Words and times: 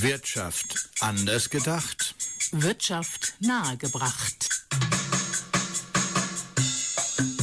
Wirtschaft 0.00 0.88
anders 1.00 1.50
gedacht. 1.50 2.14
Wirtschaft 2.50 3.34
nahegebracht. 3.40 4.48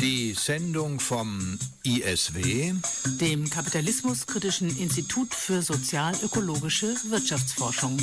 Die 0.02 0.34
Sendung 0.34 1.00
vom 1.00 1.60
ISW, 1.84 2.74
dem 3.20 3.50
Kapitalismuskritischen 3.50 4.76
Institut 4.78 5.34
für 5.34 5.62
sozial-ökologische 5.62 6.96
Wirtschaftsforschung. 7.10 7.98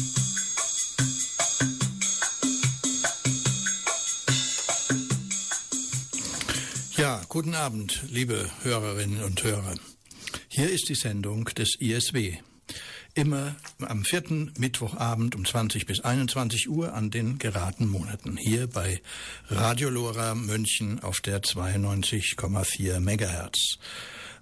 Ja, 6.96 7.22
guten 7.28 7.54
Abend, 7.54 8.02
liebe 8.08 8.50
Hörerinnen 8.62 9.22
und 9.22 9.42
Hörer. 9.42 9.74
Hier 10.48 10.70
ist 10.70 10.88
die 10.88 10.94
Sendung 10.94 11.44
des 11.46 11.76
ISW 11.80 12.38
immer 13.16 13.56
am 13.80 14.04
vierten 14.04 14.52
Mittwochabend 14.58 15.34
um 15.34 15.44
20 15.44 15.86
bis 15.86 16.00
21 16.00 16.68
Uhr 16.68 16.92
an 16.92 17.10
den 17.10 17.38
geraden 17.38 17.88
Monaten. 17.88 18.36
Hier 18.36 18.66
bei 18.66 19.00
Radio 19.48 19.88
Lora 19.88 20.34
München 20.34 21.00
auf 21.00 21.20
der 21.20 21.42
92,4 21.42 23.00
Megahertz. 23.00 23.78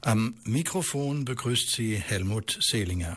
Am 0.00 0.34
Mikrofon 0.45 1.24
begrüßt 1.24 1.70
Sie 1.70 1.97
Helmut 1.97 2.59
Selinger. 2.60 3.16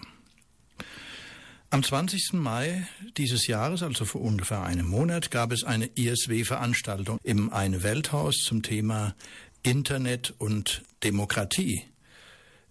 Am 1.71 1.83
20. 1.83 2.33
Mai 2.33 2.87
dieses 3.17 3.47
Jahres, 3.47 3.83
also 3.83 4.05
vor 4.05 4.21
ungefähr 4.21 4.63
einem 4.63 4.87
Monat, 4.87 5.31
gab 5.31 5.51
es 5.51 5.63
eine 5.63 5.87
ISW-Veranstaltung 5.95 7.19
im 7.23 7.51
Eine 7.51 7.83
Welthaus 7.83 8.35
zum 8.43 8.61
Thema 8.61 9.15
Internet 9.63 10.33
und 10.37 10.83
Demokratie. 11.03 11.83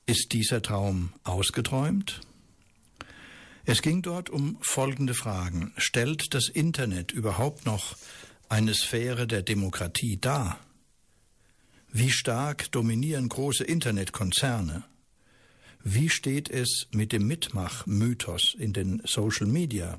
Ist 0.06 0.32
dieser 0.32 0.62
Traum 0.62 1.12
ausgeträumt? 1.24 2.20
Es 3.68 3.82
ging 3.82 4.00
dort 4.00 4.30
um 4.30 4.58
folgende 4.60 5.12
Fragen. 5.12 5.72
Stellt 5.76 6.34
das 6.34 6.48
Internet 6.48 7.10
überhaupt 7.10 7.66
noch 7.66 7.96
eine 8.48 8.72
Sphäre 8.74 9.26
der 9.26 9.42
Demokratie 9.42 10.18
dar? 10.20 10.60
Wie 11.90 12.12
stark 12.12 12.70
dominieren 12.70 13.28
große 13.28 13.64
Internetkonzerne? 13.64 14.84
Wie 15.82 16.08
steht 16.10 16.48
es 16.48 16.86
mit 16.92 17.10
dem 17.10 17.26
Mitmach-Mythos 17.26 18.54
in 18.56 18.72
den 18.72 19.02
Social 19.04 19.48
Media? 19.48 19.98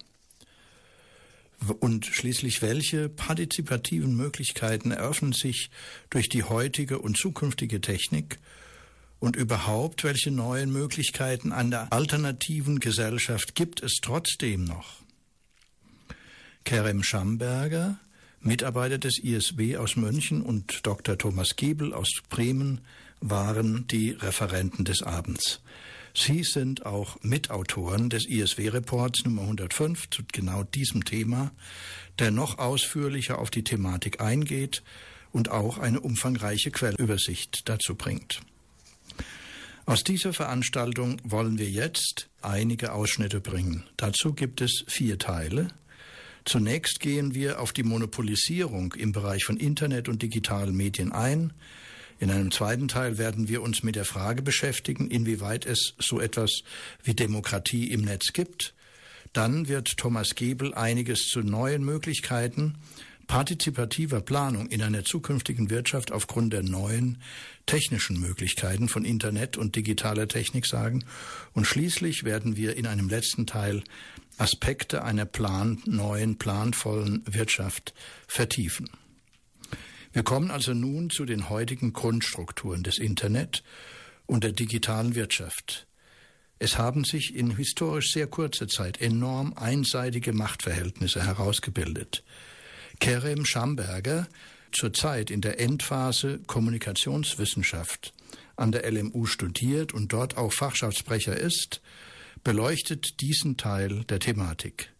Und 1.79 2.05
schließlich, 2.05 2.61
welche 2.61 3.09
partizipativen 3.09 4.15
Möglichkeiten 4.15 4.91
eröffnen 4.91 5.33
sich 5.33 5.71
durch 6.09 6.29
die 6.29 6.43
heutige 6.43 6.99
und 6.99 7.17
zukünftige 7.17 7.81
Technik 7.81 8.39
und 9.19 9.35
überhaupt, 9.35 10.03
welche 10.03 10.31
neuen 10.31 10.71
Möglichkeiten 10.71 11.51
an 11.51 11.71
der 11.71 11.91
alternativen 11.91 12.79
Gesellschaft 12.79 13.55
gibt 13.55 13.81
es 13.81 13.99
trotzdem 14.01 14.65
noch? 14.65 15.01
Kerem 16.63 17.03
Schamberger, 17.03 17.97
Mitarbeiter 18.41 18.97
des 18.97 19.19
ISW 19.23 19.77
aus 19.77 19.95
München 19.95 20.41
und 20.41 20.85
Dr. 20.85 21.17
Thomas 21.17 21.55
Giebel 21.55 21.93
aus 21.93 22.09
Bremen 22.29 22.81
waren 23.19 23.87
die 23.87 24.11
Referenten 24.11 24.85
des 24.85 25.01
Abends. 25.01 25.61
Sie 26.13 26.43
sind 26.43 26.85
auch 26.85 27.17
Mitautoren 27.21 28.09
des 28.09 28.27
ISW-Reports 28.27 29.23
Nummer 29.25 29.43
105 29.43 30.09
zu 30.09 30.23
genau 30.31 30.63
diesem 30.63 31.05
Thema, 31.05 31.51
der 32.19 32.31
noch 32.31 32.57
ausführlicher 32.57 33.37
auf 33.37 33.51
die 33.51 33.63
Thematik 33.63 34.19
eingeht 34.19 34.83
und 35.31 35.49
auch 35.49 35.77
eine 35.77 35.99
umfangreiche 35.99 36.71
Quellübersicht 36.71 37.61
dazu 37.69 37.95
bringt. 37.95 38.41
Aus 39.87 40.03
dieser 40.03 40.33
Veranstaltung 40.33 41.21
wollen 41.23 41.57
wir 41.59 41.69
jetzt 41.69 42.27
einige 42.41 42.91
Ausschnitte 42.91 43.39
bringen. 43.39 43.85
Dazu 43.95 44.33
gibt 44.33 44.59
es 44.59 44.83
vier 44.85 45.17
Teile. 45.17 45.69
Zunächst 46.43 46.99
gehen 46.99 47.33
wir 47.33 47.61
auf 47.61 47.71
die 47.71 47.83
Monopolisierung 47.83 48.93
im 48.95 49.13
Bereich 49.13 49.45
von 49.45 49.55
Internet 49.55 50.09
und 50.09 50.21
digitalen 50.21 50.75
Medien 50.75 51.13
ein. 51.13 51.53
In 52.19 52.31
einem 52.31 52.51
zweiten 52.51 52.89
Teil 52.89 53.17
werden 53.17 53.47
wir 53.47 53.61
uns 53.61 53.81
mit 53.81 53.95
der 53.95 54.03
Frage 54.03 54.41
beschäftigen, 54.41 55.09
inwieweit 55.09 55.65
es 55.65 55.93
so 55.99 56.19
etwas 56.19 56.63
wie 57.05 57.13
Demokratie 57.13 57.89
im 57.89 58.01
Netz 58.01 58.33
gibt. 58.33 58.73
Dann 59.31 59.69
wird 59.69 59.95
Thomas 59.95 60.35
Gebel 60.35 60.73
einiges 60.73 61.27
zu 61.27 61.39
neuen 61.39 61.85
Möglichkeiten 61.85 62.75
partizipativer 63.27 64.21
Planung 64.21 64.67
in 64.67 64.81
einer 64.81 65.03
zukünftigen 65.03 65.69
Wirtschaft 65.69 66.11
aufgrund 66.11 66.53
der 66.53 66.63
neuen 66.63 67.21
technischen 67.65 68.19
Möglichkeiten 68.19 68.87
von 68.87 69.05
Internet 69.05 69.57
und 69.57 69.75
digitaler 69.75 70.27
Technik 70.27 70.65
sagen. 70.65 71.03
Und 71.53 71.65
schließlich 71.65 72.23
werden 72.23 72.55
wir 72.55 72.75
in 72.77 72.87
einem 72.87 73.09
letzten 73.09 73.45
Teil 73.45 73.83
Aspekte 74.37 75.03
einer 75.03 75.25
plan 75.25 75.81
neuen, 75.85 76.37
planvollen 76.37 77.23
Wirtschaft 77.25 77.93
vertiefen. 78.27 78.89
Wir 80.13 80.23
kommen 80.23 80.49
also 80.49 80.73
nun 80.73 81.09
zu 81.09 81.25
den 81.25 81.49
heutigen 81.49 81.93
Grundstrukturen 81.93 82.83
des 82.83 82.97
Internet 82.97 83.63
und 84.25 84.43
der 84.43 84.51
digitalen 84.51 85.15
Wirtschaft. 85.15 85.87
Es 86.59 86.77
haben 86.77 87.03
sich 87.03 87.35
in 87.35 87.55
historisch 87.55 88.11
sehr 88.13 88.27
kurzer 88.27 88.67
Zeit 88.67 88.99
enorm 88.99 89.53
einseitige 89.53 90.33
Machtverhältnisse 90.33 91.23
herausgebildet. 91.23 92.23
Kerem 92.99 93.45
Schamberger, 93.45 94.27
zurzeit 94.71 95.31
in 95.31 95.41
der 95.41 95.59
Endphase 95.59 96.39
Kommunikationswissenschaft 96.47 98.13
an 98.55 98.71
der 98.71 98.91
LMU 98.91 99.25
studiert 99.25 99.93
und 99.93 100.11
dort 100.13 100.37
auch 100.37 100.51
Fachschaftssprecher 100.51 101.37
ist, 101.37 101.81
beleuchtet 102.43 103.21
diesen 103.21 103.57
Teil 103.57 104.03
der 104.05 104.19
Thematik. 104.19 104.91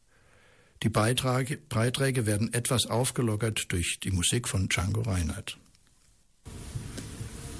Die 0.84 0.90
Beiträge, 0.90 1.58
Beiträge 1.58 2.26
werden 2.26 2.54
etwas 2.54 2.86
aufgelockert 2.86 3.72
durch 3.72 4.00
die 4.04 4.12
Musik 4.12 4.48
von 4.48 4.70
Django 4.70 5.02
Reinhardt. 5.02 5.58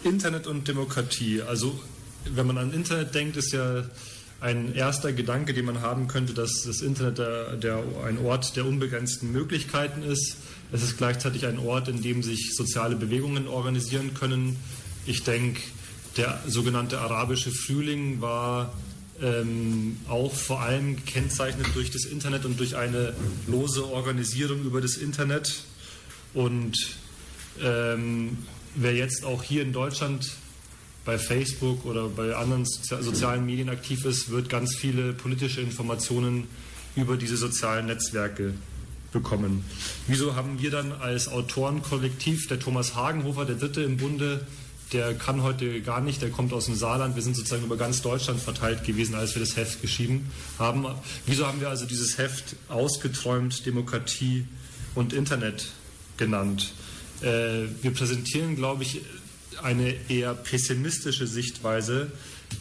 Internet 0.04 0.46
und 0.46 0.68
Demokratie. 0.68 1.42
Also 1.42 1.80
wenn 2.26 2.46
man 2.46 2.58
an 2.58 2.74
Internet 2.74 3.16
denkt, 3.16 3.38
ist 3.38 3.54
ja 3.54 3.86
ein 4.40 4.76
erster 4.76 5.14
Gedanke, 5.14 5.54
den 5.54 5.66
man 5.66 5.82
haben 5.82 6.08
könnte, 6.08 6.34
dass 6.34 6.64
das 6.64 6.82
Internet 6.82 7.18
der, 7.18 7.56
der, 7.56 7.84
ein 8.06 8.20
Ort 8.20 8.56
der 8.56 8.66
unbegrenzten 8.66 9.32
Möglichkeiten 9.32 10.04
ist. 10.04 10.38
Es 10.72 10.84
ist 10.84 10.98
gleichzeitig 10.98 11.46
ein 11.48 11.60
Ort, 11.60 11.88
in 11.88 12.02
dem 12.02 12.22
sich 12.22 12.54
soziale 12.56 12.96
Bewegungen 12.96 13.48
organisieren 13.48 14.14
können. 14.14 14.58
Ich 15.06 15.24
denke, 15.24 15.62
der 16.18 16.40
sogenannte 16.48 17.00
arabische 17.00 17.52
Frühling 17.52 18.22
war 18.22 18.74
ähm, 19.22 19.98
auch 20.08 20.34
vor 20.34 20.62
allem 20.62 20.98
gekennzeichnet 20.98 21.68
durch 21.74 21.90
das 21.90 22.06
Internet 22.06 22.46
und 22.46 22.60
durch 22.60 22.76
eine 22.76 23.14
lose 23.48 23.88
Organisierung 23.88 24.64
über 24.64 24.82
das 24.82 24.98
Internet. 24.98 25.64
Und 26.34 26.76
ähm, 27.64 28.38
wer 28.76 28.94
jetzt 28.94 29.26
auch 29.26 29.42
hier 29.42 29.64
in 29.64 29.74
Deutschland 29.74 30.30
bei 31.08 31.18
Facebook 31.18 31.86
oder 31.86 32.10
bei 32.10 32.36
anderen 32.36 32.66
sozialen 32.66 33.46
Medien 33.46 33.70
aktiv 33.70 34.04
ist, 34.04 34.30
wird 34.30 34.50
ganz 34.50 34.76
viele 34.76 35.14
politische 35.14 35.62
Informationen 35.62 36.48
über 36.98 37.16
diese 37.16 37.38
sozialen 37.38 37.86
Netzwerke 37.86 38.54
bekommen. 39.14 39.64
Wieso 40.08 40.36
haben 40.36 40.62
wir 40.62 40.70
dann 40.70 40.92
als 40.92 41.30
Autorenkollektiv, 41.30 42.50
der 42.50 42.60
Thomas 42.60 42.94
Hagenhofer, 42.94 43.46
der 43.46 43.56
Dritte 43.56 43.84
im 43.84 43.96
Bunde, 43.96 44.46
der 44.92 45.14
kann 45.14 45.44
heute 45.44 45.82
gar 45.82 46.02
nicht, 46.02 46.22
der 46.22 46.30
kommt 46.30 46.52
aus 46.52 46.66
dem 46.66 46.76
Saarland, 46.76 47.16
wir 47.16 47.24
sind 47.24 47.38
sozusagen 47.38 47.64
über 47.64 47.78
ganz 47.78 48.02
Deutschland 48.02 48.42
verteilt 48.42 48.84
gewesen, 48.84 49.16
als 49.16 49.34
wir 49.34 49.40
das 49.40 49.56
Heft 49.56 49.82
geschrieben 49.82 50.30
haben. 50.60 50.86
Wieso 51.26 51.48
haben 51.48 51.62
wir 51.62 51.70
also 51.70 51.86
dieses 51.86 52.18
Heft 52.18 52.58
ausgeträumt, 52.68 53.66
Demokratie 53.66 54.46
und 54.94 55.14
Internet 55.14 55.68
genannt? 56.18 56.74
Äh, 57.22 57.64
wir 57.82 57.92
präsentieren, 57.94 58.58
glaube 58.58 58.84
ich, 58.84 59.02
eine 59.64 59.96
eher 60.10 60.34
pessimistische 60.34 61.28
Sichtweise 61.28 62.12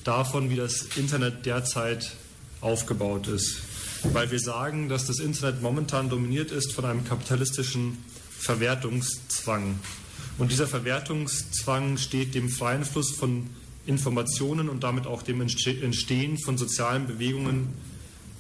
davon, 0.05 0.51
wie 0.51 0.57
das 0.57 0.83
Internet 0.97 1.47
derzeit 1.47 2.13
aufgebaut 2.61 3.29
ist. 3.29 3.61
Weil 4.13 4.31
wir 4.31 4.41
sagen, 4.41 4.89
dass 4.89 5.07
das 5.07 5.19
Internet 5.19 5.63
momentan 5.63 6.09
dominiert 6.09 6.51
ist 6.51 6.73
von 6.73 6.85
einem 6.85 7.05
kapitalistischen 7.05 7.99
Verwertungszwang. 8.39 9.79
Und 10.39 10.51
dieser 10.51 10.67
Verwertungszwang 10.67 11.97
steht 11.97 12.35
dem 12.35 12.49
freien 12.49 12.85
Fluss 12.85 13.11
von 13.11 13.49
Informationen 13.87 14.69
und 14.69 14.85
damit 14.85 15.07
auch 15.07 15.23
dem 15.23 15.41
Entstehen 15.41 16.39
von 16.39 16.59
sozialen 16.59 17.07
Bewegungen 17.07 17.75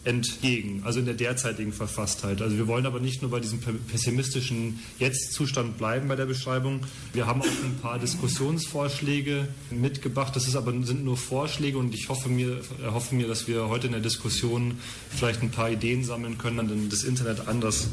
entgegen, 0.06 0.82
also 0.85 1.00
in 1.00 1.05
der 1.05 1.14
derzeitigen 1.14 1.73
Verfasstheit. 1.73 2.41
Also 2.41 2.56
wir 2.56 2.69
wollen 2.69 2.87
aber 2.87 3.00
nicht 3.00 3.23
nur 3.23 3.31
bei 3.32 3.41
diesem 3.41 3.58
pessimistischen 3.58 4.79
Jetzt-Zustand 5.00 5.79
bleiben 5.79 6.06
bei 6.06 6.14
der 6.14 6.26
Beschreibung. 6.26 6.81
Wir 7.12 7.26
haben 7.26 7.43
auch 7.43 7.64
ein 7.64 7.76
paar 7.82 7.99
Diskussionsvorschläge 7.99 9.49
mitgebracht. 9.70 10.37
Das 10.37 10.47
ist 10.47 10.55
aber, 10.55 10.73
sind 10.85 11.05
nur 11.05 11.17
Vorschläge 11.17 11.76
und 11.76 11.93
ich 11.93 12.08
hoffe 12.08 12.29
mir, 12.29 12.61
hoffe 12.87 13.17
mir, 13.17 13.26
dass 13.26 13.49
wir 13.49 13.69
heute 13.69 13.88
in 13.88 13.93
der 13.93 14.00
Diskussion 14.00 14.79
vielleicht 15.11 15.43
ein 15.43 15.50
paar 15.50 15.70
Ideen 15.70 16.05
sammeln 16.05 16.38
können, 16.38 16.61
an 16.61 16.69
denen 16.69 16.88
das 16.88 17.02
Internet 17.02 17.49
anders 17.49 17.88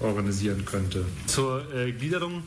organisieren 0.00 0.66
könnte. 0.66 1.06
Zur 1.26 1.64
äh, 1.74 1.92
Gliederung. 1.92 2.42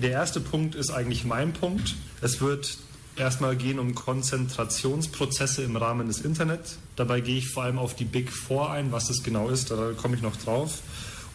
Der 0.00 0.12
erste 0.12 0.40
Punkt 0.40 0.76
ist 0.76 0.90
eigentlich 0.90 1.24
mein 1.24 1.52
Punkt. 1.52 1.96
Es 2.22 2.40
wird 2.40 2.78
erstmal 3.16 3.56
gehen 3.56 3.78
um 3.78 3.94
Konzentrationsprozesse 3.94 5.62
im 5.62 5.76
Rahmen 5.76 6.08
des 6.08 6.20
Internet. 6.20 6.60
Dabei 6.96 7.20
gehe 7.20 7.38
ich 7.38 7.48
vor 7.48 7.64
allem 7.64 7.78
auf 7.78 7.94
die 7.94 8.04
Big 8.04 8.32
Four 8.32 8.70
ein, 8.70 8.92
was 8.92 9.08
das 9.08 9.22
genau 9.22 9.48
ist, 9.48 9.70
da 9.70 9.92
komme 9.96 10.16
ich 10.16 10.22
noch 10.22 10.36
drauf. 10.36 10.80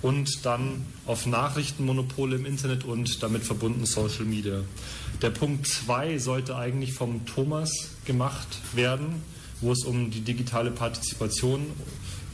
Und 0.02 0.46
dann 0.46 0.86
auf 1.06 1.26
Nachrichtenmonopole 1.26 2.36
im 2.36 2.46
Internet 2.46 2.84
und 2.84 3.24
damit 3.24 3.44
verbunden 3.44 3.86
Social 3.86 4.26
Media. 4.26 4.62
Der 5.22 5.30
Punkt 5.30 5.68
2 5.68 6.20
sollte 6.20 6.56
eigentlich 6.56 6.94
vom 6.94 7.26
Thomas 7.26 7.72
gemacht 8.06 8.48
werden, 8.74 9.24
wo 9.62 9.72
es 9.72 9.84
um 9.84 10.12
die 10.12 10.20
digitale 10.22 10.72
Partizipation 10.72 11.66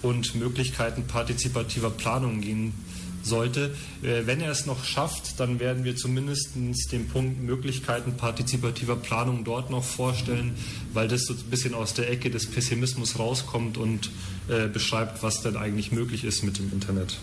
und 0.02 0.36
Möglichkeiten 0.36 1.06
partizipativer 1.06 1.92
Planung 1.92 2.42
gehen 2.42 2.74
sollte. 3.24 3.76
Äh, 4.02 4.26
wenn 4.26 4.42
er 4.42 4.52
es 4.52 4.66
noch 4.66 4.84
schafft, 4.84 5.40
dann 5.40 5.60
werden 5.60 5.84
wir 5.84 5.96
zumindest 5.96 6.56
den 6.56 7.08
Punkt 7.08 7.42
Möglichkeiten 7.42 8.18
partizipativer 8.18 8.96
Planung 8.96 9.44
dort 9.44 9.70
noch 9.70 9.84
vorstellen, 9.84 10.56
weil 10.94 11.08
das 11.08 11.24
so 11.26 11.34
ein 11.34 11.50
bisschen 11.50 11.74
aus 11.74 11.94
der 11.94 12.10
Ecke 12.10 12.30
des 12.30 12.50
Pessimismus 12.50 13.20
rauskommt 13.20 13.78
und 13.78 14.12
äh, 14.48 14.68
beschreibt, 14.68 15.24
was 15.24 15.42
denn 15.42 15.58
eigentlich 15.58 15.92
möglich 15.92 16.24
ist 16.24 16.44
mit 16.44 16.58
dem 16.58 16.72
Internet. 16.72 17.20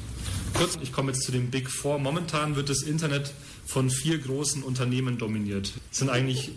Kurz, 0.54 0.78
ich 0.82 0.92
komme 0.92 1.12
jetzt 1.12 1.24
zu 1.24 1.32
dem 1.32 1.50
Big 1.50 1.70
Four. 1.70 1.98
Momentan 1.98 2.56
wird 2.56 2.68
das 2.68 2.82
Internet 2.82 3.32
von 3.66 3.90
vier 3.90 4.18
großen 4.18 4.62
Unternehmen 4.62 5.18
dominiert. 5.18 5.72
Es 5.92 5.98
sind 5.98 6.08
eigentlich 6.08 6.52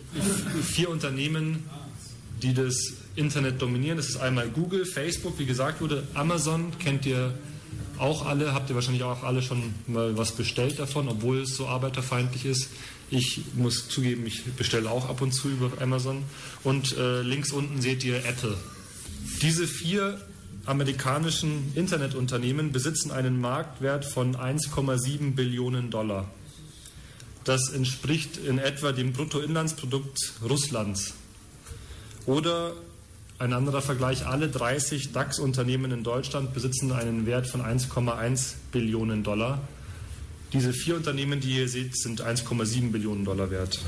vier 0.63 0.89
Unternehmen, 0.89 1.63
die 2.41 2.53
das 2.53 2.93
Internet 3.15 3.61
dominieren. 3.61 3.97
Das 3.97 4.09
ist 4.09 4.17
einmal 4.17 4.49
Google, 4.49 4.85
Facebook, 4.85 5.37
wie 5.37 5.45
gesagt 5.45 5.81
wurde, 5.81 6.07
Amazon, 6.13 6.71
kennt 6.79 7.05
ihr 7.05 7.33
auch 8.01 8.25
alle, 8.25 8.53
habt 8.53 8.69
ihr 8.69 8.75
wahrscheinlich 8.75 9.03
auch 9.03 9.23
alle 9.23 9.41
schon 9.41 9.73
mal 9.87 10.17
was 10.17 10.31
bestellt 10.31 10.79
davon, 10.79 11.07
obwohl 11.07 11.41
es 11.41 11.55
so 11.55 11.67
arbeiterfeindlich 11.67 12.45
ist. 12.45 12.69
Ich 13.09 13.41
muss 13.55 13.89
zugeben, 13.89 14.25
ich 14.25 14.43
bestelle 14.53 14.89
auch 14.89 15.07
ab 15.07 15.21
und 15.21 15.33
zu 15.33 15.49
über 15.49 15.71
Amazon. 15.81 16.23
Und 16.63 16.97
äh, 16.97 17.21
links 17.21 17.51
unten 17.51 17.81
seht 17.81 18.03
ihr 18.03 18.25
Apple. 18.25 18.57
Diese 19.41 19.67
vier 19.67 20.19
amerikanischen 20.65 21.71
Internetunternehmen 21.75 22.71
besitzen 22.71 23.11
einen 23.11 23.39
Marktwert 23.39 24.05
von 24.05 24.35
1,7 24.35 25.35
Billionen 25.35 25.89
Dollar. 25.89 26.29
Das 27.43 27.69
entspricht 27.69 28.37
in 28.37 28.59
etwa 28.59 28.91
dem 28.91 29.13
Bruttoinlandsprodukt 29.13 30.33
Russlands. 30.47 31.13
Oder 32.25 32.73
ein 33.41 33.53
anderer 33.53 33.81
Vergleich, 33.81 34.27
alle 34.27 34.49
30 34.49 35.13
DAX-Unternehmen 35.13 35.91
in 35.91 36.03
Deutschland 36.03 36.53
besitzen 36.53 36.91
einen 36.91 37.25
Wert 37.25 37.47
von 37.47 37.61
1,1 37.61 38.53
Billionen 38.71 39.23
Dollar. 39.23 39.59
Diese 40.53 40.73
vier 40.73 40.95
Unternehmen, 40.95 41.39
die 41.39 41.57
ihr 41.57 41.67
seht, 41.67 41.97
sind 41.97 42.21
1,7 42.21 42.91
Billionen 42.91 43.25
Dollar 43.25 43.49
wert. 43.49 43.79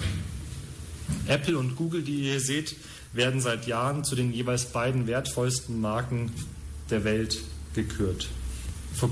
Apple 1.27 1.55
und 1.59 1.75
Google, 1.75 2.01
die 2.01 2.15
ihr 2.15 2.31
hier 2.31 2.39
seht, 2.39 2.75
werden 3.13 3.41
seit 3.41 3.67
Jahren 3.67 4.03
zu 4.03 4.15
den 4.15 4.33
jeweils 4.33 4.65
beiden 4.65 5.05
wertvollsten 5.05 5.79
Marken 5.79 6.31
der 6.89 7.03
Welt 7.03 7.43
gekürt. 7.75 8.29
Vor, 8.95 9.11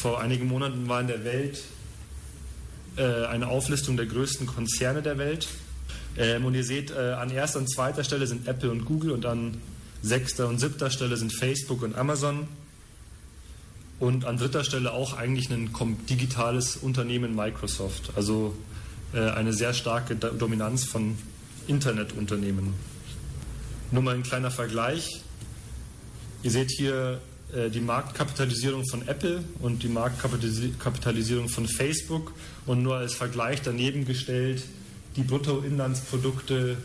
vor 0.00 0.20
einigen 0.20 0.48
Monaten 0.48 0.86
war 0.88 1.00
in 1.00 1.06
der 1.06 1.24
Welt 1.24 1.62
äh, 2.96 3.24
eine 3.24 3.48
Auflistung 3.48 3.96
der 3.96 4.04
größten 4.04 4.46
Konzerne 4.46 5.00
der 5.00 5.16
Welt. 5.16 5.48
Ähm, 6.18 6.44
und 6.44 6.54
ihr 6.54 6.64
seht, 6.64 6.90
äh, 6.90 7.12
an 7.12 7.30
erster 7.30 7.58
und 7.60 7.70
zweiter 7.70 8.04
Stelle 8.04 8.26
sind 8.26 8.46
Apple 8.46 8.70
und 8.70 8.84
Google 8.84 9.12
und 9.12 9.24
an 9.24 9.56
Sechster 10.02 10.48
und 10.48 10.58
siebter 10.58 10.90
Stelle 10.90 11.16
sind 11.16 11.32
Facebook 11.32 11.82
und 11.82 11.96
Amazon. 11.96 12.48
Und 13.98 14.24
an 14.24 14.36
dritter 14.36 14.62
Stelle 14.62 14.92
auch 14.92 15.16
eigentlich 15.16 15.50
ein 15.50 15.70
digitales 16.08 16.76
Unternehmen 16.76 17.34
Microsoft. 17.34 18.12
Also 18.14 18.54
äh, 19.12 19.18
eine 19.18 19.52
sehr 19.52 19.74
starke 19.74 20.14
Dominanz 20.14 20.84
von 20.84 21.18
Internetunternehmen. 21.66 22.74
Nur 23.90 24.02
mal 24.02 24.14
ein 24.14 24.22
kleiner 24.22 24.50
Vergleich. 24.50 25.22
Ihr 26.42 26.50
seht 26.50 26.70
hier 26.70 27.20
äh, 27.52 27.70
die 27.70 27.80
Marktkapitalisierung 27.80 28.84
von 28.86 29.08
Apple 29.08 29.42
und 29.60 29.82
die 29.82 29.88
Marktkapitalisierung 29.88 31.48
von 31.48 31.66
Facebook 31.66 32.34
und 32.66 32.82
nur 32.82 32.96
als 32.96 33.14
Vergleich 33.14 33.62
daneben 33.62 34.04
gestellt 34.04 34.62
die 35.16 35.22
Bruttoinlandsprodukte 35.22 36.76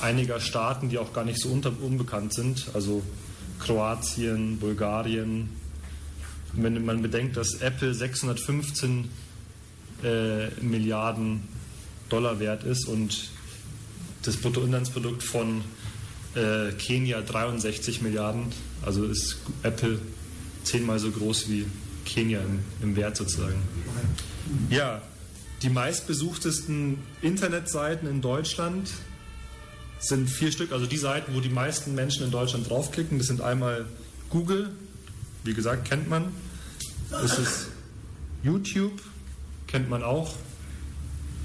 einiger 0.00 0.40
Staaten, 0.40 0.88
die 0.88 0.98
auch 0.98 1.12
gar 1.12 1.24
nicht 1.24 1.40
so 1.40 1.48
unbekannt 1.48 2.34
sind, 2.34 2.66
also 2.74 3.02
Kroatien, 3.58 4.58
Bulgarien. 4.58 5.48
Wenn 6.52 6.84
man 6.84 7.02
bedenkt, 7.02 7.36
dass 7.36 7.54
Apple 7.54 7.94
615 7.94 9.08
äh, 10.02 10.48
Milliarden 10.60 11.42
Dollar 12.08 12.38
wert 12.38 12.64
ist 12.64 12.86
und 12.86 13.30
das 14.22 14.36
Bruttoinlandsprodukt 14.36 15.22
von 15.22 15.62
äh, 16.34 16.72
Kenia 16.72 17.22
63 17.22 18.02
Milliarden, 18.02 18.46
also 18.82 19.04
ist 19.04 19.38
Apple 19.62 19.98
zehnmal 20.64 20.98
so 20.98 21.10
groß 21.10 21.48
wie 21.48 21.66
Kenia 22.04 22.40
im, 22.40 22.60
im 22.82 22.96
Wert 22.96 23.16
sozusagen. 23.16 23.62
Ja, 24.70 25.02
die 25.62 25.70
meistbesuchtesten 25.70 26.98
Internetseiten 27.22 28.08
in 28.08 28.20
Deutschland 28.20 28.90
sind 29.98 30.28
vier 30.28 30.52
Stück, 30.52 30.72
also 30.72 30.86
die 30.86 30.96
Seiten, 30.96 31.34
wo 31.34 31.40
die 31.40 31.48
meisten 31.48 31.94
Menschen 31.94 32.24
in 32.24 32.30
Deutschland 32.30 32.68
draufklicken. 32.68 33.18
Das 33.18 33.26
sind 33.26 33.40
einmal 33.40 33.86
Google, 34.30 34.70
wie 35.44 35.54
gesagt, 35.54 35.88
kennt 35.88 36.08
man. 36.08 36.32
Das 37.10 37.38
ist 37.38 37.68
YouTube, 38.42 39.00
kennt 39.66 39.88
man 39.88 40.02
auch. 40.02 40.34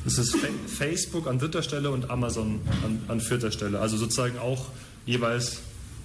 Das 0.04 0.18
ist 0.18 0.36
Facebook 0.68 1.28
an 1.28 1.38
dritter 1.38 1.62
Stelle 1.62 1.92
und 1.92 2.10
Amazon 2.10 2.60
an, 2.84 3.02
an 3.08 3.22
vierter 3.22 3.52
Stelle. 3.52 3.80
Also 3.80 3.98
sozusagen 3.98 4.40
auch 4.40 4.70
jeweils 5.06 5.60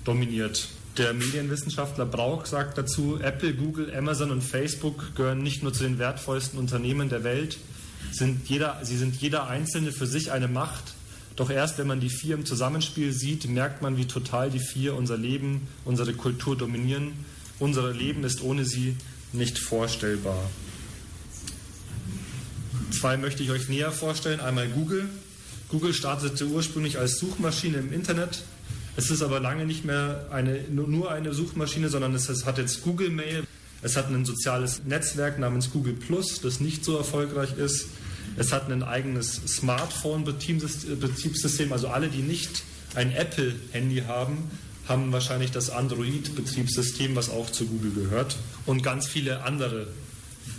dominiert. 0.04 0.68
Der 0.98 1.12
Medienwissenschaftler 1.12 2.06
Brauch 2.06 2.46
sagt 2.46 2.78
dazu, 2.78 3.18
Apple, 3.20 3.54
Google, 3.54 3.94
Amazon 3.94 4.30
und 4.30 4.42
Facebook 4.42 5.14
gehören 5.14 5.42
nicht 5.42 5.62
nur 5.62 5.72
zu 5.72 5.84
den 5.84 5.98
wertvollsten 5.98 6.58
Unternehmen 6.58 7.08
der 7.08 7.24
Welt, 7.24 7.58
sind 8.12 8.48
jeder, 8.48 8.80
sie 8.82 8.96
sind 8.96 9.16
jeder 9.16 9.48
einzelne 9.48 9.92
für 9.92 10.06
sich 10.06 10.32
eine 10.32 10.48
Macht 10.48 10.95
doch 11.36 11.50
erst 11.50 11.78
wenn 11.78 11.86
man 11.86 12.00
die 12.00 12.08
vier 12.08 12.34
im 12.34 12.46
Zusammenspiel 12.46 13.12
sieht, 13.12 13.48
merkt 13.48 13.82
man, 13.82 13.98
wie 13.98 14.06
total 14.06 14.50
die 14.50 14.58
vier 14.58 14.94
unser 14.94 15.18
Leben, 15.18 15.68
unsere 15.84 16.14
Kultur 16.14 16.56
dominieren. 16.56 17.12
Unser 17.58 17.92
Leben 17.92 18.24
ist 18.24 18.42
ohne 18.42 18.64
sie 18.64 18.96
nicht 19.32 19.58
vorstellbar. 19.58 20.50
Zwei 22.98 23.18
möchte 23.18 23.42
ich 23.42 23.50
euch 23.50 23.68
näher 23.68 23.92
vorstellen. 23.92 24.40
Einmal 24.40 24.68
Google. 24.68 25.08
Google 25.68 25.92
startete 25.92 26.46
ursprünglich 26.46 26.98
als 26.98 27.18
Suchmaschine 27.18 27.78
im 27.78 27.92
Internet. 27.92 28.42
Es 28.96 29.10
ist 29.10 29.22
aber 29.22 29.40
lange 29.40 29.66
nicht 29.66 29.84
mehr 29.84 30.26
eine, 30.30 30.60
nur 30.70 31.10
eine 31.10 31.34
Suchmaschine, 31.34 31.90
sondern 31.90 32.14
es 32.14 32.46
hat 32.46 32.56
jetzt 32.56 32.82
Google 32.82 33.10
Mail. 33.10 33.44
Es 33.82 33.96
hat 33.96 34.08
ein 34.08 34.24
soziales 34.24 34.84
Netzwerk 34.84 35.38
namens 35.38 35.70
Google 35.70 35.92
Plus, 35.92 36.40
das 36.40 36.60
nicht 36.60 36.84
so 36.84 36.96
erfolgreich 36.96 37.58
ist. 37.58 37.88
Es 38.36 38.52
hat 38.52 38.70
ein 38.70 38.82
eigenes 38.82 39.36
Smartphone-Betriebssystem. 39.46 41.72
Also 41.72 41.88
alle, 41.88 42.08
die 42.08 42.22
nicht 42.22 42.64
ein 42.94 43.12
Apple-Handy 43.12 44.02
haben, 44.06 44.50
haben 44.88 45.12
wahrscheinlich 45.12 45.50
das 45.50 45.70
Android-Betriebssystem, 45.70 47.16
was 47.16 47.30
auch 47.30 47.50
zu 47.50 47.66
Google 47.66 47.92
gehört. 47.92 48.36
Und 48.66 48.82
ganz 48.82 49.06
viele 49.06 49.44
andere 49.44 49.86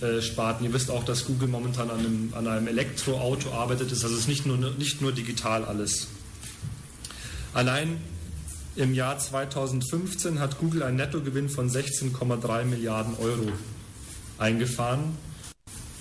äh, 0.02 0.22
Sparten. 0.22 0.66
Ihr 0.66 0.74
wisst 0.74 0.92
auch, 0.92 1.06
dass 1.06 1.26
Google 1.26 1.48
momentan 1.48 1.90
an 1.90 2.00
einem, 2.00 2.34
an 2.34 2.48
einem 2.48 2.68
Elektroauto 2.68 3.54
arbeitet. 3.54 3.92
Es 3.92 4.04
ist 4.04 4.28
nicht 4.28 4.46
nur, 4.46 4.58
nicht 4.58 5.02
nur 5.02 5.12
digital 5.12 5.66
alles. 5.66 6.08
Allein 7.54 7.98
im 8.76 8.94
Jahr 8.94 9.18
2015 9.18 10.40
hat 10.40 10.60
Google 10.60 10.84
einen 10.84 10.98
Nettogewinn 10.98 11.50
von 11.50 11.70
16,3 11.70 12.66
Milliarden 12.66 13.16
Euro 13.18 13.52
eingefahren. 14.38 15.18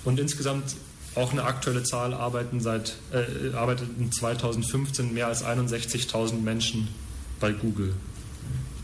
Und 0.05 0.21
insgesamt 0.21 0.77
auch 1.17 1.33
eine 1.33 1.45
aktuelle 1.45 1.83
Zahl 1.83 2.15
arbeiten 2.15 2.61
seit 2.61 2.97
äh, 3.13 3.55
arbeiteten 3.55 4.13
2015 4.13 5.13
mehr 5.15 5.29
als 5.29 5.45
61.000 5.45 6.41
Menschen 6.41 6.89
bei 7.41 7.53
Google. 7.53 7.95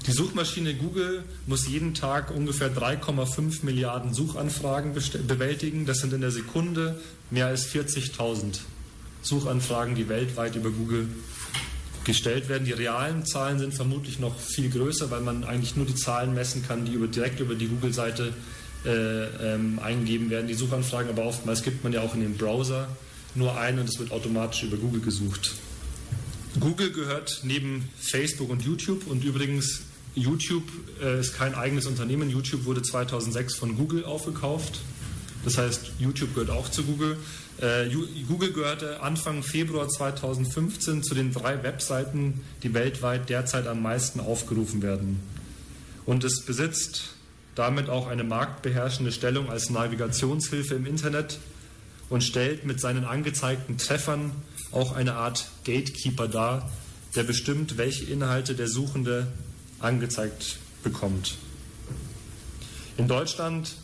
Die 0.06 0.12
Suchmaschine 0.12 0.74
Google 0.74 1.22
muss 1.46 1.68
jeden 1.68 1.94
Tag 1.94 2.34
ungefähr 2.34 2.74
3,5 2.74 3.64
Milliarden 3.64 4.12
Suchanfragen 4.12 4.94
bewältigen. 5.28 5.86
Das 5.86 5.98
sind 5.98 6.12
in 6.12 6.20
der 6.20 6.32
Sekunde 6.32 6.98
mehr 7.30 7.46
als 7.46 7.68
40.000 7.68 8.58
Suchanfragen, 9.22 9.94
die 9.94 10.08
weltweit 10.08 10.56
über 10.56 10.70
Google 10.70 11.06
gestellt 12.04 12.48
werden. 12.48 12.64
Die 12.64 12.72
realen 12.72 13.24
Zahlen 13.24 13.60
sind 13.60 13.74
vermutlich 13.74 14.18
noch 14.18 14.36
viel 14.40 14.70
größer, 14.70 15.10
weil 15.12 15.20
man 15.20 15.44
eigentlich 15.44 15.76
nur 15.76 15.86
die 15.86 15.94
Zahlen 15.94 16.34
messen 16.34 16.66
kann, 16.66 16.84
die 16.84 16.94
über, 16.94 17.06
direkt 17.06 17.38
über 17.38 17.54
die 17.54 17.68
Google-Seite 17.68 18.32
äh, 18.84 19.54
ähm, 19.54 19.78
eingegeben 19.80 20.30
werden, 20.30 20.48
die 20.48 20.54
Suchanfragen, 20.54 21.10
aber 21.10 21.24
oftmals 21.24 21.62
gibt 21.62 21.84
man 21.84 21.92
ja 21.92 22.00
auch 22.00 22.14
in 22.14 22.20
den 22.20 22.36
Browser 22.36 22.88
nur 23.34 23.56
ein 23.58 23.78
und 23.78 23.88
es 23.88 23.98
wird 23.98 24.10
automatisch 24.10 24.64
über 24.64 24.76
Google 24.76 25.00
gesucht. 25.00 25.54
Google 26.60 26.92
gehört 26.92 27.40
neben 27.44 27.88
Facebook 27.98 28.50
und 28.50 28.62
YouTube 28.62 29.06
und 29.06 29.24
übrigens 29.24 29.82
YouTube 30.14 30.64
äh, 31.02 31.20
ist 31.20 31.34
kein 31.34 31.54
eigenes 31.54 31.86
Unternehmen. 31.86 32.28
YouTube 32.28 32.64
wurde 32.64 32.82
2006 32.82 33.54
von 33.54 33.76
Google 33.76 34.04
aufgekauft 34.04 34.80
Das 35.44 35.58
heißt, 35.58 35.92
YouTube 35.98 36.34
gehört 36.34 36.50
auch 36.50 36.68
zu 36.70 36.84
Google. 36.84 37.16
Äh, 37.58 37.88
Google 38.28 38.52
gehörte 38.52 39.00
Anfang 39.00 39.42
Februar 39.42 39.88
2015 39.88 41.02
zu 41.02 41.14
den 41.14 41.32
drei 41.32 41.62
Webseiten, 41.62 42.40
die 42.62 42.74
weltweit 42.74 43.28
derzeit 43.28 43.66
am 43.66 43.82
meisten 43.82 44.20
aufgerufen 44.20 44.82
werden. 44.82 45.20
Und 46.04 46.24
es 46.24 46.44
besitzt 46.44 47.14
damit 47.54 47.88
auch 47.88 48.06
eine 48.06 48.24
marktbeherrschende 48.24 49.12
Stellung 49.12 49.50
als 49.50 49.70
Navigationshilfe 49.70 50.74
im 50.74 50.86
Internet 50.86 51.38
und 52.08 52.22
stellt 52.22 52.64
mit 52.64 52.80
seinen 52.80 53.04
angezeigten 53.04 53.78
Treffern 53.78 54.32
auch 54.70 54.92
eine 54.92 55.14
Art 55.14 55.48
Gatekeeper 55.64 56.28
dar, 56.28 56.70
der 57.14 57.24
bestimmt, 57.24 57.76
welche 57.76 58.04
Inhalte 58.04 58.54
der 58.54 58.68
Suchende 58.68 59.26
angezeigt 59.80 60.58
bekommt. 60.82 61.36
In 62.96 63.08
Deutschland 63.08 63.74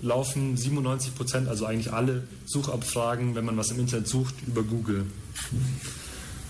laufen 0.00 0.56
97 0.56 1.14
Prozent, 1.14 1.48
also 1.48 1.66
eigentlich 1.66 1.92
alle 1.92 2.24
Suchabfragen, 2.46 3.34
wenn 3.34 3.44
man 3.44 3.56
was 3.56 3.70
im 3.70 3.80
Internet 3.80 4.08
sucht, 4.08 4.34
über 4.46 4.62
Google. 4.62 5.06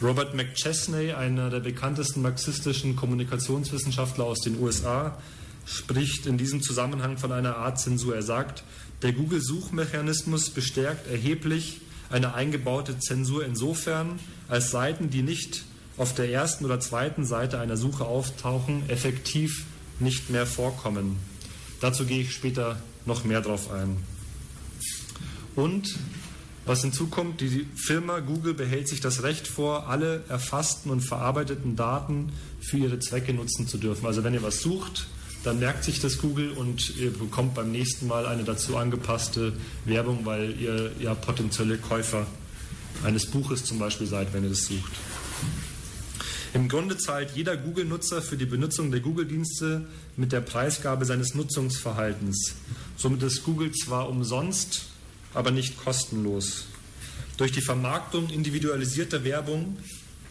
Robert 0.03 0.35
McChesney, 0.35 1.13
einer 1.13 1.51
der 1.51 1.61
bekanntesten 1.61 2.23
marxistischen 2.23 2.95
Kommunikationswissenschaftler 2.95 4.25
aus 4.25 4.41
den 4.41 4.61
USA, 4.61 5.17
spricht 5.69 6.27
in 6.27 6.39
diesem 6.39 6.63
Zusammenhang 6.63 7.19
von 7.19 7.33
einer 7.33 7.57
Art 7.57 7.79
Zensur. 7.79 8.15
Er 8.15 8.23
sagt, 8.23 8.65
der 9.03 9.13
Google-Suchmechanismus 9.13 10.51
bestärkt 10.51 11.07
erheblich 11.09 11.81
eine 12.11 12.35
eingebaute 12.35 12.99
Zensur 12.99 13.45
insofern, 13.45 14.19
als 14.49 14.71
Seiten, 14.71 15.11
die 15.11 15.23
nicht 15.23 15.65
auf 15.99 16.15
der 16.15 16.31
ersten 16.31 16.65
oder 16.65 16.81
zweiten 16.81 17.25
Seite 17.25 17.59
einer 17.59 17.77
Suche 17.77 18.05
auftauchen, 18.05 18.89
effektiv 18.89 19.67
nicht 20.01 20.31
mehr 20.31 20.47
vorkommen. 20.47 21.17
Dazu 21.81 22.07
gehe 22.07 22.23
ich 22.23 22.33
später 22.33 22.81
noch 23.05 23.25
mehr 23.25 23.41
drauf 23.41 23.71
ein. 23.71 23.97
Und 25.55 25.97
was 26.65 26.83
hinzukommt, 26.83 27.41
die 27.41 27.67
Firma 27.75 28.21
Google 28.21 28.55
behält 28.55 28.89
sich 28.89 29.01
das 29.01 29.23
Recht 29.23 29.49
vor, 29.49 29.89
alle 29.89 30.23
erfassten 30.29 30.91
und 30.91 31.01
verarbeiteten 31.01 31.77
Daten 31.77 32.33
für 32.61 32.79
ihre 32.79 32.99
Zwecke 32.99 33.33
nutzen 33.33 33.67
zu 33.67 33.79
dürfen. 33.79 34.07
Also 34.07 34.23
wenn 34.23 34.35
ihr 34.35 34.43
was 34.43 34.61
sucht, 34.61 35.07
dann 35.49 35.61
merkt 35.61 35.83
sich 35.83 35.99
das 35.99 36.19
Google 36.19 36.51
und 36.51 36.95
ihr 36.99 37.11
bekommt 37.11 37.55
beim 37.55 37.73
nächsten 37.73 38.07
Mal 38.07 38.27
eine 38.27 38.45
dazu 38.45 38.77
angepasste 38.77 39.55
Werbung, 39.87 40.27
weil 40.27 40.61
ihr 40.61 40.93
ja 41.01 41.15
potenzielle 41.15 41.79
Käufer 41.79 42.27
eines 43.03 43.25
Buches 43.25 43.65
zum 43.65 43.79
Beispiel 43.79 44.07
seid, 44.07 44.35
wenn 44.35 44.43
ihr 44.45 44.51
das 44.51 44.67
sucht. 44.67 44.93
Im 46.53 46.69
Grunde 46.69 46.99
zahlt 46.99 47.31
jeder 47.35 47.57
Google-Nutzer 47.57 48.21
für 48.21 48.37
die 48.37 48.45
Benutzung 48.45 48.91
der 48.91 49.01
Google-Dienste 49.01 49.87
mit 50.19 50.33
der 50.33 50.43
Preisgabe 50.43 51.07
seines 51.07 51.35
Nutzungsverhaltens. 51.35 52.57
Somit 52.99 53.23
ist 53.23 53.43
Google 53.45 53.73
zwar 53.73 54.11
umsonst, 54.11 54.85
aber 55.33 55.51
nicht 55.51 55.83
kostenlos. 55.83 56.67
Durch 57.39 57.53
die 57.53 57.63
Vermarktung 57.63 58.29
individualisierter 58.29 59.25
Werbung, 59.25 59.79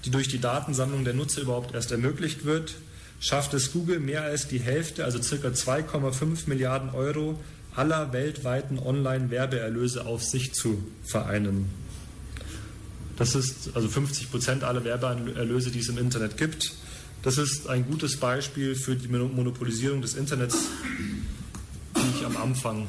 die 0.06 0.12
durch 0.12 0.28
die 0.28 0.40
Datensammlung 0.40 1.06
der 1.06 1.16
Nutzer 1.16 1.42
überhaupt 1.42 1.74
erst 1.74 1.92
ermöglicht 1.92 2.46
wird, 2.46 2.76
schafft 3.20 3.54
es 3.54 3.72
Google 3.72 4.00
mehr 4.00 4.24
als 4.24 4.48
die 4.48 4.60
Hälfte, 4.60 5.06
also 5.06 5.20
ca. 5.20 5.48
2,5 5.48 6.48
Milliarden 6.48 6.90
Euro 6.92 7.40
aller 7.76 8.12
weltweiten 8.14 8.80
Online-Werbeerlöse 8.80 10.06
auf 10.06 10.24
sich 10.24 10.54
zu 10.54 10.84
vereinen. 11.04 11.70
Das 13.18 13.36
ist 13.36 13.76
also 13.76 13.88
50 13.88 14.32
Prozent 14.32 14.64
aller 14.64 14.84
Werbeerlöse, 14.84 15.72
die 15.72 15.80
es 15.80 15.90
im 15.90 15.98
Internet 15.98 16.38
gibt. 16.38 16.74
Das 17.24 17.38
ist 17.38 17.68
ein 17.68 17.86
gutes 17.86 18.18
Beispiel 18.18 18.76
für 18.76 18.96
die 18.96 19.08
Monopolisierung 19.08 20.02
des 20.02 20.14
Internets, 20.16 20.58
die 21.96 22.18
ich 22.18 22.26
am 22.26 22.38
Anfang 22.38 22.88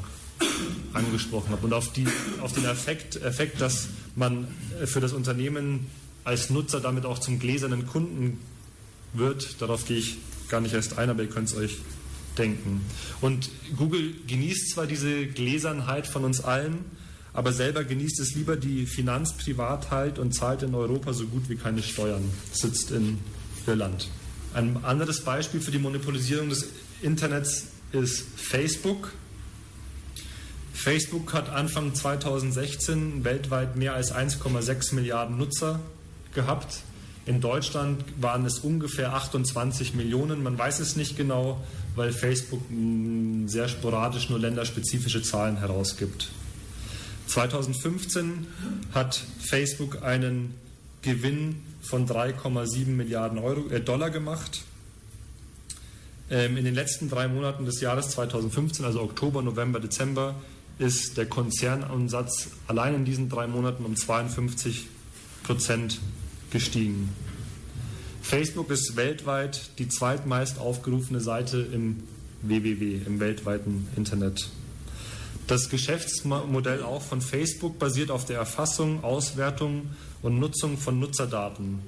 angesprochen 0.93 1.51
habe. 1.51 1.67
Und 1.67 1.73
auf, 1.73 1.93
die, 1.93 2.07
auf 2.41 2.53
den 2.53 2.65
Effekt, 2.65 3.17
Effekt, 3.17 3.61
dass 3.61 3.89
man 4.17 4.49
für 4.85 5.01
das 5.01 5.13
Unternehmen 5.13 5.87
als 6.25 6.51
Nutzer 6.51 6.81
damit 6.81 7.07
auch 7.07 7.19
zum 7.19 7.39
gläsernen 7.39 7.87
Kunden 7.87 8.39
wird, 9.13 9.61
darauf 9.61 9.87
gehe 9.87 9.99
ich 9.99 10.19
gar 10.49 10.61
nicht 10.61 10.75
erst 10.75 10.99
ein, 10.99 11.11
aber 11.11 11.23
ihr 11.23 11.29
könnt 11.29 11.49
es 11.49 11.57
euch 11.57 11.79
denken. 12.37 12.81
Und 13.21 13.51
Google 13.77 14.15
genießt 14.27 14.71
zwar 14.71 14.87
diese 14.87 15.27
Gläsernheit 15.27 16.07
von 16.07 16.25
uns 16.25 16.41
allen, 16.41 16.85
aber 17.33 17.53
selber 17.53 17.85
genießt 17.85 18.21
es 18.21 18.35
lieber 18.35 18.57
die 18.57 18.87
Finanzprivatheit 18.87 20.19
und 20.19 20.33
zahlt 20.33 20.63
in 20.63 20.75
Europa 20.75 21.13
so 21.13 21.27
gut 21.27 21.49
wie 21.49 21.57
keine 21.57 21.83
Steuern, 21.83 22.23
sitzt 22.53 22.91
in 22.91 23.19
Irland. 23.67 24.09
Ein 24.55 24.83
anderes 24.85 25.21
Beispiel 25.21 25.61
für 25.61 25.71
die 25.71 25.79
Monopolisierung 25.79 26.49
des 26.49 26.69
Internets 27.03 27.67
ist 27.93 28.25
Facebook. 28.37 29.13
Facebook 30.73 31.33
hat 31.35 31.49
Anfang 31.51 31.95
2016 31.95 33.25
weltweit 33.25 33.77
mehr 33.77 33.95
als 33.95 34.15
1,6 34.15 34.95
Milliarden 34.95 35.37
Nutzer 35.37 35.81
gehabt. 36.35 36.83
In 37.29 37.43
Deutschland 37.43 38.03
waren 38.19 38.47
es 38.47 38.61
ungefähr 38.61 39.13
28 39.13 39.93
Millionen. 39.93 40.43
Man 40.43 40.57
weiß 40.57 40.81
es 40.81 40.97
nicht 40.97 41.15
genau, 41.15 41.63
weil 41.95 42.11
Facebook 42.11 42.63
sehr 43.45 43.69
sporadisch 43.69 44.31
nur 44.31 44.39
länderspezifische 44.39 45.21
Zahlen 45.21 45.59
herausgibt. 45.59 46.31
2015 47.27 48.47
hat 48.95 49.23
Facebook 49.41 50.03
einen 50.03 50.55
Gewinn 51.03 51.57
von 51.83 52.09
3,7 52.09 52.87
Milliarden 52.87 53.39
Euro, 53.39 53.69
äh, 53.69 53.83
Dollar 53.83 54.09
gemacht. 54.09 54.63
Ähm, 56.31 56.57
in 56.57 56.65
den 56.65 56.75
letzten 56.75 57.11
drei 57.11 57.29
Monaten 57.29 57.67
des 57.67 57.83
Jahres 57.83 58.09
2015, 58.09 58.87
also 58.87 59.03
Oktober, 59.03 59.43
November, 59.43 59.81
Dezember, 59.81 60.35
ist 60.79 61.19
der 61.19 61.27
Konzernumsatz 61.27 62.49
allein 62.69 62.95
in 62.95 63.05
diesen 63.05 63.29
drei 63.29 63.47
Monaten 63.47 63.85
um 63.85 63.97
52 63.97 64.87
Prozent 65.43 66.01
gestiegen. 66.51 67.11
Facebook 68.23 68.71
ist 68.71 68.97
weltweit 68.97 69.71
die 69.79 69.89
zweitmeist 69.89 70.59
aufgerufene 70.59 71.21
Seite 71.21 71.59
im 71.73 72.03
WWW, 72.43 73.01
im 73.07 73.21
weltweiten 73.21 73.89
Internet. 73.97 74.49
Das 75.47 75.71
Geschäftsmodell 75.71 76.83
auch 76.83 77.01
von 77.01 77.23
Facebook 77.23 77.79
basiert 77.79 78.11
auf 78.11 78.27
der 78.27 78.37
Erfassung, 78.37 79.03
Auswertung 79.03 79.87
und 80.21 80.39
Nutzung 80.39 80.77
von 80.77 81.01
Nutzerdaten. 81.01 81.81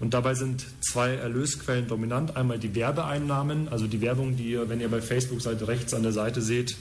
Und 0.00 0.14
dabei 0.14 0.34
sind 0.34 0.66
zwei 0.80 1.10
Erlösquellen 1.14 1.88
dominant. 1.88 2.36
Einmal 2.36 2.58
die 2.58 2.74
Werbeeinnahmen, 2.74 3.68
also 3.68 3.86
die 3.86 4.00
Werbung, 4.00 4.36
die 4.36 4.50
ihr, 4.50 4.68
wenn 4.68 4.80
ihr 4.80 4.88
bei 4.88 5.02
Facebook 5.02 5.40
seid, 5.40 5.66
rechts 5.66 5.94
an 5.94 6.02
der 6.02 6.12
Seite 6.12 6.42
seht, 6.42 6.76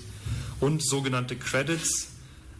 und 0.59 0.85
sogenannte 0.85 1.35
Credits, 1.35 2.07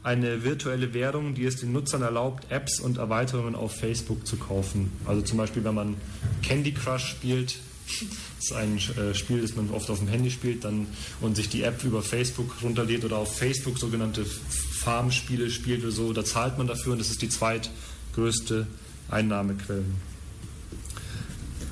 eine 0.06 0.44
virtuelle 0.44 0.94
Währung, 0.94 1.34
die 1.34 1.46
es 1.46 1.58
den 1.58 1.72
Nutzern 1.72 2.04
erlaubt, 2.04 2.52
Apps 2.52 2.80
und 2.80 2.98
Erweiterungen 2.98 3.56
auf 3.56 3.76
Facebook 3.76 4.28
zu 4.28 4.38
kaufen. 4.38 4.92
Also 5.06 5.24
zum 5.24 5.40
Beispiel, 5.40 5.64
wenn 5.64 5.74
man 5.74 5.96
Candy 6.44 6.74
Crush 6.74 7.10
spielt, 7.10 7.58
das 7.88 8.46
ist 8.52 8.54
ein 8.54 8.78
äh, 8.78 9.16
Spiel, 9.16 9.42
das 9.42 9.56
man 9.56 9.72
oft 9.72 9.90
auf 9.90 9.98
dem 9.98 10.08
Handy 10.08 10.30
spielt 10.30 10.64
dann, 10.64 10.86
und 11.22 11.36
sich 11.36 11.50
die 11.50 11.64
App 11.64 11.84
über 11.84 12.04
Facebook 12.04 12.56
runterlädt 12.62 13.04
oder 13.04 13.18
auf 13.18 13.36
Facebook 13.36 13.80
sogenannte 13.80 14.26
Farmspiele 14.26 15.50
spielt 15.50 15.82
oder 15.82 15.92
so. 15.92 16.14
Da 16.14 16.24
zahlt 16.24 16.60
man 16.60 16.68
dafür 16.68 16.94
und 16.94 17.00
das 17.00 17.10
ist 17.10 17.24
die 17.24 17.30
zweitgrößte 17.30 18.68
Einnahmequelle. 19.10 19.86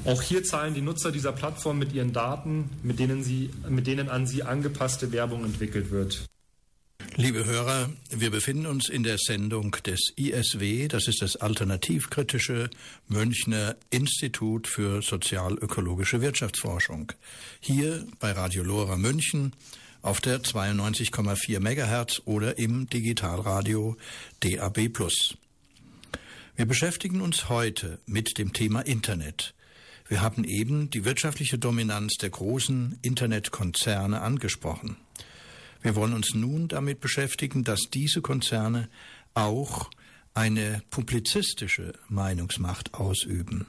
Auch 0.05 0.21
hier 0.23 0.43
zahlen 0.43 0.73
die 0.73 0.81
Nutzer 0.81 1.11
dieser 1.11 1.31
Plattform 1.31 1.77
mit 1.77 1.93
ihren 1.93 2.13
Daten, 2.13 2.71
mit 2.81 2.97
denen, 2.97 3.23
sie, 3.23 3.51
mit 3.69 3.85
denen 3.85 4.09
an 4.09 4.25
sie 4.25 4.41
angepasste 4.41 5.11
Werbung 5.11 5.45
entwickelt 5.45 5.91
wird. 5.91 6.25
Liebe 7.15 7.45
Hörer, 7.45 7.91
wir 8.09 8.31
befinden 8.31 8.65
uns 8.65 8.89
in 8.89 9.03
der 9.03 9.19
Sendung 9.19 9.77
des 9.85 10.13
ISW, 10.15 10.87
das 10.87 11.07
ist 11.07 11.21
das 11.21 11.35
alternativkritische 11.35 12.71
Münchner 13.07 13.75
Institut 13.91 14.67
für 14.67 15.03
sozialökologische 15.03 16.21
Wirtschaftsforschung. 16.21 17.11
Hier 17.59 18.07
bei 18.19 18.31
Radio 18.31 18.63
Lora 18.63 18.97
München 18.97 19.53
auf 20.01 20.21
der 20.21 20.41
92,4 20.41 21.59
MHz 21.59 22.23
oder 22.25 22.57
im 22.57 22.89
Digitalradio 22.89 23.95
DAB+. 24.39 24.89
Wir 26.55 26.65
beschäftigen 26.65 27.21
uns 27.21 27.47
heute 27.47 27.99
mit 28.07 28.39
dem 28.39 28.53
Thema 28.53 28.81
Internet. 28.81 29.53
Wir 30.07 30.21
haben 30.21 30.43
eben 30.45 30.89
die 30.89 31.05
wirtschaftliche 31.05 31.59
Dominanz 31.59 32.15
der 32.15 32.31
großen 32.31 32.97
Internetkonzerne 33.03 34.21
angesprochen. 34.21 34.97
Wir 35.83 35.95
wollen 35.95 36.13
uns 36.13 36.33
nun 36.33 36.69
damit 36.69 37.01
beschäftigen, 37.01 37.65
dass 37.65 37.81
diese 37.93 38.21
Konzerne 38.21 38.87
auch 39.33 39.89
eine 40.33 40.81
publizistische 40.89 41.93
Meinungsmacht 42.07 42.93
ausüben. 42.93 43.67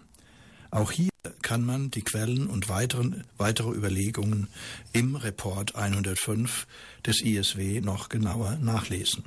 Auch 0.71 0.93
hier 0.93 1.11
kann 1.43 1.65
man 1.65 1.91
die 1.91 2.03
Quellen 2.03 2.47
und 2.47 2.69
weiteren, 2.69 3.25
weitere 3.37 3.71
Überlegungen 3.71 4.49
im 4.93 5.17
Report 5.17 5.75
105 5.75 6.67
des 7.05 7.21
ISW 7.21 7.81
noch 7.81 8.09
genauer 8.09 8.59
nachlesen. 8.61 9.25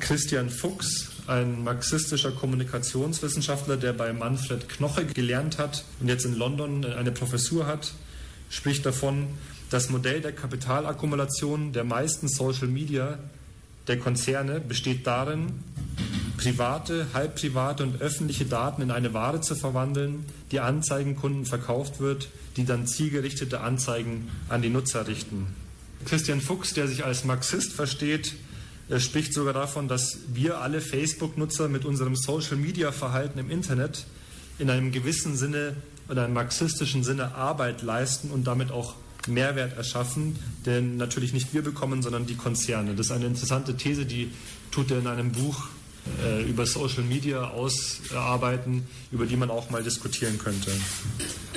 Christian 0.00 0.50
Fuchs, 0.50 1.10
ein 1.28 1.62
marxistischer 1.62 2.32
Kommunikationswissenschaftler, 2.32 3.76
der 3.76 3.92
bei 3.92 4.12
Manfred 4.12 4.68
Knoche 4.68 5.06
gelernt 5.06 5.58
hat 5.58 5.84
und 6.00 6.08
jetzt 6.08 6.24
in 6.24 6.34
London 6.34 6.84
eine 6.84 7.12
Professur 7.12 7.66
hat, 7.66 7.92
spricht 8.48 8.84
davon, 8.86 9.28
das 9.74 9.90
Modell 9.90 10.20
der 10.20 10.30
Kapitalakkumulation 10.30 11.72
der 11.72 11.82
meisten 11.82 12.28
Social 12.28 12.68
Media 12.68 13.18
der 13.88 13.98
Konzerne 13.98 14.60
besteht 14.60 15.04
darin, 15.04 15.64
private, 16.36 17.08
halbprivate 17.12 17.82
und 17.82 18.00
öffentliche 18.00 18.44
Daten 18.44 18.82
in 18.82 18.92
eine 18.92 19.14
Ware 19.14 19.40
zu 19.40 19.56
verwandeln, 19.56 20.26
die 20.52 20.60
Anzeigenkunden 20.60 21.44
verkauft 21.44 21.98
wird, 21.98 22.28
die 22.56 22.64
dann 22.64 22.86
zielgerichtete 22.86 23.62
Anzeigen 23.62 24.30
an 24.48 24.62
die 24.62 24.70
Nutzer 24.70 25.08
richten. 25.08 25.48
Christian 26.04 26.40
Fuchs, 26.40 26.72
der 26.74 26.86
sich 26.86 27.04
als 27.04 27.24
Marxist 27.24 27.72
versteht, 27.72 28.36
spricht 28.98 29.34
sogar 29.34 29.54
davon, 29.54 29.88
dass 29.88 30.18
wir 30.32 30.60
alle 30.60 30.80
Facebook-Nutzer 30.80 31.66
mit 31.66 31.84
unserem 31.84 32.14
Social-Media-Verhalten 32.14 33.40
im 33.40 33.50
Internet 33.50 34.06
in 34.60 34.70
einem 34.70 34.92
gewissen 34.92 35.36
Sinne 35.36 35.74
oder 36.08 36.26
einem 36.26 36.34
marxistischen 36.34 37.02
Sinne 37.02 37.34
Arbeit 37.34 37.82
leisten 37.82 38.30
und 38.30 38.46
damit 38.46 38.70
auch 38.70 38.94
Mehrwert 39.26 39.76
erschaffen, 39.76 40.36
den 40.66 40.96
natürlich 40.96 41.32
nicht 41.32 41.54
wir 41.54 41.62
bekommen, 41.62 42.02
sondern 42.02 42.26
die 42.26 42.36
Konzerne. 42.36 42.94
Das 42.94 43.06
ist 43.06 43.12
eine 43.12 43.26
interessante 43.26 43.76
These, 43.76 44.06
die 44.06 44.30
tut 44.70 44.90
er 44.90 44.98
in 44.98 45.06
einem 45.06 45.32
Buch 45.32 45.68
äh, 46.22 46.42
über 46.42 46.66
Social 46.66 47.02
Media 47.02 47.48
ausarbeiten, 47.48 48.86
über 49.10 49.26
die 49.26 49.36
man 49.36 49.50
auch 49.50 49.70
mal 49.70 49.82
diskutieren 49.82 50.38
könnte. 50.38 50.70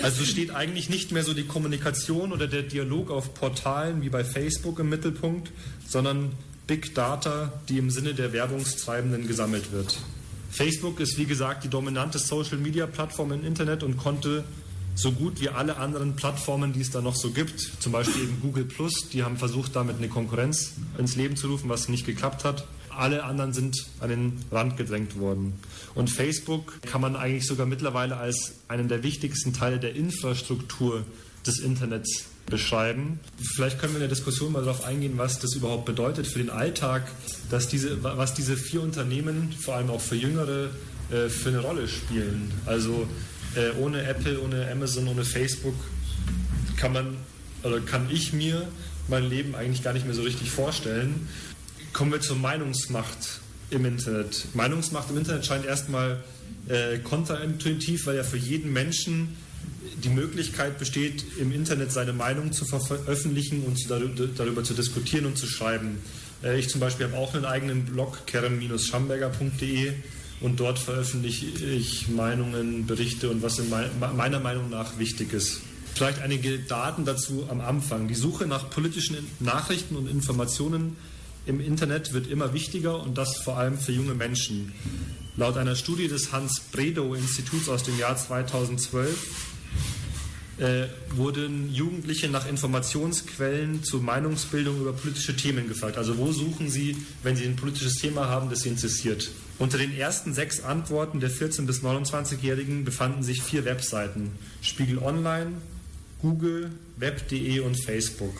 Also 0.01 0.23
steht 0.23 0.51
eigentlich 0.51 0.89
nicht 0.89 1.11
mehr 1.11 1.23
so 1.23 1.33
die 1.33 1.43
Kommunikation 1.43 2.31
oder 2.31 2.47
der 2.47 2.63
Dialog 2.63 3.11
auf 3.11 3.33
Portalen 3.33 4.01
wie 4.01 4.09
bei 4.09 4.23
Facebook 4.23 4.79
im 4.79 4.89
Mittelpunkt, 4.89 5.51
sondern 5.85 6.31
Big 6.65 6.95
Data, 6.95 7.51
die 7.67 7.77
im 7.77 7.89
Sinne 7.89 8.13
der 8.13 8.33
Werbungstreibenden 8.33 9.27
gesammelt 9.27 9.71
wird. 9.71 9.97
Facebook 10.49 10.99
ist 10.99 11.17
wie 11.17 11.25
gesagt 11.25 11.63
die 11.63 11.69
dominante 11.69 12.19
Social 12.19 12.57
Media 12.57 12.87
Plattform 12.87 13.33
im 13.33 13.45
Internet 13.45 13.83
und 13.83 13.97
konnte 13.97 14.43
so 14.97 15.11
gut 15.11 15.39
wie 15.39 15.49
alle 15.49 15.77
anderen 15.77 16.15
Plattformen, 16.15 16.73
die 16.73 16.81
es 16.81 16.89
da 16.89 17.01
noch 17.01 17.15
so 17.15 17.29
gibt, 17.29 17.59
zum 17.79 17.91
Beispiel 17.91 18.23
eben 18.23 18.41
Google 18.41 18.65
Plus, 18.65 19.09
die 19.09 19.23
haben 19.23 19.37
versucht, 19.37 19.75
damit 19.75 19.97
eine 19.97 20.09
Konkurrenz 20.09 20.73
ins 20.97 21.15
Leben 21.15 21.37
zu 21.37 21.47
rufen, 21.47 21.69
was 21.69 21.87
nicht 21.87 22.05
geklappt 22.05 22.43
hat. 22.43 22.67
Alle 22.89 23.23
anderen 23.23 23.53
sind 23.53 23.85
an 23.99 24.09
den 24.09 24.33
Rand 24.51 24.75
gedrängt 24.75 25.19
worden. 25.19 25.53
Und 25.93 26.09
Facebook 26.09 26.81
kann 26.81 26.99
man 26.99 27.15
eigentlich 27.15 27.45
sogar 27.45 27.67
mittlerweile 27.67 28.17
als 28.17 28.53
einen 28.67 28.87
der 28.87 29.03
wichtigsten 29.03 29.53
Teile 29.53 29.77
der 29.77 29.95
Infrastruktur 29.95 31.05
des 31.45 31.59
Internets 31.59 32.25
beschreiben. 32.47 33.19
Vielleicht 33.55 33.77
können 33.77 33.93
wir 33.93 33.97
in 33.97 34.07
der 34.07 34.15
Diskussion 34.15 34.51
mal 34.51 34.63
darauf 34.63 34.83
eingehen, 34.83 35.13
was 35.17 35.37
das 35.37 35.53
überhaupt 35.53 35.85
bedeutet 35.85 36.25
für 36.25 36.39
den 36.39 36.49
Alltag, 36.49 37.03
dass 37.51 37.67
diese, 37.67 38.03
was 38.03 38.33
diese 38.33 38.57
vier 38.57 38.81
Unternehmen, 38.81 39.53
vor 39.59 39.75
allem 39.75 39.91
auch 39.91 40.01
für 40.01 40.15
Jüngere, 40.15 40.71
äh, 41.11 41.29
für 41.29 41.49
eine 41.49 41.59
Rolle 41.59 41.87
spielen. 41.87 42.51
Also 42.65 43.07
äh, 43.55 43.71
ohne 43.79 44.03
Apple, 44.03 44.39
ohne 44.41 44.69
Amazon, 44.71 45.07
ohne 45.07 45.23
Facebook 45.23 45.75
kann 46.77 46.93
man 46.93 47.17
oder 47.63 47.79
kann 47.79 48.09
ich 48.09 48.33
mir 48.33 48.67
mein 49.07 49.29
Leben 49.29 49.55
eigentlich 49.55 49.83
gar 49.83 49.93
nicht 49.93 50.05
mehr 50.05 50.15
so 50.15 50.21
richtig 50.21 50.51
vorstellen. 50.51 51.27
Kommen 51.93 52.11
wir 52.11 52.21
zur 52.21 52.35
Meinungsmacht 52.35 53.39
im 53.69 53.85
Internet. 53.85 54.45
Meinungsmacht 54.53 55.09
im 55.09 55.17
Internet 55.17 55.45
scheint 55.45 55.65
erstmal 55.65 56.23
äh, 56.67 56.99
kontraintuitiv, 56.99 58.05
weil 58.05 58.17
ja 58.17 58.23
für 58.23 58.37
jeden 58.37 58.71
Menschen 58.71 59.35
die 60.03 60.09
Möglichkeit 60.09 60.77
besteht, 60.77 61.23
im 61.39 61.51
Internet 61.51 61.91
seine 61.91 62.13
Meinung 62.13 62.51
zu 62.51 62.65
veröffentlichen 62.65 63.63
und 63.63 63.77
zu, 63.77 63.87
darüber 63.87 64.63
zu 64.63 64.73
diskutieren 64.73 65.25
und 65.25 65.37
zu 65.37 65.47
schreiben. 65.47 65.97
Äh, 66.43 66.59
ich 66.59 66.69
zum 66.69 66.79
Beispiel 66.79 67.07
habe 67.07 67.17
auch 67.17 67.33
einen 67.33 67.45
eigenen 67.45 67.85
Blog, 67.85 68.27
keren-schamberger.de 68.27 69.93
und 70.39 70.59
dort 70.59 70.79
veröffentliche 70.79 71.47
ich 71.65 72.09
Meinungen, 72.09 72.85
Berichte 72.85 73.29
und 73.29 73.41
was 73.41 73.59
in 73.59 73.69
meiner 73.69 74.39
Meinung 74.39 74.69
nach 74.69 74.99
wichtig 74.99 75.33
ist. 75.33 75.61
Vielleicht 75.95 76.21
einige 76.21 76.59
Daten 76.59 77.05
dazu 77.05 77.47
am 77.49 77.59
Anfang. 77.59 78.07
Die 78.07 78.15
Suche 78.15 78.45
nach 78.45 78.69
politischen 78.69 79.17
Nachrichten 79.39 79.95
und 79.95 80.07
Informationen 80.07 80.95
im 81.47 81.59
Internet 81.59 82.13
wird 82.13 82.27
immer 82.27 82.53
wichtiger 82.53 83.01
und 83.01 83.17
das 83.17 83.37
vor 83.37 83.57
allem 83.57 83.79
für 83.79 83.93
junge 83.93 84.13
Menschen. 84.13 84.73
Laut 85.37 85.57
einer 85.57 85.75
Studie 85.75 86.07
des 86.07 86.31
Hans-Bredow-Instituts 86.31 87.69
aus 87.69 87.83
dem 87.83 87.97
Jahr 87.97 88.15
2012 88.15 89.17
äh, 90.59 90.87
wurden 91.15 91.73
Jugendliche 91.73 92.27
nach 92.29 92.47
Informationsquellen 92.47 93.83
zur 93.83 94.01
Meinungsbildung 94.01 94.81
über 94.81 94.93
politische 94.93 95.35
Themen 95.35 95.67
gefragt. 95.67 95.97
Also 95.97 96.17
wo 96.17 96.31
suchen 96.31 96.69
sie, 96.69 96.97
wenn 97.23 97.35
sie 97.35 97.45
ein 97.45 97.55
politisches 97.55 97.95
Thema 97.95 98.27
haben, 98.27 98.49
das 98.49 98.61
sie 98.61 98.69
interessiert? 98.69 99.31
Unter 99.59 99.79
den 99.79 99.97
ersten 99.97 100.33
sechs 100.33 100.63
Antworten 100.63 101.19
der 101.19 101.31
14- 101.31 101.65
bis 101.65 101.81
29-Jährigen 101.81 102.85
befanden 102.85 103.23
sich 103.23 103.41
vier 103.41 103.65
Webseiten. 103.65 104.31
Spiegel 104.61 104.99
Online, 104.99 105.53
Google, 106.21 106.71
Web.de 106.97 107.59
und 107.61 107.75
Facebook. 107.83 108.35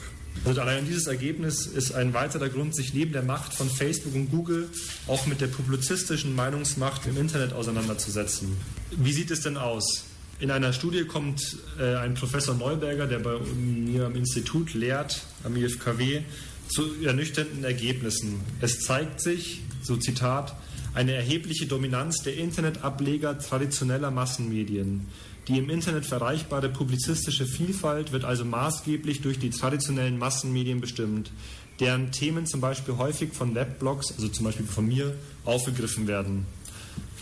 Also 0.46 0.62
allein 0.62 0.86
dieses 0.86 1.08
Ergebnis 1.08 1.66
ist 1.66 1.92
ein 1.94 2.14
weiterer 2.14 2.50
Grund, 2.50 2.76
sich 2.76 2.94
neben 2.94 3.12
der 3.14 3.24
Macht 3.24 3.54
von 3.54 3.70
Facebook 3.70 4.14
und 4.14 4.30
Google 4.30 4.70
auch 5.08 5.26
mit 5.26 5.42
der 5.42 5.48
publizistischen 5.48 6.36
Meinungsmacht 6.36 7.08
im 7.08 7.18
Internet 7.18 7.54
auseinanderzusetzen. 7.54 8.56
Wie 8.92 9.12
sieht 9.12 9.32
es 9.32 9.42
denn 9.42 9.58
aus? 9.58 10.06
In 10.40 10.52
einer 10.52 10.72
Studie 10.72 11.06
kommt 11.06 11.58
äh, 11.80 11.96
ein 11.96 12.14
Professor 12.14 12.54
Neuberger, 12.54 13.08
der 13.08 13.20
bei 13.20 13.40
mir 13.56 14.06
am 14.06 14.16
Institut 14.16 14.76
lehrt, 14.76 15.24
am 15.44 15.56
IFKW, 15.56 16.22
zu 16.70 17.02
ernüchternden 17.04 17.64
Ergebnissen. 17.64 18.42
Es 18.62 18.82
zeigt 18.82 19.20
sich, 19.20 19.62
so 19.82 19.98
Zitat, 19.98 20.56
eine 20.98 21.14
erhebliche 21.14 21.68
Dominanz 21.68 22.24
der 22.24 22.36
Internetableger 22.36 23.38
traditioneller 23.38 24.10
Massenmedien. 24.10 25.06
Die 25.48 25.60
im 25.60 25.70
Internet 25.70 26.08
verreichbare 26.08 26.70
publizistische 26.70 27.46
Vielfalt 27.46 28.12
wird 28.12 28.26
also 28.26 28.44
maßgeblich 28.46 29.22
durch 29.22 29.38
die 29.38 29.52
traditionellen 29.52 30.18
Massenmedien 30.18 30.82
bestimmt, 30.82 31.32
deren 31.80 32.12
Themen 32.12 32.48
zum 32.48 32.62
Beispiel 32.62 32.98
häufig 32.98 33.34
von 33.34 33.54
Webblogs, 33.54 34.12
also 34.12 34.28
zum 34.28 34.46
Beispiel 34.46 34.66
von 34.66 34.88
mir, 34.88 35.14
aufgegriffen 35.46 36.08
werden. 36.08 36.48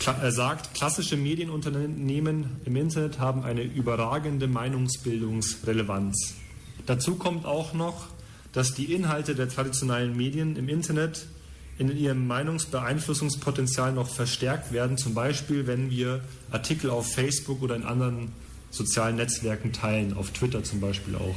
Er 0.06 0.32
sagt, 0.32 0.72
klassische 0.72 1.18
Medienunternehmen 1.18 2.46
im 2.64 2.76
Internet 2.76 3.18
haben 3.18 3.42
eine 3.42 3.62
überragende 3.62 4.46
Meinungsbildungsrelevanz. 4.48 6.34
Dazu 6.86 7.16
kommt 7.16 7.44
auch 7.44 7.74
noch, 7.74 8.06
dass 8.52 8.72
die 8.72 8.94
Inhalte 8.94 9.34
der 9.34 9.50
traditionellen 9.50 10.16
Medien 10.16 10.56
im 10.56 10.70
Internet 10.70 11.26
in 11.78 11.94
ihrem 11.96 12.26
Meinungsbeeinflussungspotenzial 12.26 13.92
noch 13.92 14.08
verstärkt 14.08 14.72
werden, 14.72 14.96
zum 14.96 15.14
Beispiel 15.14 15.66
wenn 15.66 15.90
wir 15.90 16.20
Artikel 16.50 16.90
auf 16.90 17.12
Facebook 17.12 17.62
oder 17.62 17.76
in 17.76 17.82
anderen 17.82 18.32
sozialen 18.70 19.16
Netzwerken 19.16 19.72
teilen, 19.72 20.14
auf 20.14 20.30
Twitter 20.30 20.62
zum 20.62 20.80
Beispiel 20.80 21.14
auch. 21.16 21.36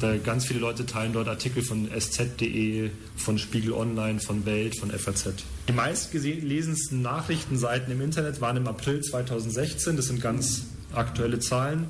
Da 0.00 0.16
ganz 0.16 0.46
viele 0.46 0.60
Leute 0.60 0.86
teilen 0.86 1.12
dort 1.12 1.28
Artikel 1.28 1.62
von 1.62 1.88
sz.de, 1.90 2.90
von 3.16 3.38
Spiegel 3.38 3.72
Online, 3.72 4.18
von 4.18 4.44
Welt, 4.46 4.78
von 4.78 4.90
FAZ. 4.90 5.34
Die 5.68 5.72
meistgelesensten 5.72 7.02
Nachrichtenseiten 7.02 7.92
im 7.92 8.00
Internet 8.00 8.40
waren 8.40 8.56
im 8.56 8.66
April 8.66 9.02
2016, 9.02 9.96
das 9.96 10.06
sind 10.06 10.20
ganz 10.20 10.62
aktuelle 10.92 11.38
Zahlen, 11.38 11.86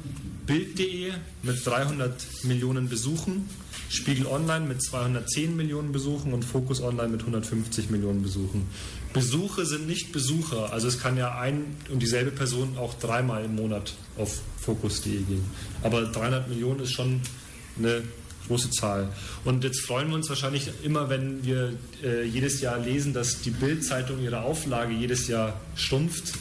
Bild.de 0.46 1.12
mit 1.42 1.64
300 1.64 2.44
Millionen 2.44 2.88
Besuchen, 2.88 3.48
Spiegel 3.90 4.26
Online 4.26 4.66
mit 4.66 4.82
210 4.82 5.56
Millionen 5.56 5.90
Besuchen 5.90 6.32
und 6.32 6.44
Focus 6.44 6.80
Online 6.80 7.08
mit 7.08 7.20
150 7.20 7.90
Millionen 7.90 8.22
Besuchen. 8.22 8.68
Besuche 9.12 9.66
sind 9.66 9.88
nicht 9.88 10.12
Besucher, 10.12 10.72
also 10.72 10.86
es 10.86 11.00
kann 11.00 11.16
ja 11.16 11.36
ein 11.38 11.76
und 11.90 12.00
dieselbe 12.00 12.30
Person 12.30 12.78
auch 12.78 12.94
dreimal 12.94 13.44
im 13.44 13.56
Monat 13.56 13.94
auf 14.16 14.42
Focus.de 14.60 15.22
gehen. 15.22 15.44
Aber 15.82 16.02
300 16.02 16.48
Millionen 16.48 16.80
ist 16.80 16.92
schon 16.92 17.20
eine 17.78 18.02
große 18.46 18.70
Zahl. 18.70 19.08
Und 19.44 19.64
jetzt 19.64 19.80
freuen 19.80 20.08
wir 20.08 20.14
uns 20.14 20.28
wahrscheinlich 20.28 20.70
immer, 20.84 21.10
wenn 21.10 21.44
wir 21.44 21.72
äh, 22.04 22.24
jedes 22.24 22.60
Jahr 22.60 22.78
lesen, 22.78 23.12
dass 23.12 23.40
die 23.40 23.50
Bild-Zeitung 23.50 24.22
ihre 24.22 24.42
Auflage 24.42 24.92
jedes 24.92 25.26
Jahr 25.26 25.60
schrumpft. 25.74 26.34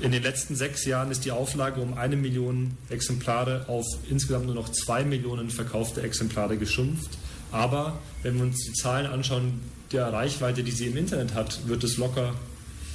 In 0.00 0.12
den 0.12 0.22
letzten 0.22 0.56
sechs 0.56 0.84
Jahren 0.84 1.10
ist 1.10 1.24
die 1.24 1.30
Auflage 1.30 1.80
um 1.80 1.94
eine 1.94 2.16
Million 2.16 2.76
Exemplare 2.90 3.64
auf 3.68 3.86
insgesamt 4.08 4.46
nur 4.46 4.54
noch 4.54 4.70
zwei 4.70 5.04
Millionen 5.04 5.50
verkaufte 5.50 6.02
Exemplare 6.02 6.56
geschrumpft. 6.56 7.10
Aber 7.50 7.98
wenn 8.22 8.36
wir 8.36 8.42
uns 8.42 8.64
die 8.64 8.72
Zahlen 8.72 9.06
anschauen, 9.06 9.60
der 9.92 10.12
Reichweite, 10.12 10.62
die 10.62 10.70
sie 10.70 10.86
im 10.86 10.96
Internet 10.96 11.34
hat, 11.34 11.66
wird 11.66 11.82
es 11.84 11.96
locker 11.96 12.34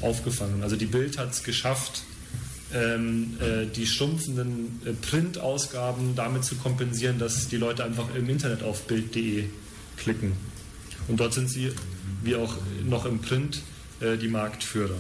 aufgefangen. 0.01 0.61
Also 0.61 0.75
die 0.75 0.85
Bild 0.85 1.17
hat 1.17 1.31
es 1.31 1.43
geschafft, 1.43 2.03
ähm, 2.73 3.37
äh, 3.39 3.65
die 3.65 3.85
schrumpfenden 3.85 4.81
äh, 4.85 4.93
Printausgaben 4.93 6.15
damit 6.15 6.43
zu 6.43 6.55
kompensieren, 6.55 7.19
dass 7.19 7.47
die 7.47 7.57
Leute 7.57 7.83
einfach 7.83 8.13
im 8.15 8.29
Internet 8.29 8.63
auf 8.63 8.83
bild.de 8.83 9.45
klicken. 9.97 10.33
Und 11.07 11.19
dort 11.19 11.33
sind 11.33 11.49
sie, 11.49 11.71
wie 12.23 12.35
auch 12.35 12.55
noch 12.85 13.05
im 13.05 13.19
Print, 13.19 13.61
äh, 13.99 14.17
die 14.17 14.27
Marktführer. 14.27 14.95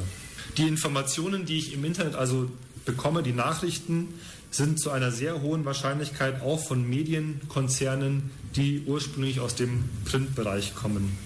Die 0.57 0.67
Informationen, 0.67 1.45
die 1.45 1.57
ich 1.57 1.73
im 1.73 1.85
Internet 1.85 2.15
also 2.15 2.49
bekomme, 2.85 3.23
die 3.23 3.33
Nachrichten, 3.33 4.09
sind 4.51 4.79
zu 4.79 4.91
einer 4.91 5.11
sehr 5.11 5.41
hohen 5.41 5.65
Wahrscheinlichkeit 5.65 6.41
auch 6.41 6.63
von 6.63 6.87
Medienkonzernen, 6.87 8.29
die 8.55 8.83
ursprünglich 8.85 9.39
aus 9.39 9.55
dem 9.55 9.85
Printbereich 10.05 10.75
kommen. 10.75 11.17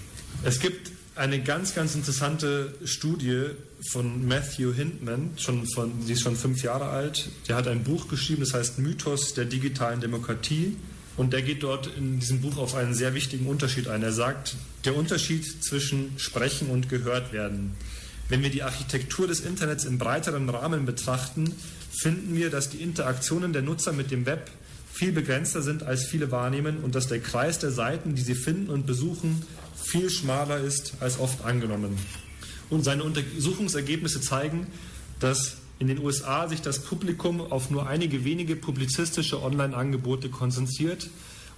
Es 0.44 0.60
gibt 0.60 0.92
eine 1.14 1.42
ganz, 1.42 1.74
ganz 1.74 1.94
interessante 1.94 2.74
Studie 2.84 3.46
von 3.90 4.26
Matthew 4.26 4.72
Hindman, 4.72 5.30
schon 5.36 5.66
von, 5.66 5.92
die 6.06 6.12
ist 6.12 6.22
schon 6.22 6.36
fünf 6.36 6.62
Jahre 6.62 6.86
alt. 6.86 7.28
Der 7.48 7.56
hat 7.56 7.66
ein 7.66 7.82
Buch 7.82 8.08
geschrieben, 8.08 8.40
das 8.40 8.54
heißt 8.54 8.78
Mythos 8.78 9.34
der 9.34 9.44
digitalen 9.44 10.00
Demokratie. 10.00 10.76
Und 11.16 11.32
der 11.32 11.42
geht 11.42 11.64
dort 11.64 11.88
in 11.98 12.20
diesem 12.20 12.40
Buch 12.40 12.56
auf 12.58 12.76
einen 12.76 12.94
sehr 12.94 13.12
wichtigen 13.12 13.46
Unterschied 13.46 13.88
ein. 13.88 14.04
Er 14.04 14.12
sagt, 14.12 14.54
der 14.84 14.96
Unterschied 14.96 15.64
zwischen 15.64 16.12
Sprechen 16.16 16.70
und 16.70 16.88
Gehört 16.88 17.32
werden. 17.32 17.72
Wenn 18.28 18.42
wir 18.42 18.50
die 18.50 18.62
Architektur 18.62 19.26
des 19.26 19.40
Internets 19.40 19.84
im 19.84 19.98
breiteren 19.98 20.48
Rahmen 20.50 20.84
betrachten, 20.84 21.54
finden 21.90 22.36
wir, 22.36 22.50
dass 22.50 22.68
die 22.68 22.82
Interaktionen 22.82 23.52
der 23.52 23.62
Nutzer 23.62 23.92
mit 23.92 24.10
dem 24.10 24.26
Web 24.26 24.50
viel 24.92 25.12
begrenzter 25.12 25.62
sind, 25.62 25.82
als 25.82 26.04
viele 26.04 26.30
wahrnehmen 26.30 26.78
und 26.78 26.94
dass 26.94 27.06
der 27.06 27.20
Kreis 27.20 27.58
der 27.58 27.70
Seiten, 27.70 28.14
die 28.14 28.22
sie 28.22 28.34
finden 28.34 28.68
und 28.68 28.86
besuchen, 28.86 29.42
viel 29.76 30.10
schmaler 30.10 30.58
ist 30.58 30.94
als 31.00 31.18
oft 31.18 31.44
angenommen. 31.44 31.96
Und 32.68 32.84
seine 32.84 33.04
Untersuchungsergebnisse 33.04 34.20
zeigen, 34.20 34.66
dass 35.20 35.56
in 35.78 35.86
den 35.86 35.98
USA 36.00 36.48
sich 36.48 36.60
das 36.60 36.80
Publikum 36.80 37.40
auf 37.40 37.70
nur 37.70 37.86
einige 37.86 38.24
wenige 38.24 38.56
publizistische 38.56 39.42
Online-Angebote 39.42 40.28
konzentriert 40.28 41.08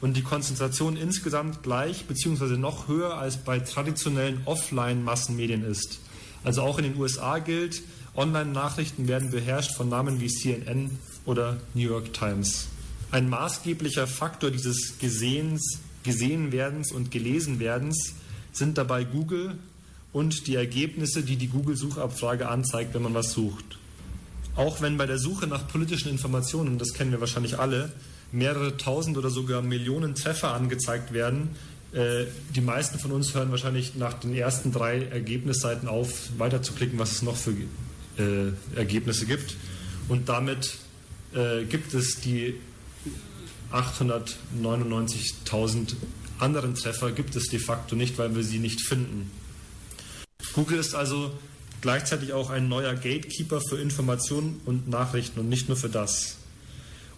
und 0.01 0.17
die 0.17 0.23
Konzentration 0.23 0.97
insgesamt 0.97 1.63
gleich 1.63 2.05
bzw. 2.05 2.57
noch 2.57 2.87
höher 2.87 3.17
als 3.17 3.39
bei 3.39 3.59
traditionellen 3.59 4.43
Offline-Massenmedien 4.45 5.65
ist. 5.65 6.01
Also 6.45 6.63
auch 6.63 6.79
in 6.79 6.85
den 6.85 6.97
USA 6.97 7.39
gilt, 7.39 7.83
Online-Nachrichten 8.17 9.09
werden 9.09 9.31
beherrscht 9.31 9.75
von 9.75 9.89
Namen 9.89 10.21
wie 10.21 10.29
CNN 10.29 10.91
oder 11.27 11.59
New 11.75 11.89
York 11.89 12.13
Times. 12.13 12.69
Ein 13.11 13.29
maßgeblicher 13.29 14.07
Faktor 14.07 14.51
dieses 14.51 14.99
Gesehens, 14.99 15.79
Gesehenwerdens 16.03 16.93
und 16.93 17.11
Gelesenwerdens 17.11 18.15
sind 18.53 18.79
dabei 18.79 19.05
Google 19.05 19.59
und 20.13 20.47
die 20.47 20.57
Ergebnisse, 20.57 21.23
die 21.23 21.37
die 21.37 21.49
Google-Suchabfrage 21.49 22.49
anzeigt, 22.49 22.95
wenn 22.95 23.03
man 23.03 23.15
was 23.15 23.33
sucht. 23.33 23.79
Auch 24.57 24.81
wenn 24.81 24.97
bei 24.97 25.07
der 25.07 25.19
Suche 25.19 25.47
nach 25.47 25.69
politischen 25.69 26.09
Informationen, 26.09 26.79
das 26.79 26.95
kennen 26.95 27.13
wir 27.13 27.21
wahrscheinlich 27.21 27.59
alle, 27.59 27.93
mehrere 28.33 28.77
tausend 28.77 29.17
oder 29.17 29.31
sogar 29.31 29.63
Millionen 29.63 30.15
Treffer 30.15 30.53
angezeigt 30.55 31.13
werden, 31.13 31.51
die 31.93 32.61
meisten 32.61 33.01
von 33.01 33.11
uns 33.11 33.35
hören 33.35 33.51
wahrscheinlich 33.51 33.97
nach 33.97 34.15
den 34.15 34.33
ersten 34.33 34.71
drei 34.71 35.07
Ergebnisseiten 35.07 35.89
auf, 35.89 36.29
weiterzuklicken, 36.39 37.01
was 37.01 37.13
es 37.13 37.23
noch 37.23 37.37
für 37.37 37.53
äh, 38.17 38.53
Ergebnisse 38.77 39.27
gibt. 39.27 39.57
Und 40.09 40.29
damit 40.29 40.75
äh, 41.35 41.65
gibt 41.65 41.95
es 41.95 42.21
die 42.21 42.55
899.000 43.73 45.95
anderen 46.39 46.75
Treffer, 46.75 47.13
gibt 47.13 47.37
es 47.37 47.49
de 47.49 47.59
facto 47.59 47.97
nicht, 47.97 48.19
weil 48.19 48.35
wir 48.35 48.43
sie 48.43 48.59
nicht 48.59 48.81
finden. 48.81 49.31
Google 50.53 50.79
ist 50.79 50.95
also 50.95 51.33
gleichzeitig 51.81 52.33
auch 52.33 52.51
ein 52.51 52.69
neuer 52.69 52.95
Gatekeeper 52.95 53.61
für 53.61 53.79
Informationen 53.79 54.61
und 54.65 54.89
Nachrichten 54.89 55.41
und 55.41 55.49
nicht 55.49 55.69
nur 55.69 55.77
für 55.77 55.89
das. 55.89 56.37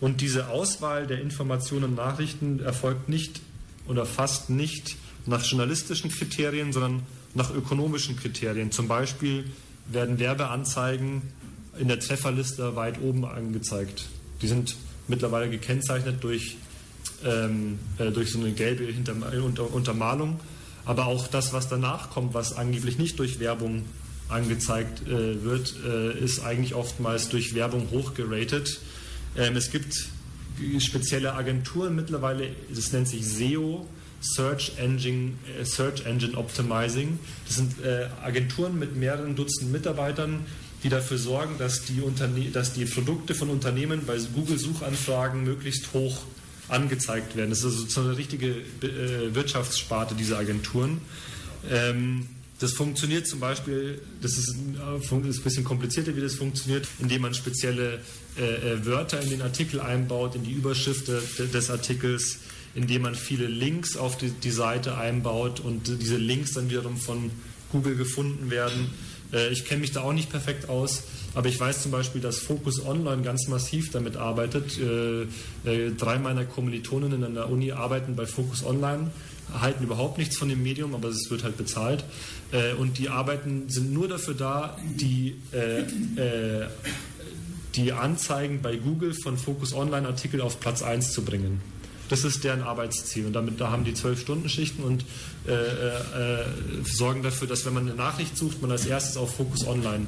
Und 0.01 0.21
diese 0.21 0.49
Auswahl 0.49 1.07
der 1.07 1.21
Informationen 1.21 1.85
und 1.85 1.95
Nachrichten 1.95 2.61
erfolgt 2.61 3.09
nicht 3.09 3.41
oder 3.87 4.07
fast 4.07 4.51
nicht 4.51 4.97
nach 5.27 5.45
journalistischen 5.45 6.11
Kriterien, 6.11 6.73
sondern 6.73 7.03
nach 7.35 7.55
ökonomischen 7.55 8.17
Kriterien. 8.17 8.73
Zum 8.73 8.89
Beispiel 8.89 9.45
werden 9.87 10.19
Werbeanzeigen 10.19 11.23
in 11.79 11.89
der 11.89 11.99
Trefferliste 11.99 12.77
weit 12.77 13.01
oben 13.01 13.25
angezeigt. 13.25 14.07
Die 14.43 14.49
sind 14.49 14.77
mittlerweile 15.09 15.51
gekennzeichnet 15.51 16.23
durch, 16.23 16.57
ähm, 17.25 17.79
äh, 17.99 18.11
durch 18.11 18.31
so 18.31 18.39
eine 18.39 18.53
gelbe 18.53 18.85
Hinterm 18.85 19.23
Unter 19.23 19.73
Untermalung. 19.73 20.41
Aber 20.85 21.07
auch 21.07 21.29
das, 21.29 21.53
was 21.53 21.69
danach 21.69 22.11
kommt, 22.11 22.35
was 22.35 22.55
angeblich 22.55 22.99
nicht 22.99 23.19
durch 23.19 23.39
Werbung 23.39 23.85
angezeigt 24.29 25.07
äh, 25.07 25.43
wird, 25.43 25.75
äh, 25.87 26.19
ist 26.19 26.41
eigentlich 26.41 26.75
oftmals 26.75 27.29
durch 27.29 27.55
Werbung 27.55 27.91
hochgeratet. 27.91 28.81
Ähm, 29.37 29.57
es 29.57 29.71
gibt 29.71 30.09
spezielle 30.81 31.35
Agenturen 31.35 31.95
mittlerweile, 31.95 32.49
das 32.75 32.93
nennt 32.93 33.09
sich 33.09 33.27
SEO, 33.27 33.87
Search 34.21 34.73
Engine, 34.79 35.33
äh, 35.61 35.65
Search 35.65 36.07
Engine 36.07 36.37
Optimizing. 36.37 37.19
Das 37.47 37.57
sind 37.57 37.85
äh, 37.85 38.09
Agenturen 38.23 38.79
mit 38.79 38.97
mehreren 38.97 39.35
Dutzend 39.35 39.73
Mitarbeitern, 39.73 40.47
die 40.83 40.89
dafür 40.89 41.19
sorgen, 41.19 41.57
dass 41.59 41.85
die, 41.85 42.01
Unterne 42.01 42.51
dass 42.53 42.73
die 42.73 42.85
Produkte 42.85 43.35
von 43.35 43.51
Unternehmen 43.51 44.03
bei 44.07 44.19
Google-Suchanfragen 44.19 45.45
möglichst 45.45 45.93
hoch 45.93 46.23
angezeigt 46.69 47.37
werden. 47.37 47.51
Das 47.51 47.61
ist 47.61 47.65
also 47.65 47.87
so 47.87 48.01
eine 48.03 48.17
richtige 48.17 48.49
äh, 48.49 49.35
Wirtschaftssparte 49.35 50.15
dieser 50.15 50.39
Agenturen. 50.39 51.01
Ähm, 51.71 52.27
das 52.59 52.73
funktioniert 52.73 53.27
zum 53.27 53.41
Beispiel, 53.41 54.01
das 54.21 54.39
ist, 54.39 54.55
ist, 54.55 55.13
ein 55.13 55.43
bisschen 55.43 55.65
komplizierter, 55.65 56.15
wie 56.17 56.21
das 56.21 56.37
funktioniert, 56.37 56.87
indem 57.01 57.23
man 57.23 57.35
spezielle 57.35 58.01
äh, 58.39 58.73
äh, 58.73 58.87
Wörter 58.87 59.21
in 59.21 59.31
den 59.31 59.43
Artikel 59.43 59.81
einbaut, 59.81 60.35
in 60.35 60.45
die 60.45 60.53
Überschrift 60.53 61.09
de, 61.09 61.21
des 61.49 61.71
Artikels, 61.71 62.39
indem 62.75 63.03
man 63.03 63.15
viele 63.15 63.47
Links 63.47 63.97
auf 63.97 64.17
die, 64.17 64.31
die, 64.31 64.51
Seite 64.51 64.97
einbaut 64.97 65.61
und 65.61 65.89
diese 66.01 66.17
Links 66.17 66.53
dann 66.53 66.71
wiederum 66.71 66.97
von 66.97 67.31
Google 67.71 67.97
gefunden 67.97 68.51
werden. 68.51 68.91
Äh, 69.33 69.51
ich 69.51 69.67
kenne 69.67 69.83
mich 69.83 69.93
da 69.93 70.01
auch 70.01 70.15
nicht 70.15 70.31
perfekt 70.31 70.71
aus, 70.71 71.03
aber 71.35 71.49
ich 71.49 71.61
weiß 71.61 71.83
zum 71.83 71.91
Beispiel, 71.91 72.23
dass 72.23 72.39
Focus 72.39 72.85
Online 72.85 73.23
ganz 73.23 73.49
massiv 73.49 73.91
damit 73.91 74.17
arbeitet. 74.17 74.79
Äh, 74.79 75.23
äh, 75.71 75.91
drei 75.97 76.19
meiner 76.19 76.47
Kommilitoninnen 76.47 77.25
an 77.25 77.35
der 77.35 77.51
Uni 77.51 77.73
arbeiten 77.73 78.17
bei 78.17 78.25
Focus 78.25 78.65
Online 78.65 79.11
halten 79.61 79.85
überhaupt 79.85 80.19
nichts 80.19 80.37
von 80.37 80.49
dem 80.49 80.63
Medium, 80.63 80.95
aber 80.95 81.09
es 81.09 81.31
wird 81.31 81.45
halt 81.45 81.57
bezahlt. 81.57 82.05
Äh, 82.53 82.75
und 82.75 82.99
die 82.99 83.09
Arbeiten 83.09 83.69
sind 83.69 83.93
nur 83.93 84.09
dafür 84.09 84.35
da, 84.35 84.79
die, 84.83 85.37
äh, 85.53 85.81
äh, 85.81 86.69
die 87.75 87.93
Anzeigen 87.93 88.61
bei 88.63 88.77
Google 88.77 89.15
von 89.15 89.37
Focus 89.37 89.73
Online 89.73 90.07
Artikel 90.07 90.41
auf 90.41 90.61
Platz 90.61 90.83
1 90.83 91.13
zu 91.13 91.25
bringen. 91.25 91.61
Das 92.09 92.25
ist 92.25 92.45
deren 92.45 92.63
Arbeitsziel. 92.63 93.27
Und 93.27 93.33
damit 93.33 93.61
da 93.61 93.71
haben 93.71 93.85
die 93.85 93.95
zwölf 93.95 94.21
Stunden 94.21 94.49
Schichten 94.49 94.83
und 94.83 95.05
äh, 95.47 95.53
äh, 95.53 96.45
sorgen 96.85 97.23
dafür, 97.23 97.49
dass 97.49 97.65
wenn 97.65 97.75
man 97.75 97.89
eine 97.89 97.97
Nachricht 97.97 98.37
sucht, 98.37 98.61
man 98.61 98.71
als 98.71 98.85
erstes 98.85 99.17
auf 99.17 99.37
Focus 99.37 99.67
Online 99.67 100.07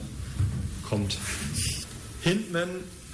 kommt. 0.86 1.16
Hindman 2.20 2.68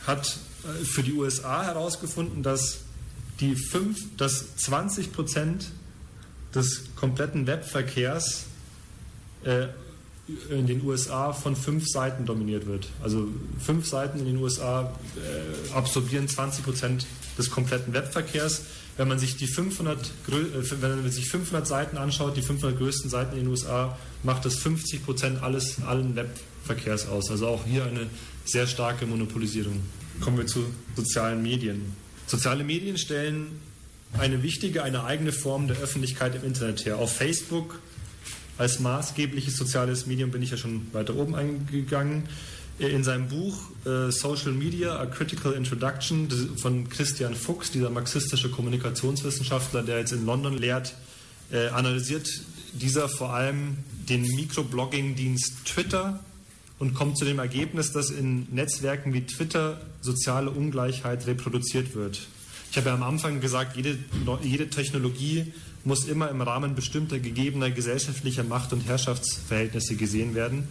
hat 0.07 0.39
äh, 0.65 0.85
für 0.85 1.03
die 1.03 1.13
USA 1.13 1.63
herausgefunden, 1.63 2.43
dass 2.43 2.81
die 3.39 3.55
fünf, 3.55 3.99
dass 4.17 4.57
20 4.57 5.13
Prozent 5.13 5.71
des 6.55 6.83
kompletten 6.97 7.47
Webverkehrs 7.47 8.47
äh, 9.45 9.69
in 10.51 10.67
den 10.67 10.85
USA 10.85 11.33
von 11.33 11.57
fünf 11.57 11.87
Seiten 11.89 12.27
dominiert 12.27 12.67
wird. 12.67 12.89
Also 13.03 13.29
fünf 13.59 13.87
Seiten 13.87 14.19
in 14.19 14.27
den 14.27 14.37
USA 14.39 14.93
äh, 15.17 15.75
absorbieren 15.75 16.29
20 16.29 16.65
Prozent 16.65 17.07
des 17.39 17.51
kompletten 17.51 17.93
Webverkehrs. 17.93 18.63
Wenn 18.97 19.09
man 19.09 19.19
sich 19.19 19.37
die 19.37 19.47
500, 19.47 19.99
äh, 19.99 20.33
wenn 20.81 21.03
man 21.03 21.11
sich 21.11 21.29
500 21.29 21.67
Seiten 21.67 21.97
anschaut, 21.97 22.37
die 22.37 22.43
500 22.43 22.79
größten 22.79 23.11
Seiten 23.11 23.37
in 23.37 23.45
den 23.45 23.49
USA, 23.49 23.97
macht 24.23 24.45
das 24.45 24.57
50 24.57 25.05
Prozent 25.05 25.43
alles 25.43 25.83
allen 25.87 26.17
Webverkehrs 26.17 27.09
aus. 27.09 27.31
Also 27.31 27.47
auch 27.47 27.65
hier 27.65 27.85
eine 27.85 28.07
sehr 28.45 28.67
starke 28.67 29.07
Monopolisierung. 29.07 29.81
Kommen 30.21 30.39
wir 30.39 30.47
zu 30.47 30.65
sozialen 30.97 31.43
Medien. 31.43 31.95
Soziale 32.27 32.65
Medien 32.65 32.99
stellen 32.99 33.61
eine 34.19 34.43
wichtige, 34.43 34.83
eine 34.83 35.05
eigene 35.05 35.33
Form 35.33 35.69
der 35.69 35.79
Öffentlichkeit 35.79 36.35
im 36.35 36.45
Internet 36.45 36.85
her. 36.85 36.99
Auf 36.99 37.17
Facebook 37.17 37.79
als 38.61 38.79
maßgebliches 38.79 39.57
soziales 39.57 40.07
Medium 40.07 40.31
bin 40.31 40.43
ich 40.43 40.51
ja 40.51 40.59
schon 40.59 40.93
weiter 40.93 41.17
oben 41.17 41.35
eingegangen. 41.35 42.29
In 42.79 43.03
seinem 43.05 43.29
Buch 43.29 43.57
äh, 43.87 44.11
Social 44.11 44.53
Media, 44.53 44.99
A 44.99 45.07
Critical 45.07 45.53
Introduction 45.55 46.29
von 46.61 46.89
Christian 46.91 47.35
Fuchs, 47.35 47.71
dieser 47.71 47.89
marxistische 47.89 48.51
Kommunikationswissenschaftler, 48.51 49.83
der 49.83 50.01
jetzt 50.01 50.13
in 50.13 50.27
London 50.27 50.59
lehrt, 50.59 50.95
äh, 51.51 51.69
analysiert 51.69 52.29
dieser 52.75 53.09
vor 53.09 53.33
allem 53.33 53.79
den 54.11 54.23
Mikroblogging-Dienst 54.23 55.65
Twitter 55.65 56.21
und 56.79 56.93
kommt 56.93 57.17
zu 57.17 57.25
dem 57.25 57.39
Ergebnis, 57.39 57.93
dass 57.93 58.11
in 58.11 58.47
Netzwerken 58.51 59.15
wie 59.15 59.23
Twitter 59.23 59.81
soziale 60.03 60.51
Ungleichheit 60.51 61.27
reproduziert 61.27 61.95
wird. 61.95 62.21
Ich 62.71 62.77
habe 62.77 62.91
ja 62.91 62.95
am 62.95 63.03
Anfang 63.03 63.41
gesagt, 63.41 63.77
jede, 63.77 63.99
jede 64.43 64.69
Technologie 64.69 65.53
muss 65.85 66.07
immer 66.07 66.31
im 66.31 66.41
Rahmen 66.41 66.75
bestimmter 66.75 67.19
gegebener 67.19 67.71
gesellschaftlicher 67.71 68.45
Macht- 68.45 68.73
und 68.73 68.87
Herrschaftsverhältnisse 68.87 69.97
gesehen 69.97 70.35
werden. 70.35 70.69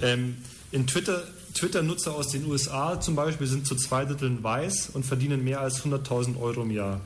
Ähm, 0.00 0.36
in 0.72 0.86
Twitter, 0.86 1.22
Twitter-Nutzer 1.54 2.14
aus 2.14 2.28
den 2.28 2.46
USA 2.46 3.00
zum 3.00 3.16
Beispiel 3.16 3.46
sind 3.46 3.66
zu 3.66 3.74
zwei 3.74 4.04
Dritteln 4.04 4.42
weiß 4.42 4.90
und 4.94 5.04
verdienen 5.04 5.44
mehr 5.44 5.60
als 5.60 5.84
100.000 5.84 6.40
Euro 6.40 6.62
im 6.62 6.70
Jahr. 6.70 7.00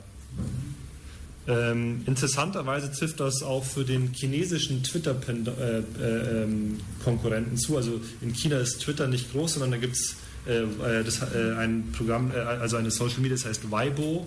Ähm, 1.45 2.03
interessanterweise 2.05 2.89
trifft 2.91 3.19
das 3.19 3.43
auch 3.43 3.65
für 3.65 3.83
den 3.83 4.13
chinesischen 4.13 4.81
Twitter-Konkurrenten 4.83 7.51
äh, 7.51 7.55
äh, 7.55 7.57
zu. 7.57 7.75
Also 7.75 7.99
in 8.21 8.33
China 8.33 8.55
ist 8.57 8.79
Twitter 8.79 9.07
nicht 9.07 9.33
groß, 9.33 9.53
sondern 9.53 9.71
da 9.71 9.77
gibt 9.77 9.95
es 9.95 10.15
äh, 10.47 10.63
äh, 10.63 11.01
äh, 11.01 11.55
ein 11.55 11.91
Programm, 11.91 12.31
also 12.31 12.77
eine 12.77 12.91
Social 12.91 13.19
Media, 13.19 13.35
das 13.35 13.43
heißt 13.45 13.69
Weibo. 13.71 14.25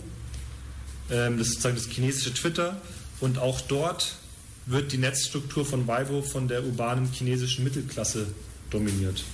Ähm, 1.10 1.38
das 1.38 1.46
ist 1.48 1.54
sozusagen 1.54 1.76
das 1.76 1.86
chinesische 1.86 2.34
Twitter. 2.34 2.82
Und 3.20 3.38
auch 3.38 3.60
dort 3.60 4.16
wird 4.66 4.92
die 4.92 4.98
Netzstruktur 4.98 5.64
von 5.64 5.86
Weibo 5.86 6.22
von 6.22 6.48
der 6.48 6.64
urbanen 6.64 7.10
chinesischen 7.12 7.64
Mittelklasse 7.64 8.26
dominiert. 8.70 9.24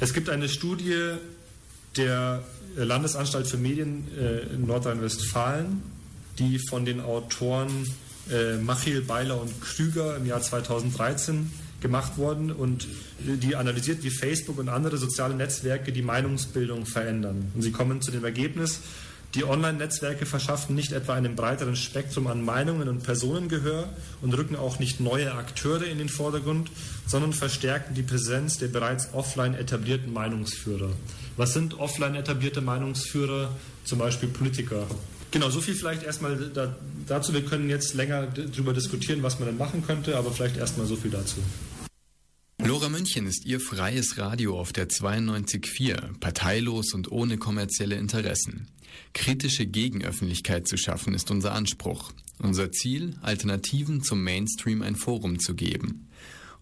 Es 0.00 0.12
gibt 0.14 0.28
eine 0.30 0.48
Studie 0.48 1.14
der 1.96 2.42
Landesanstalt 2.74 3.46
für 3.46 3.58
Medien 3.58 4.08
in 4.54 4.66
Nordrhein-Westfalen, 4.66 5.82
die 6.38 6.58
von 6.58 6.86
den 6.86 7.00
Autoren 7.00 7.86
äh, 8.30 8.56
Machiel, 8.56 9.02
Beiler 9.02 9.40
und 9.40 9.60
Krüger 9.60 10.16
im 10.16 10.26
Jahr 10.26 10.40
2013 10.40 11.50
gemacht 11.80 12.16
worden 12.16 12.52
und 12.52 12.86
die 13.18 13.56
analysiert, 13.56 14.04
wie 14.04 14.10
Facebook 14.10 14.58
und 14.58 14.68
andere 14.68 14.96
soziale 14.96 15.34
Netzwerke 15.34 15.92
die 15.92 16.02
Meinungsbildung 16.02 16.86
verändern. 16.86 17.50
Und 17.54 17.62
sie 17.62 17.72
kommen 17.72 18.00
zu 18.00 18.12
dem 18.12 18.24
Ergebnis, 18.24 18.80
die 19.34 19.44
Online-Netzwerke 19.44 20.26
verschaffen 20.26 20.74
nicht 20.74 20.92
etwa 20.92 21.14
einem 21.14 21.36
breiteren 21.36 21.74
Spektrum 21.74 22.26
an 22.26 22.44
Meinungen 22.44 22.88
und 22.88 23.02
Personen 23.02 23.48
Gehör 23.48 23.88
und 24.20 24.34
rücken 24.34 24.56
auch 24.56 24.78
nicht 24.78 25.00
neue 25.00 25.32
Akteure 25.32 25.84
in 25.84 25.98
den 25.98 26.10
Vordergrund, 26.10 26.70
sondern 27.06 27.32
verstärken 27.32 27.94
die 27.94 28.02
Präsenz 28.02 28.58
der 28.58 28.68
bereits 28.68 29.08
offline 29.14 29.54
etablierten 29.54 30.12
Meinungsführer. 30.12 30.90
Was 31.38 31.54
sind 31.54 31.78
offline 31.78 32.14
etablierte 32.14 32.60
Meinungsführer? 32.60 33.50
Zum 33.84 33.98
Beispiel 33.98 34.28
Politiker. 34.28 34.86
Genau, 35.30 35.48
so 35.48 35.62
viel 35.62 35.74
vielleicht 35.74 36.02
erstmal 36.02 36.36
da, 36.36 36.76
dazu. 37.08 37.32
Wir 37.32 37.42
können 37.42 37.70
jetzt 37.70 37.94
länger 37.94 38.26
darüber 38.26 38.74
diskutieren, 38.74 39.22
was 39.22 39.38
man 39.38 39.48
denn 39.48 39.56
machen 39.56 39.82
könnte, 39.86 40.16
aber 40.18 40.30
vielleicht 40.30 40.58
erstmal 40.58 40.86
so 40.86 40.94
viel 40.94 41.10
dazu. 41.10 41.38
Lora 42.82 42.90
München 42.90 43.28
ist 43.28 43.46
Ihr 43.46 43.60
freies 43.60 44.18
Radio 44.18 44.58
auf 44.58 44.72
der 44.72 44.88
92.4, 44.88 46.18
parteilos 46.18 46.94
und 46.94 47.12
ohne 47.12 47.38
kommerzielle 47.38 47.94
Interessen. 47.94 48.66
Kritische 49.12 49.66
Gegenöffentlichkeit 49.66 50.66
zu 50.66 50.76
schaffen 50.76 51.14
ist 51.14 51.30
unser 51.30 51.52
Anspruch. 51.52 52.10
Unser 52.40 52.72
Ziel, 52.72 53.14
Alternativen 53.22 54.02
zum 54.02 54.24
Mainstream 54.24 54.82
ein 54.82 54.96
Forum 54.96 55.38
zu 55.38 55.54
geben. 55.54 56.08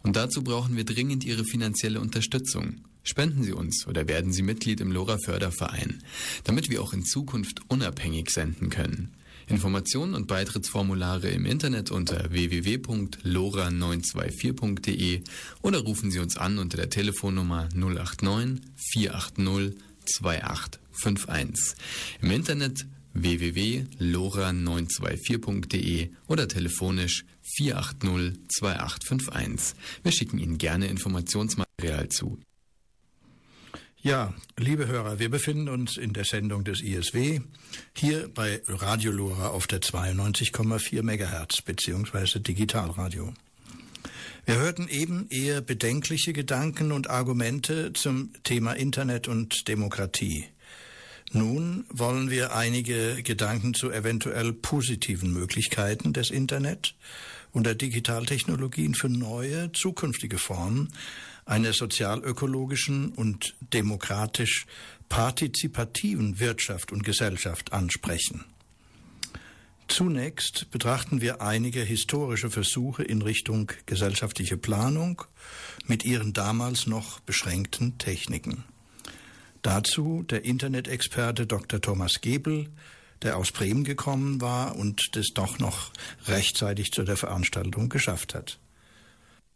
Und 0.03 0.15
dazu 0.15 0.45
brauchen 0.45 0.77
wir 0.77 0.85
dringend 0.85 1.25
Ihre 1.25 1.47
finanzielle 1.47 2.03
Unterstützung. 2.03 2.83
Spenden 3.03 3.43
Sie 3.43 3.53
uns 3.53 3.87
oder 3.87 4.07
werden 4.07 4.31
Sie 4.31 4.43
Mitglied 4.43 4.83
im 4.83 4.93
LoRa 4.93 5.17
Förderverein, 5.25 6.03
damit 6.45 6.69
wir 6.69 6.83
auch 6.83 6.93
in 6.93 7.07
Zukunft 7.07 7.63
unabhängig 7.69 8.29
senden 8.29 8.69
können. 8.69 9.15
Informationen 9.51 10.15
und 10.15 10.27
Beitrittsformulare 10.27 11.29
im 11.29 11.47
Internet 11.47 11.91
unter 11.91 12.31
www.lora924.de 12.31 15.23
oder 15.63 15.79
rufen 15.81 16.11
Sie 16.11 16.21
uns 16.21 16.37
an 16.37 16.59
unter 16.59 16.77
der 16.77 16.91
Telefonnummer 16.91 17.71
089 17.75 18.61
480 18.93 19.81
2851. 20.19 21.75
Im 22.21 22.31
Internet 22.31 22.87
www.lora924.de 23.13 26.11
oder 26.29 26.47
telefonisch 26.49 27.25
480 27.57 28.39
2851. 28.59 29.77
Wir 30.03 30.13
schicken 30.13 30.39
Ihnen 30.39 30.59
gerne 30.59 30.87
Informationsmaterial 30.87 32.09
zu. 32.09 32.39
Ja, 34.03 34.33
liebe 34.57 34.87
Hörer, 34.87 35.19
wir 35.19 35.29
befinden 35.29 35.69
uns 35.69 35.99
in 35.99 36.15
der 36.15 36.25
Sendung 36.25 36.65
des 36.65 36.81
ISW 36.81 37.41
hier 37.95 38.31
bei 38.33 38.63
Radio 38.67 39.13
Lora 39.13 39.49
auf 39.49 39.67
der 39.67 39.83
92,4 39.83 41.03
Megahertz 41.03 41.61
beziehungsweise 41.61 42.41
Digitalradio. 42.41 43.35
Wir 44.47 44.57
hörten 44.57 44.89
eben 44.89 45.29
eher 45.29 45.61
bedenkliche 45.61 46.33
Gedanken 46.33 46.93
und 46.93 47.11
Argumente 47.11 47.93
zum 47.93 48.33
Thema 48.43 48.73
Internet 48.73 49.29
und 49.29 49.69
Demokratie. 49.69 50.47
Nun 51.33 51.85
wollen 51.91 52.31
wir 52.31 52.57
einige 52.57 53.23
Gedanken 53.23 53.75
zu 53.75 53.91
eventuell 53.91 54.55
positiven 54.55 55.31
Möglichkeiten 55.35 56.15
des 56.15 56.31
Internet 56.31 56.95
und 57.53 57.67
der 57.67 57.75
Digitaltechnologien 57.75 58.95
für 58.95 59.11
neue, 59.11 59.73
zukünftige 59.73 60.39
Formen 60.39 60.89
einer 61.51 61.73
sozialökologischen 61.73 63.11
und 63.11 63.57
demokratisch 63.73 64.67
partizipativen 65.09 66.39
Wirtschaft 66.39 66.93
und 66.93 67.03
Gesellschaft 67.03 67.73
ansprechen. 67.73 68.45
Zunächst 69.89 70.71
betrachten 70.71 71.21
wir 71.21 71.43
einige 71.43 71.81
historische 71.83 72.49
Versuche 72.49 73.03
in 73.03 73.23
Richtung 73.23 73.73
gesellschaftliche 73.87 74.57
Planung 74.57 75.23
mit 75.87 76.05
ihren 76.05 76.33
damals 76.33 76.87
noch 76.87 77.19
beschränkten 77.19 77.99
Techniken. 77.99 78.63
Dazu 79.63 80.23
der 80.23 80.45
Internet-Experte 80.45 81.49
Dr. 81.49 81.81
Thomas 81.81 82.21
Gebel, 82.21 82.69
der 83.23 83.37
aus 83.37 83.51
Bremen 83.51 83.83
gekommen 83.83 84.41
war 84.41 84.77
und 84.77 85.17
das 85.17 85.31
doch 85.35 85.59
noch 85.59 85.91
rechtzeitig 86.29 86.93
zu 86.93 87.03
der 87.03 87.17
Veranstaltung 87.17 87.89
geschafft 87.89 88.37
hat. 88.37 88.61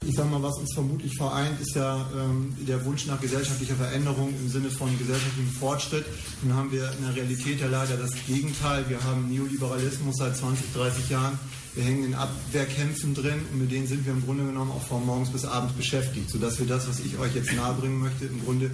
Ich 0.07 0.17
sage 0.17 0.29
mal, 0.29 0.43
was 0.43 0.59
uns 0.59 0.75
vermutlich 0.75 1.17
vereint, 1.17 1.59
ist 1.61 1.75
ja 1.75 2.07
ähm, 2.15 2.55
der 2.69 2.85
Wunsch 2.85 3.07
nach 3.07 3.21
gesellschaftlicher 3.21 3.75
Veränderung 3.75 4.35
im 4.39 4.49
Sinne 4.51 4.71
von 4.71 4.97
gesellschaftlichem 4.99 5.53
Fortschritt. 5.53 6.05
Nun 6.43 6.55
haben 6.55 6.71
wir 6.73 6.91
in 6.99 7.07
der 7.07 7.17
Realität 7.17 7.61
ja 7.61 7.69
leider 7.69 7.97
das 7.97 8.11
Gegenteil. 8.27 8.85
Wir 8.89 9.03
haben 9.03 9.31
Neoliberalismus 9.31 10.17
seit 10.17 10.37
20, 10.37 10.73
30 10.75 11.09
Jahren. 11.09 11.39
Wir 11.75 11.85
hängen 11.85 12.05
in 12.05 12.15
Abwehrkämpfen 12.15 13.15
drin 13.15 13.41
und 13.51 13.61
mit 13.61 13.71
denen 13.71 13.87
sind 13.87 14.05
wir 14.05 14.13
im 14.13 14.25
Grunde 14.25 14.45
genommen 14.45 14.71
auch 14.73 14.83
von 14.83 15.05
morgens 15.07 15.31
bis 15.31 15.45
abends 15.45 15.73
beschäftigt, 15.75 16.29
sodass 16.29 16.59
wir 16.59 16.67
das, 16.67 16.87
was 16.87 17.01
ich 17.01 17.19
euch 17.19 17.35
jetzt 17.35 17.53
nahebringen 17.55 17.99
möchte, 17.99 18.27
im 18.27 18.45
Grunde 18.45 18.71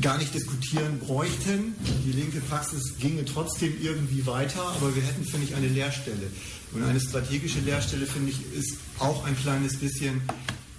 gar 0.00 0.18
nicht 0.18 0.34
diskutieren 0.34 0.98
bräuchten. 0.98 1.74
Die 2.04 2.12
linke 2.12 2.40
Praxis 2.40 2.94
ginge 2.98 3.24
trotzdem 3.24 3.74
irgendwie 3.80 4.24
weiter, 4.26 4.62
aber 4.62 4.94
wir 4.94 5.02
hätten, 5.02 5.24
finde 5.24 5.46
ich, 5.46 5.54
eine 5.54 5.68
Leerstelle. 5.68 6.30
Und 6.72 6.84
eine 6.84 7.00
strategische 7.00 7.60
Leerstelle, 7.60 8.06
finde 8.06 8.30
ich, 8.30 8.40
ist 8.58 8.78
auch 8.98 9.24
ein 9.26 9.36
kleines 9.36 9.76
bisschen, 9.76 10.22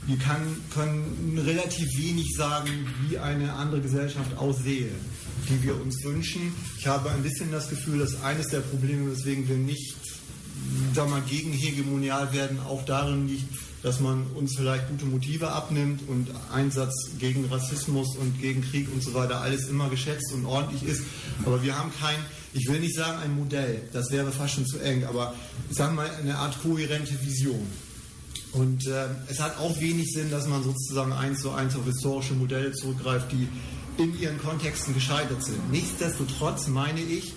wir 0.08 0.18
kann, 0.18 0.42
können 0.74 1.40
relativ 1.46 1.88
wenig 1.98 2.34
sagen, 2.36 2.88
wie 3.08 3.20
eine 3.20 3.54
andere 3.54 3.82
Gesellschaft 3.82 4.36
aussehe, 4.38 4.90
die 5.48 5.64
wir 5.64 5.80
uns 5.80 6.04
wünschen. 6.04 6.54
Ich 6.80 6.88
habe 6.88 7.12
ein 7.12 7.22
bisschen 7.22 7.52
das 7.52 7.70
Gefühl, 7.70 8.00
dass 8.00 8.22
eines 8.24 8.48
der 8.48 8.62
Probleme, 8.62 9.12
weswegen 9.12 9.48
wir 9.48 9.58
nicht 9.58 9.96
sag 10.94 11.10
mal, 11.10 11.22
gegen 11.22 11.52
hegemonial 11.52 12.32
werden, 12.34 12.60
auch 12.60 12.84
darin 12.86 13.28
liegt, 13.28 13.46
dass 13.84 14.00
man 14.00 14.26
uns 14.36 14.56
vielleicht 14.56 14.90
gute 14.90 15.06
Motive 15.06 15.52
abnimmt 15.52 16.08
und 16.08 16.30
Einsatz 16.52 16.94
gegen 17.20 17.46
Rassismus 17.46 18.16
und 18.16 18.42
gegen 18.42 18.62
Krieg 18.62 18.88
und 18.92 19.04
so 19.04 19.14
weiter 19.14 19.42
alles 19.42 19.68
immer 19.68 19.90
geschätzt 19.90 20.32
und 20.34 20.46
ordentlich 20.46 20.84
ist. 20.84 21.04
Aber 21.46 21.62
wir 21.62 21.78
haben 21.78 21.92
kein, 22.00 22.16
ich 22.54 22.68
will 22.70 22.80
nicht 22.80 22.96
sagen 22.96 23.20
ein 23.20 23.36
Modell, 23.36 23.82
das 23.92 24.10
wäre 24.10 24.32
fast 24.32 24.56
schon 24.56 24.66
zu 24.66 24.80
eng, 24.80 25.04
aber 25.04 25.36
sagen 25.70 25.96
wir 25.96 26.04
mal 26.04 26.12
eine 26.16 26.38
Art 26.38 26.58
kohärente 26.64 27.14
Vision. 27.22 27.68
Und 28.54 28.88
äh, 28.88 29.08
es 29.30 29.40
hat 29.40 29.58
auch 29.60 29.80
wenig 29.82 30.12
Sinn, 30.12 30.32
dass 30.32 30.48
man 30.48 30.64
sozusagen 30.64 31.12
eins 31.12 31.42
zu 31.42 31.52
eins 31.52 31.76
auf 31.76 31.86
historische 31.86 32.36
Modelle 32.36 32.72
zurückgreift, 32.72 33.32
die 33.32 33.48
in 34.02 34.18
ihren 34.20 34.40
Kontexten 34.40 34.94
gescheitert 34.94 35.44
sind. 35.44 35.72
Nichtsdestotrotz 35.72 36.68
meine 36.68 37.02
ich, 37.02 37.34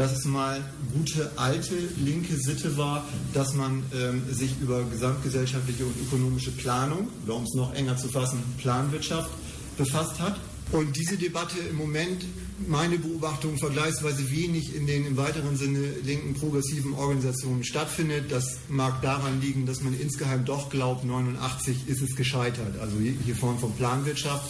dass 0.00 0.12
es 0.12 0.24
mal 0.24 0.64
gute 0.94 1.30
alte 1.36 1.74
linke 2.02 2.34
Sitte 2.34 2.78
war, 2.78 3.04
dass 3.34 3.52
man 3.52 3.82
ähm, 3.94 4.22
sich 4.32 4.58
über 4.58 4.82
gesamtgesellschaftliche 4.84 5.84
und 5.84 5.94
ökonomische 6.06 6.52
Planung, 6.52 7.08
um 7.26 7.44
es 7.44 7.52
noch 7.52 7.74
enger 7.74 7.98
zu 7.98 8.08
fassen, 8.08 8.42
Planwirtschaft 8.56 9.28
befasst 9.76 10.18
hat. 10.18 10.40
Und 10.72 10.96
diese 10.96 11.18
Debatte 11.18 11.58
im 11.68 11.76
Moment, 11.76 12.24
meine 12.66 12.96
Beobachtung, 12.98 13.58
vergleichsweise 13.58 14.30
wenig 14.30 14.74
in 14.74 14.86
den 14.86 15.04
im 15.04 15.18
weiteren 15.18 15.58
Sinne 15.58 15.80
linken 16.02 16.32
progressiven 16.32 16.94
Organisationen 16.94 17.62
stattfindet. 17.62 18.32
Das 18.32 18.56
mag 18.70 19.02
daran 19.02 19.42
liegen, 19.42 19.66
dass 19.66 19.82
man 19.82 19.92
insgeheim 19.92 20.46
doch 20.46 20.70
glaubt, 20.70 21.04
89 21.04 21.88
ist 21.88 22.00
es 22.00 22.16
gescheitert. 22.16 22.80
Also 22.80 22.96
jegliche 22.96 23.34
Form 23.34 23.58
von 23.58 23.74
Planwirtschaft 23.74 24.48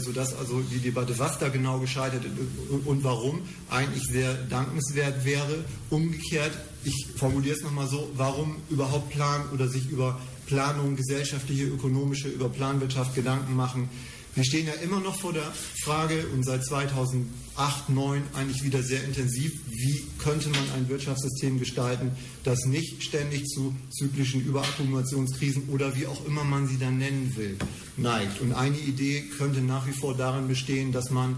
sodass 0.00 0.36
also 0.36 0.60
die 0.60 0.78
Debatte, 0.78 1.18
was 1.18 1.38
da 1.38 1.48
genau 1.48 1.78
gescheitert 1.78 2.24
ist 2.24 2.86
und 2.86 3.02
warum, 3.02 3.42
eigentlich 3.70 4.04
sehr 4.04 4.34
dankenswert 4.34 5.24
wäre. 5.24 5.64
Umgekehrt, 5.88 6.52
ich 6.84 7.08
formuliere 7.16 7.56
es 7.56 7.62
nochmal 7.62 7.88
so, 7.88 8.10
warum 8.14 8.56
überhaupt 8.68 9.10
planen 9.10 9.44
oder 9.52 9.68
sich 9.68 9.88
über 9.90 10.20
Planung, 10.46 10.96
gesellschaftliche, 10.96 11.64
ökonomische, 11.64 12.28
über 12.28 12.48
Planwirtschaft 12.48 13.14
Gedanken 13.14 13.54
machen, 13.54 13.88
wir 14.34 14.44
stehen 14.44 14.66
ja 14.66 14.74
immer 14.74 15.00
noch 15.00 15.16
vor 15.16 15.32
der 15.32 15.52
Frage 15.84 16.26
und 16.32 16.44
seit 16.44 16.64
2008, 16.64 17.26
2009 17.60 18.22
eigentlich 18.34 18.62
wieder 18.64 18.82
sehr 18.82 19.04
intensiv, 19.04 19.52
wie 19.68 20.04
könnte 20.18 20.48
man 20.48 20.64
ein 20.76 20.88
Wirtschaftssystem 20.88 21.58
gestalten, 21.58 22.12
das 22.44 22.64
nicht 22.64 23.02
ständig 23.02 23.46
zu 23.48 23.74
zyklischen 23.90 24.40
Überakkumulationskrisen 24.40 25.68
oder 25.68 25.94
wie 25.96 26.06
auch 26.06 26.24
immer 26.26 26.44
man 26.44 26.68
sie 26.68 26.78
dann 26.78 26.98
nennen 26.98 27.34
will, 27.36 27.56
neigt. 27.96 28.40
Und 28.40 28.52
eine 28.52 28.78
Idee 28.78 29.24
könnte 29.36 29.60
nach 29.60 29.86
wie 29.86 29.92
vor 29.92 30.16
darin 30.16 30.48
bestehen, 30.48 30.92
dass 30.92 31.10
man 31.10 31.36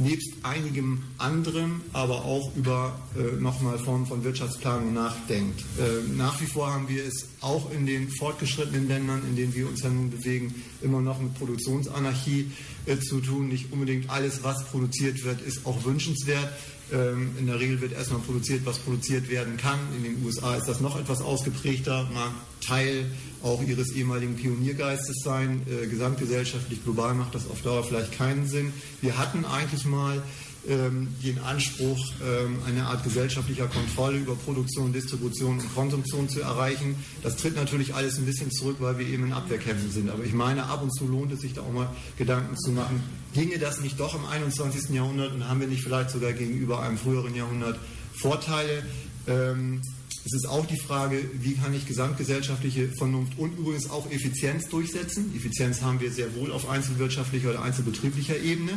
nebst 0.00 0.32
einigem 0.42 1.02
anderem 1.18 1.82
aber 1.92 2.24
auch 2.24 2.54
über 2.56 2.98
äh, 3.16 3.40
nochmal 3.40 3.78
Formen 3.78 4.06
von 4.06 4.24
Wirtschaftsplanung 4.24 4.92
nachdenkt. 4.92 5.60
Äh, 5.78 6.08
nach 6.16 6.40
wie 6.40 6.46
vor 6.46 6.72
haben 6.72 6.88
wir 6.88 7.04
es 7.04 7.28
auch 7.40 7.70
in 7.70 7.86
den 7.86 8.08
fortgeschrittenen 8.10 8.88
Ländern, 8.88 9.22
in 9.28 9.36
denen 9.36 9.54
wir 9.54 9.68
uns 9.68 9.82
ja 9.82 9.90
nun 9.90 10.10
bewegen, 10.10 10.54
immer 10.82 11.00
noch 11.00 11.20
mit 11.20 11.34
Produktionsanarchie 11.34 12.50
äh, 12.86 12.98
zu 12.98 13.20
tun. 13.20 13.48
Nicht 13.48 13.72
unbedingt 13.72 14.10
alles, 14.10 14.42
was 14.42 14.64
produziert 14.66 15.24
wird, 15.24 15.40
ist 15.42 15.66
auch 15.66 15.84
wünschenswert. 15.84 16.48
Ähm, 16.92 17.30
in 17.38 17.46
der 17.46 17.60
Regel 17.60 17.80
wird 17.80 17.92
erstmal 17.92 18.20
produziert, 18.20 18.62
was 18.64 18.78
produziert 18.78 19.28
werden 19.28 19.56
kann. 19.56 19.78
In 19.96 20.02
den 20.02 20.24
USA 20.24 20.56
ist 20.56 20.66
das 20.66 20.80
noch 20.80 20.98
etwas 20.98 21.22
ausgeprägter, 21.22 22.08
mag 22.12 22.32
Teil 22.60 23.06
auch 23.42 23.62
ihres 23.62 23.92
ehemaligen 23.92 24.36
Pioniergeistes 24.36 25.22
sein. 25.22 25.62
Äh, 25.66 25.86
gesamtgesellschaftlich 25.86 26.82
global 26.84 27.14
macht 27.14 27.34
das 27.34 27.48
auf 27.48 27.62
Dauer 27.62 27.84
vielleicht 27.84 28.12
keinen 28.12 28.46
Sinn. 28.46 28.72
Wir 29.00 29.18
hatten 29.18 29.44
eigentlich 29.44 29.84
mal 29.84 30.22
den 30.68 31.38
Anspruch, 31.38 31.98
ähm, 32.22 32.58
eine 32.66 32.84
Art 32.84 33.02
gesellschaftlicher 33.02 33.66
Kontrolle 33.66 34.18
über 34.18 34.34
Produktion, 34.34 34.92
Distribution 34.92 35.58
und 35.58 35.74
Konsumtion 35.74 36.28
zu 36.28 36.40
erreichen. 36.40 36.96
Das 37.22 37.36
tritt 37.36 37.56
natürlich 37.56 37.94
alles 37.94 38.18
ein 38.18 38.26
bisschen 38.26 38.50
zurück, 38.50 38.76
weil 38.80 38.98
wir 38.98 39.06
eben 39.06 39.24
in 39.24 39.32
Abwehrkämpfen 39.32 39.90
sind. 39.90 40.10
Aber 40.10 40.22
ich 40.24 40.34
meine, 40.34 40.64
ab 40.64 40.82
und 40.82 40.90
zu 40.94 41.06
lohnt 41.06 41.32
es 41.32 41.40
sich 41.40 41.54
da 41.54 41.62
auch 41.62 41.72
mal 41.72 41.88
Gedanken 42.18 42.56
zu 42.58 42.72
machen, 42.72 43.02
ginge 43.32 43.58
das 43.58 43.80
nicht 43.80 43.98
doch 43.98 44.14
im 44.14 44.26
21. 44.26 44.90
Jahrhundert 44.90 45.32
und 45.32 45.48
haben 45.48 45.60
wir 45.60 45.66
nicht 45.66 45.82
vielleicht 45.82 46.10
sogar 46.10 46.32
gegenüber 46.32 46.82
einem 46.82 46.98
früheren 46.98 47.34
Jahrhundert 47.34 47.78
Vorteile? 48.12 48.82
Ähm, 49.26 49.80
es 50.24 50.34
ist 50.34 50.48
auch 50.48 50.66
die 50.66 50.76
Frage, 50.76 51.24
wie 51.40 51.54
kann 51.54 51.72
ich 51.72 51.86
gesamtgesellschaftliche 51.86 52.88
Vernunft 52.88 53.38
und 53.38 53.58
übrigens 53.58 53.88
auch 53.88 54.10
Effizienz 54.10 54.68
durchsetzen. 54.68 55.32
Effizienz 55.34 55.80
haben 55.80 55.98
wir 56.00 56.12
sehr 56.12 56.34
wohl 56.36 56.52
auf 56.52 56.68
einzelwirtschaftlicher 56.68 57.50
oder 57.50 57.62
einzelbetrieblicher 57.62 58.38
Ebene. 58.38 58.72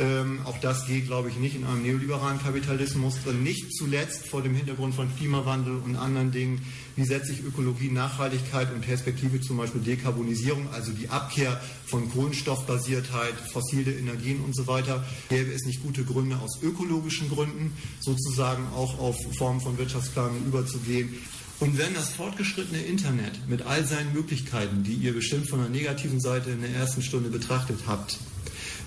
Ähm, 0.00 0.40
auch 0.46 0.58
das 0.58 0.86
geht, 0.86 1.06
glaube 1.06 1.28
ich, 1.28 1.36
nicht 1.36 1.54
in 1.54 1.64
einem 1.64 1.82
neoliberalen 1.82 2.40
Kapitalismus. 2.40 3.18
Und 3.26 3.42
nicht 3.42 3.70
zuletzt 3.76 4.26
vor 4.26 4.40
dem 4.40 4.54
Hintergrund 4.54 4.94
von 4.94 5.14
Klimawandel 5.14 5.76
und 5.76 5.96
anderen 5.96 6.32
Dingen, 6.32 6.62
wie 6.96 7.04
setze 7.04 7.32
ich 7.32 7.44
Ökologie, 7.44 7.90
Nachhaltigkeit 7.90 8.72
und 8.72 8.80
Perspektive, 8.80 9.42
zum 9.42 9.58
Beispiel 9.58 9.82
Dekarbonisierung, 9.82 10.68
also 10.72 10.92
die 10.92 11.10
Abkehr 11.10 11.60
von 11.84 12.10
Kohlenstoffbasiertheit, 12.10 13.34
fossile 13.52 13.92
Energien 13.92 14.40
und 14.42 14.56
so 14.56 14.66
weiter, 14.66 15.04
gäbe 15.28 15.52
es 15.52 15.66
nicht 15.66 15.82
gute 15.82 16.02
Gründe 16.04 16.38
aus 16.38 16.62
ökologischen 16.62 17.28
Gründen, 17.28 17.72
sozusagen 18.00 18.66
auch 18.74 18.98
auf 18.98 19.16
Formen 19.36 19.60
von 19.60 19.76
Wirtschaftsplanung 19.76 20.46
überzugehen. 20.46 21.14
Und 21.60 21.76
wenn 21.76 21.92
das 21.92 22.08
fortgeschrittene 22.12 22.80
Internet 22.80 23.46
mit 23.48 23.66
all 23.66 23.86
seinen 23.86 24.14
Möglichkeiten, 24.14 24.82
die 24.82 24.94
ihr 24.94 25.12
bestimmt 25.12 25.46
von 25.46 25.60
der 25.60 25.68
negativen 25.68 26.18
Seite 26.18 26.50
in 26.50 26.62
der 26.62 26.70
ersten 26.70 27.02
Stunde 27.02 27.28
betrachtet 27.28 27.80
habt, 27.86 28.18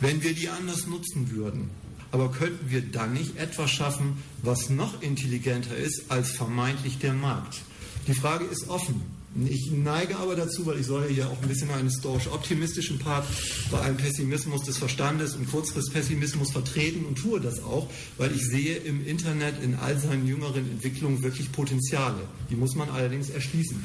wenn 0.04 0.22
wir 0.22 0.34
die 0.34 0.50
anders 0.50 0.86
nutzen 0.86 1.32
würden. 1.32 1.70
Aber 2.12 2.30
könnten 2.30 2.70
wir 2.70 2.82
dann 2.82 3.14
nicht 3.14 3.38
etwas 3.38 3.72
schaffen, 3.72 4.18
was 4.44 4.70
noch 4.70 5.02
intelligenter 5.02 5.76
ist 5.76 6.12
als 6.12 6.32
vermeintlich 6.32 7.00
der 7.00 7.14
Markt? 7.14 7.62
Die 8.08 8.14
Frage 8.14 8.44
ist 8.44 8.70
offen. 8.70 9.02
Ich 9.48 9.72
neige 9.72 10.18
aber 10.18 10.36
dazu, 10.36 10.66
weil 10.66 10.80
ich 10.80 10.86
soll 10.86 11.10
ja 11.10 11.28
auch 11.28 11.42
ein 11.42 11.48
bisschen 11.48 11.72
einen 11.72 11.88
historisch-optimistischen 11.88 13.00
Part 13.00 13.26
bei 13.72 13.80
einem 13.80 13.98
Pessimismus 13.98 14.64
des 14.64 14.78
Verstandes 14.78 15.36
und 15.36 15.50
Kurzfristpessimismus 15.50 16.52
vertreten 16.52 17.06
und 17.06 17.16
tue 17.16 17.40
das 17.40 17.64
auch, 17.64 17.90
weil 18.18 18.32
ich 18.36 18.46
sehe 18.46 18.76
im 18.76 19.08
Internet 19.08 19.64
in 19.64 19.74
all 19.76 19.98
seinen 19.98 20.28
jüngeren 20.28 20.70
Entwicklungen 20.70 21.24
wirklich 21.24 21.52
Potenziale. 21.52 22.20
Die 22.52 22.56
muss 22.56 22.76
man 22.76 22.90
allerdings 22.90 23.30
erschließen. 23.30 23.84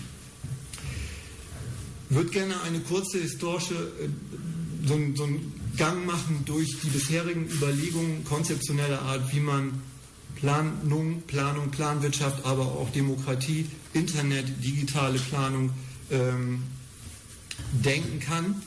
Ich 2.11 2.17
würde 2.17 2.31
gerne 2.31 2.61
eine 2.63 2.81
kurze 2.81 3.19
historische, 3.19 3.75
äh, 3.75 4.09
so, 4.87 4.99
so 5.15 5.25
einen 5.25 5.58
Gang 5.79 6.05
machen 6.05 6.43
durch 6.45 6.81
die 6.83 6.88
bisherigen 6.88 7.47
Überlegungen 7.47 8.25
konzeptioneller 8.25 9.01
Art, 9.03 9.33
wie 9.33 9.41
man 9.41 9.81
Planung, 10.37 11.23
Planung, 11.27 11.71
Planwirtschaft, 11.71 12.45
aber 12.45 12.62
auch 12.62 12.91
Demokratie, 12.91 13.67
Internet, 13.93 14.47
digitale 14.62 15.19
Planung 15.19 15.71
ähm, 16.11 16.62
denken 17.73 18.21
kann. 18.21 18.62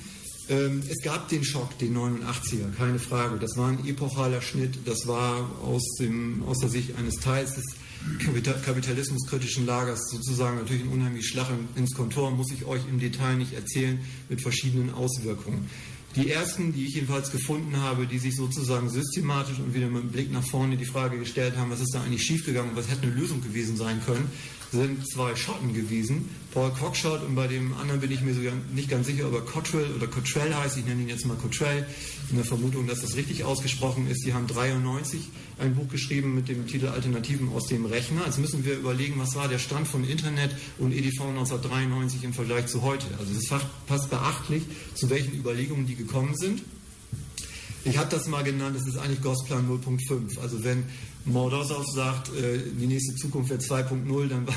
Ähm, 0.49 0.83
es 0.89 1.01
gab 1.03 1.29
den 1.29 1.43
Schock, 1.43 1.77
den 1.79 1.95
89er, 1.95 2.73
keine 2.77 2.99
Frage. 2.99 3.39
Das 3.39 3.55
war 3.55 3.69
ein 3.69 3.85
epochaler 3.87 4.41
Schnitt. 4.41 4.79
Das 4.85 5.07
war 5.07 5.49
aus, 5.63 5.83
dem, 5.99 6.43
aus 6.43 6.59
der 6.59 6.69
Sicht 6.69 6.95
eines 6.97 7.15
Teils 7.15 7.55
des 7.55 7.65
kapitalismuskritischen 8.65 9.65
Lagers 9.65 10.09
sozusagen 10.09 10.57
natürlich 10.57 10.83
ein 10.83 10.89
unheimlich 10.89 11.27
Schlag 11.27 11.47
ins 11.75 11.93
Kontor, 11.93 12.31
muss 12.31 12.51
ich 12.51 12.65
euch 12.65 12.81
im 12.89 12.99
Detail 12.99 13.35
nicht 13.35 13.53
erzählen, 13.53 13.99
mit 14.27 14.41
verschiedenen 14.41 14.91
Auswirkungen. 14.93 15.69
Die 16.15 16.29
ersten, 16.29 16.73
die 16.73 16.87
ich 16.87 16.95
jedenfalls 16.95 17.31
gefunden 17.31 17.77
habe, 17.77 18.05
die 18.05 18.19
sich 18.19 18.35
sozusagen 18.35 18.89
systematisch 18.89 19.59
und 19.59 19.73
wieder 19.73 19.87
mit 19.87 20.03
dem 20.03 20.11
Blick 20.11 20.31
nach 20.31 20.43
vorne 20.43 20.75
die 20.75 20.85
Frage 20.85 21.17
gestellt 21.17 21.55
haben, 21.55 21.71
was 21.71 21.79
ist 21.79 21.93
da 21.93 22.01
eigentlich 22.03 22.23
schiefgegangen 22.23 22.71
und 22.71 22.77
was 22.77 22.89
hätte 22.89 23.03
eine 23.03 23.13
Lösung 23.13 23.41
gewesen 23.41 23.77
sein 23.77 24.01
können, 24.05 24.29
sind 24.71 25.05
zwei 25.07 25.35
Schotten 25.35 25.73
gewesen. 25.73 26.29
Paul 26.53 26.71
Cockshott 26.71 27.23
und 27.23 27.35
bei 27.35 27.47
dem 27.47 27.73
anderen 27.75 27.99
bin 27.99 28.11
ich 28.11 28.21
mir 28.21 28.33
sogar 28.33 28.53
nicht 28.73 28.89
ganz 28.89 29.07
sicher, 29.07 29.27
ob 29.27 29.33
er 29.33 29.41
Cottrell 29.41 29.93
oder 29.95 30.07
Cottrell 30.07 30.53
heißt. 30.53 30.77
Ich 30.77 30.85
nenne 30.85 31.01
ihn 31.01 31.09
jetzt 31.09 31.25
mal 31.25 31.35
Cottrell 31.35 31.85
in 32.29 32.37
der 32.37 32.45
Vermutung, 32.45 32.87
dass 32.87 33.01
das 33.01 33.15
richtig 33.15 33.43
ausgesprochen 33.43 34.09
ist. 34.09 34.25
Die 34.25 34.33
haben 34.33 34.47
93 34.47 35.21
ein 35.59 35.75
Buch 35.75 35.89
geschrieben 35.89 36.35
mit 36.35 36.47
dem 36.47 36.67
Titel 36.67 36.87
Alternativen 36.87 37.49
aus 37.49 37.67
dem 37.67 37.85
Rechner. 37.85 38.25
Jetzt 38.25 38.39
müssen 38.39 38.65
wir 38.65 38.77
überlegen, 38.77 39.15
was 39.17 39.35
war 39.35 39.47
der 39.47 39.59
Stand 39.59 39.87
von 39.87 40.03
Internet 40.03 40.55
und 40.79 40.93
EDV 40.93 41.21
1993 41.21 42.23
im 42.23 42.33
Vergleich 42.33 42.67
zu 42.67 42.81
heute. 42.81 43.07
Also 43.19 43.33
das 43.33 43.61
passt 43.87 44.09
beachtlich, 44.09 44.63
zu 44.95 45.09
welchen 45.09 45.33
Überlegungen 45.33 45.85
die 45.85 45.95
gekommen 45.95 46.35
sind. 46.35 46.61
Ich 47.83 47.97
habe 47.97 48.09
das 48.09 48.27
mal 48.27 48.43
genannt, 48.43 48.75
das 48.75 48.87
ist 48.87 48.97
eigentlich 48.97 49.21
Gosplan 49.21 49.67
0.5. 49.67 50.39
Also 50.39 50.63
wenn 50.63 50.83
Mordosov 51.25 51.85
sagt, 51.87 52.29
äh, 52.29 52.59
die 52.79 52.85
nächste 52.85 53.15
Zukunft 53.15 53.49
wird 53.49 53.61
2.0, 53.63 54.27
dann 54.27 54.47
war, 54.47 54.55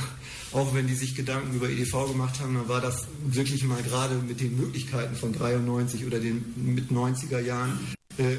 auch 0.53 0.75
wenn 0.75 0.87
die 0.87 0.95
sich 0.95 1.15
Gedanken 1.15 1.55
über 1.55 1.69
EDV 1.69 2.09
gemacht 2.13 2.41
haben, 2.41 2.55
dann 2.55 2.69
war 2.69 2.83
das 2.83 3.07
wirklich 3.27 3.65
mal 3.65 3.83
gerade 3.83 4.17
mit 4.17 4.41
den 4.41 4.57
Möglichkeiten 4.57 5.17
von 5.17 5.33
93 5.33 6.05
oder 6.05 6.21
den 6.21 6.45
mit 6.57 6.91
90er 6.91 7.41
Jahren 7.41 7.79
äh, 8.19 8.37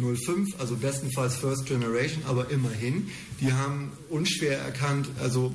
05, 0.00 0.58
also 0.58 0.76
bestenfalls 0.76 1.36
First 1.36 1.66
Generation, 1.66 2.22
aber 2.26 2.50
immerhin. 2.50 3.08
Die 3.40 3.52
haben 3.52 3.92
unschwer 4.08 4.58
erkannt, 4.58 5.08
also 5.20 5.52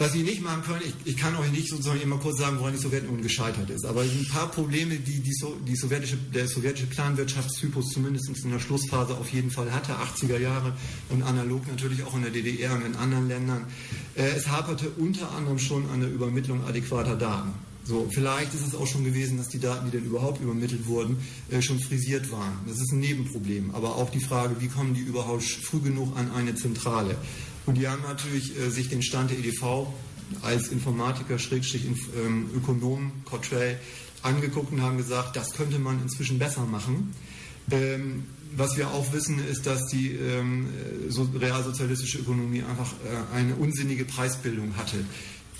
was 0.00 0.12
sie 0.12 0.22
nicht 0.22 0.42
machen 0.42 0.62
können, 0.62 0.80
ich, 0.82 1.12
ich, 1.12 1.16
kann 1.18 1.36
euch 1.36 1.52
nicht 1.52 1.68
sozusagen 1.68 2.00
immer 2.00 2.16
kurz 2.16 2.38
sagen, 2.38 2.58
woran 2.58 2.72
die 2.72 2.78
Sowjetunion 2.78 3.20
gescheitert 3.20 3.68
ist, 3.68 3.84
aber 3.84 4.00
ein 4.00 4.26
paar 4.32 4.50
Probleme, 4.50 4.96
die, 4.96 5.20
die, 5.20 5.34
so, 5.34 5.54
die 5.66 5.76
sowjetische, 5.76 6.16
der 6.16 6.48
sowjetische 6.48 6.86
Planwirtschaftstypus 6.86 7.90
zumindest 7.90 8.30
in 8.42 8.50
der 8.50 8.60
Schlussphase 8.60 9.14
auf 9.14 9.30
jeden 9.30 9.50
Fall 9.50 9.70
hatte, 9.70 9.92
80er 9.92 10.38
Jahre 10.38 10.72
und 11.10 11.22
analog 11.22 11.68
natürlich 11.68 12.02
auch 12.02 12.14
in 12.14 12.22
der 12.22 12.30
DDR 12.30 12.74
und 12.76 12.86
in 12.86 12.96
anderen 12.96 13.28
Ländern. 13.28 13.66
Äh, 14.14 14.30
es 14.38 14.48
haperte 14.48 14.88
unter 14.88 15.32
anderem 15.32 15.58
schon 15.58 15.86
an 15.90 16.00
der 16.00 16.10
Übermittlung 16.10 16.64
adäquater 16.64 17.16
Daten. 17.16 17.52
So, 17.84 18.08
vielleicht 18.10 18.54
ist 18.54 18.66
es 18.66 18.74
auch 18.74 18.86
schon 18.86 19.04
gewesen, 19.04 19.36
dass 19.36 19.48
die 19.48 19.58
Daten, 19.58 19.90
die 19.90 19.96
dann 19.98 20.06
überhaupt 20.06 20.40
übermittelt 20.40 20.86
wurden, 20.86 21.18
äh, 21.50 21.60
schon 21.60 21.78
frisiert 21.78 22.30
waren. 22.30 22.52
Das 22.66 22.76
ist 22.76 22.92
ein 22.92 23.00
Nebenproblem. 23.00 23.74
Aber 23.74 23.96
auch 23.96 24.10
die 24.10 24.20
Frage, 24.20 24.56
wie 24.60 24.68
kommen 24.68 24.94
die 24.94 25.00
überhaupt 25.00 25.42
früh 25.42 25.80
genug 25.80 26.16
an 26.16 26.30
eine 26.30 26.54
Zentrale? 26.54 27.16
Und 27.66 27.76
die 27.76 27.88
haben 27.88 28.02
natürlich 28.02 28.58
äh, 28.58 28.70
sich 28.70 28.88
den 28.88 29.02
Stand 29.02 29.30
der 29.30 29.38
EDV 29.38 29.86
als 30.42 30.68
Informatiker, 30.68 31.38
Schrägstrich 31.38 31.84
ähm, 31.84 32.50
Ökonom, 32.54 33.12
Cottrell, 33.24 33.78
angeguckt 34.22 34.72
und 34.72 34.82
haben 34.82 34.96
gesagt, 34.96 35.36
das 35.36 35.52
könnte 35.52 35.78
man 35.78 36.00
inzwischen 36.02 36.38
besser 36.38 36.64
machen. 36.64 37.14
Ähm, 37.70 38.24
was 38.56 38.76
wir 38.76 38.90
auch 38.90 39.12
wissen, 39.12 39.38
ist, 39.46 39.66
dass 39.66 39.86
die 39.86 40.12
ähm, 40.12 40.68
so, 41.08 41.28
realsozialistische 41.38 42.18
Ökonomie 42.18 42.62
einfach 42.62 42.92
äh, 43.04 43.36
eine 43.36 43.54
unsinnige 43.54 44.04
Preisbildung 44.04 44.76
hatte, 44.76 45.04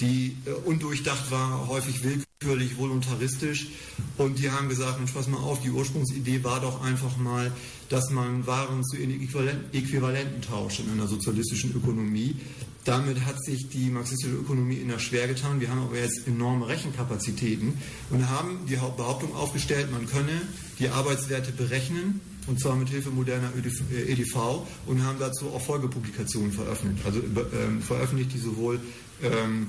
die 0.00 0.36
äh, 0.46 0.50
undurchdacht 0.50 1.30
war, 1.30 1.68
häufig 1.68 2.02
willkürlich, 2.02 2.78
voluntaristisch. 2.78 3.68
Und 4.16 4.38
die 4.38 4.50
haben 4.50 4.68
gesagt, 4.68 4.98
Mensch, 4.98 5.12
pass 5.12 5.28
mal 5.28 5.38
auf, 5.38 5.60
die 5.60 5.70
Ursprungsidee 5.70 6.42
war 6.44 6.60
doch 6.60 6.82
einfach 6.82 7.16
mal, 7.16 7.52
dass 7.88 8.10
man 8.10 8.46
Waren 8.46 8.84
zu 8.84 8.96
Äquivalenten 8.96 10.42
tauscht 10.42 10.80
in 10.80 10.90
einer 10.90 11.06
sozialistischen 11.06 11.74
Ökonomie. 11.74 12.36
Damit 12.84 13.24
hat 13.26 13.42
sich 13.44 13.68
die 13.68 13.90
marxistische 13.90 14.34
Ökonomie 14.34 14.76
in 14.76 14.88
der 14.88 14.98
schwer 14.98 15.28
getan. 15.28 15.60
Wir 15.60 15.70
haben 15.70 15.82
aber 15.82 15.98
jetzt 15.98 16.26
enorme 16.26 16.66
Rechenkapazitäten 16.68 17.74
und 18.08 18.30
haben 18.30 18.60
die 18.68 18.76
Behauptung 18.76 19.34
aufgestellt, 19.34 19.92
man 19.92 20.06
könne 20.06 20.40
die 20.78 20.88
Arbeitswerte 20.88 21.52
berechnen 21.52 22.20
und 22.50 22.58
zwar 22.58 22.74
mit 22.74 22.88
Hilfe 22.88 23.10
moderner 23.10 23.52
EDV 23.54 24.36
äh, 24.36 24.90
und 24.90 25.04
haben 25.04 25.18
dazu 25.20 25.46
auch 25.50 25.62
Folgepublikationen 25.62 26.50
veröffentlicht. 26.52 27.06
Also 27.06 27.20
ähm, 27.20 27.80
veröffentlicht, 27.80 28.34
die 28.34 28.38
sowohl 28.38 28.80
ähm, 29.22 29.68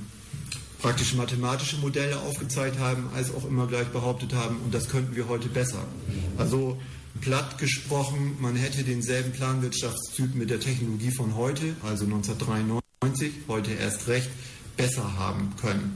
praktisch 0.80 1.14
mathematische 1.14 1.78
Modelle 1.78 2.20
aufgezeigt 2.20 2.80
haben, 2.80 3.10
als 3.16 3.34
auch 3.34 3.48
immer 3.48 3.68
gleich 3.68 3.88
behauptet 3.90 4.34
haben, 4.34 4.58
und 4.66 4.74
das 4.74 4.90
könnten 4.90 5.16
wir 5.16 5.28
heute 5.30 5.48
besser. 5.48 5.86
Also 6.38 6.80
platt 7.22 7.60
gesprochen, 7.60 8.38
man 8.40 8.56
hätte 8.56 8.84
denselben 8.84 9.32
Planwirtschaftstyp 9.32 10.34
mit 10.34 10.50
der 10.50 10.60
Technologie 10.60 11.12
von 11.12 11.36
heute, 11.36 11.76
also 11.84 12.06
1993, 12.06 13.32
heute 13.48 13.74
erst 13.74 14.08
recht, 14.08 14.30
besser 14.76 15.18
haben 15.20 15.54
können. 15.62 15.96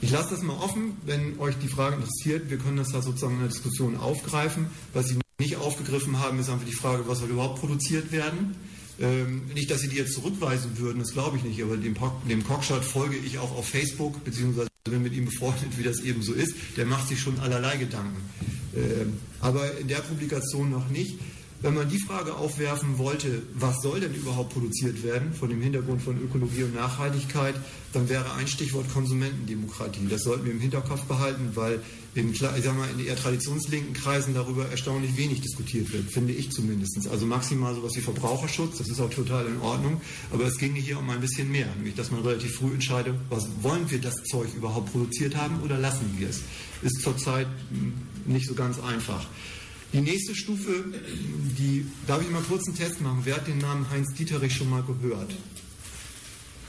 Ich 0.00 0.12
lasse 0.12 0.30
das 0.30 0.42
mal 0.42 0.56
offen, 0.56 0.98
wenn 1.04 1.40
euch 1.40 1.56
die 1.58 1.68
Frage 1.68 1.96
interessiert. 1.96 2.48
Wir 2.48 2.58
können 2.58 2.76
das 2.76 2.92
da 2.92 3.02
sozusagen 3.02 3.34
in 3.34 3.40
der 3.40 3.48
Diskussion 3.48 3.96
aufgreifen. 3.96 4.66
Was 4.92 5.08
Sie 5.08 5.18
nicht 5.38 5.56
aufgegriffen 5.56 6.18
haben, 6.18 6.38
ist 6.38 6.48
einfach 6.48 6.66
die 6.66 6.72
Frage, 6.72 7.06
was 7.06 7.18
soll 7.18 7.30
überhaupt 7.30 7.60
produziert 7.60 8.12
werden. 8.12 8.56
Ähm, 8.98 9.46
nicht, 9.54 9.70
dass 9.70 9.80
Sie 9.80 9.88
die 9.88 9.96
jetzt 9.96 10.14
zurückweisen 10.14 10.78
würden, 10.78 11.00
das 11.00 11.12
glaube 11.12 11.36
ich 11.36 11.42
nicht, 11.42 11.62
aber 11.62 11.76
dem, 11.76 11.94
dem 12.28 12.44
Cockshot 12.44 12.84
folge 12.84 13.16
ich 13.16 13.38
auch 13.38 13.54
auf 13.54 13.68
Facebook, 13.68 14.24
beziehungsweise 14.24 14.68
bin 14.84 15.02
mit 15.02 15.12
ihm 15.12 15.26
befreundet, 15.26 15.76
wie 15.76 15.82
das 15.82 16.00
eben 16.00 16.22
so 16.22 16.32
ist. 16.32 16.54
Der 16.76 16.86
macht 16.86 17.08
sich 17.08 17.20
schon 17.20 17.38
allerlei 17.40 17.76
Gedanken. 17.76 18.16
Ähm, 18.74 19.14
aber 19.40 19.76
in 19.78 19.88
der 19.88 19.96
Publikation 19.96 20.70
noch 20.70 20.88
nicht. 20.88 21.18
Wenn 21.66 21.74
man 21.74 21.88
die 21.88 21.98
Frage 21.98 22.36
aufwerfen 22.36 22.96
wollte, 22.96 23.42
was 23.54 23.82
soll 23.82 23.98
denn 23.98 24.14
überhaupt 24.14 24.52
produziert 24.52 25.02
werden, 25.02 25.32
von 25.32 25.48
dem 25.48 25.60
Hintergrund 25.60 26.00
von 26.00 26.16
Ökologie 26.16 26.62
und 26.62 26.76
Nachhaltigkeit, 26.76 27.56
dann 27.92 28.08
wäre 28.08 28.34
ein 28.34 28.46
Stichwort 28.46 28.88
Konsumentendemokratie. 28.94 30.06
Das 30.08 30.22
sollten 30.22 30.44
wir 30.44 30.52
im 30.52 30.60
Hinterkopf 30.60 31.02
behalten, 31.06 31.50
weil 31.56 31.80
in, 32.14 32.30
ich 32.30 32.38
sag 32.38 32.76
mal, 32.76 32.88
in 32.96 33.04
eher 33.04 33.16
traditionslinken 33.16 33.94
Kreisen 33.94 34.32
darüber 34.32 34.68
erstaunlich 34.68 35.16
wenig 35.16 35.40
diskutiert 35.40 35.92
wird, 35.92 36.08
finde 36.08 36.34
ich 36.34 36.52
zumindest. 36.52 37.08
Also 37.08 37.26
maximal 37.26 37.74
sowas 37.74 37.96
wie 37.96 38.00
Verbraucherschutz, 38.00 38.78
das 38.78 38.88
ist 38.88 39.00
auch 39.00 39.10
total 39.10 39.46
in 39.46 39.58
Ordnung, 39.60 40.00
aber 40.32 40.44
es 40.44 40.58
ginge 40.58 40.78
hier 40.78 41.00
um 41.00 41.10
ein 41.10 41.20
bisschen 41.20 41.50
mehr, 41.50 41.66
nämlich 41.74 41.96
dass 41.96 42.12
man 42.12 42.22
relativ 42.22 42.54
früh 42.54 42.74
entscheidet, 42.74 43.16
was 43.28 43.48
wollen 43.62 43.90
wir 43.90 44.00
das 44.00 44.22
Zeug 44.22 44.54
überhaupt 44.54 44.92
produziert 44.92 45.34
haben 45.34 45.60
oder 45.64 45.78
lassen 45.78 46.14
wir 46.16 46.28
es. 46.28 46.42
Ist 46.82 47.02
zurzeit 47.02 47.48
hm, 47.70 47.92
nicht 48.24 48.46
so 48.46 48.54
ganz 48.54 48.78
einfach. 48.78 49.26
Die 49.92 50.00
nächste 50.00 50.34
Stufe, 50.34 50.84
die, 51.58 51.86
darf 52.06 52.20
ich 52.20 52.30
mal 52.30 52.42
kurz 52.42 52.66
einen 52.66 52.76
Test 52.76 53.00
machen? 53.00 53.20
Wer 53.24 53.36
hat 53.36 53.46
den 53.46 53.58
Namen 53.58 53.88
Heinz 53.90 54.12
Dieterich 54.14 54.54
schon 54.54 54.68
mal 54.68 54.82
gehört? 54.82 55.32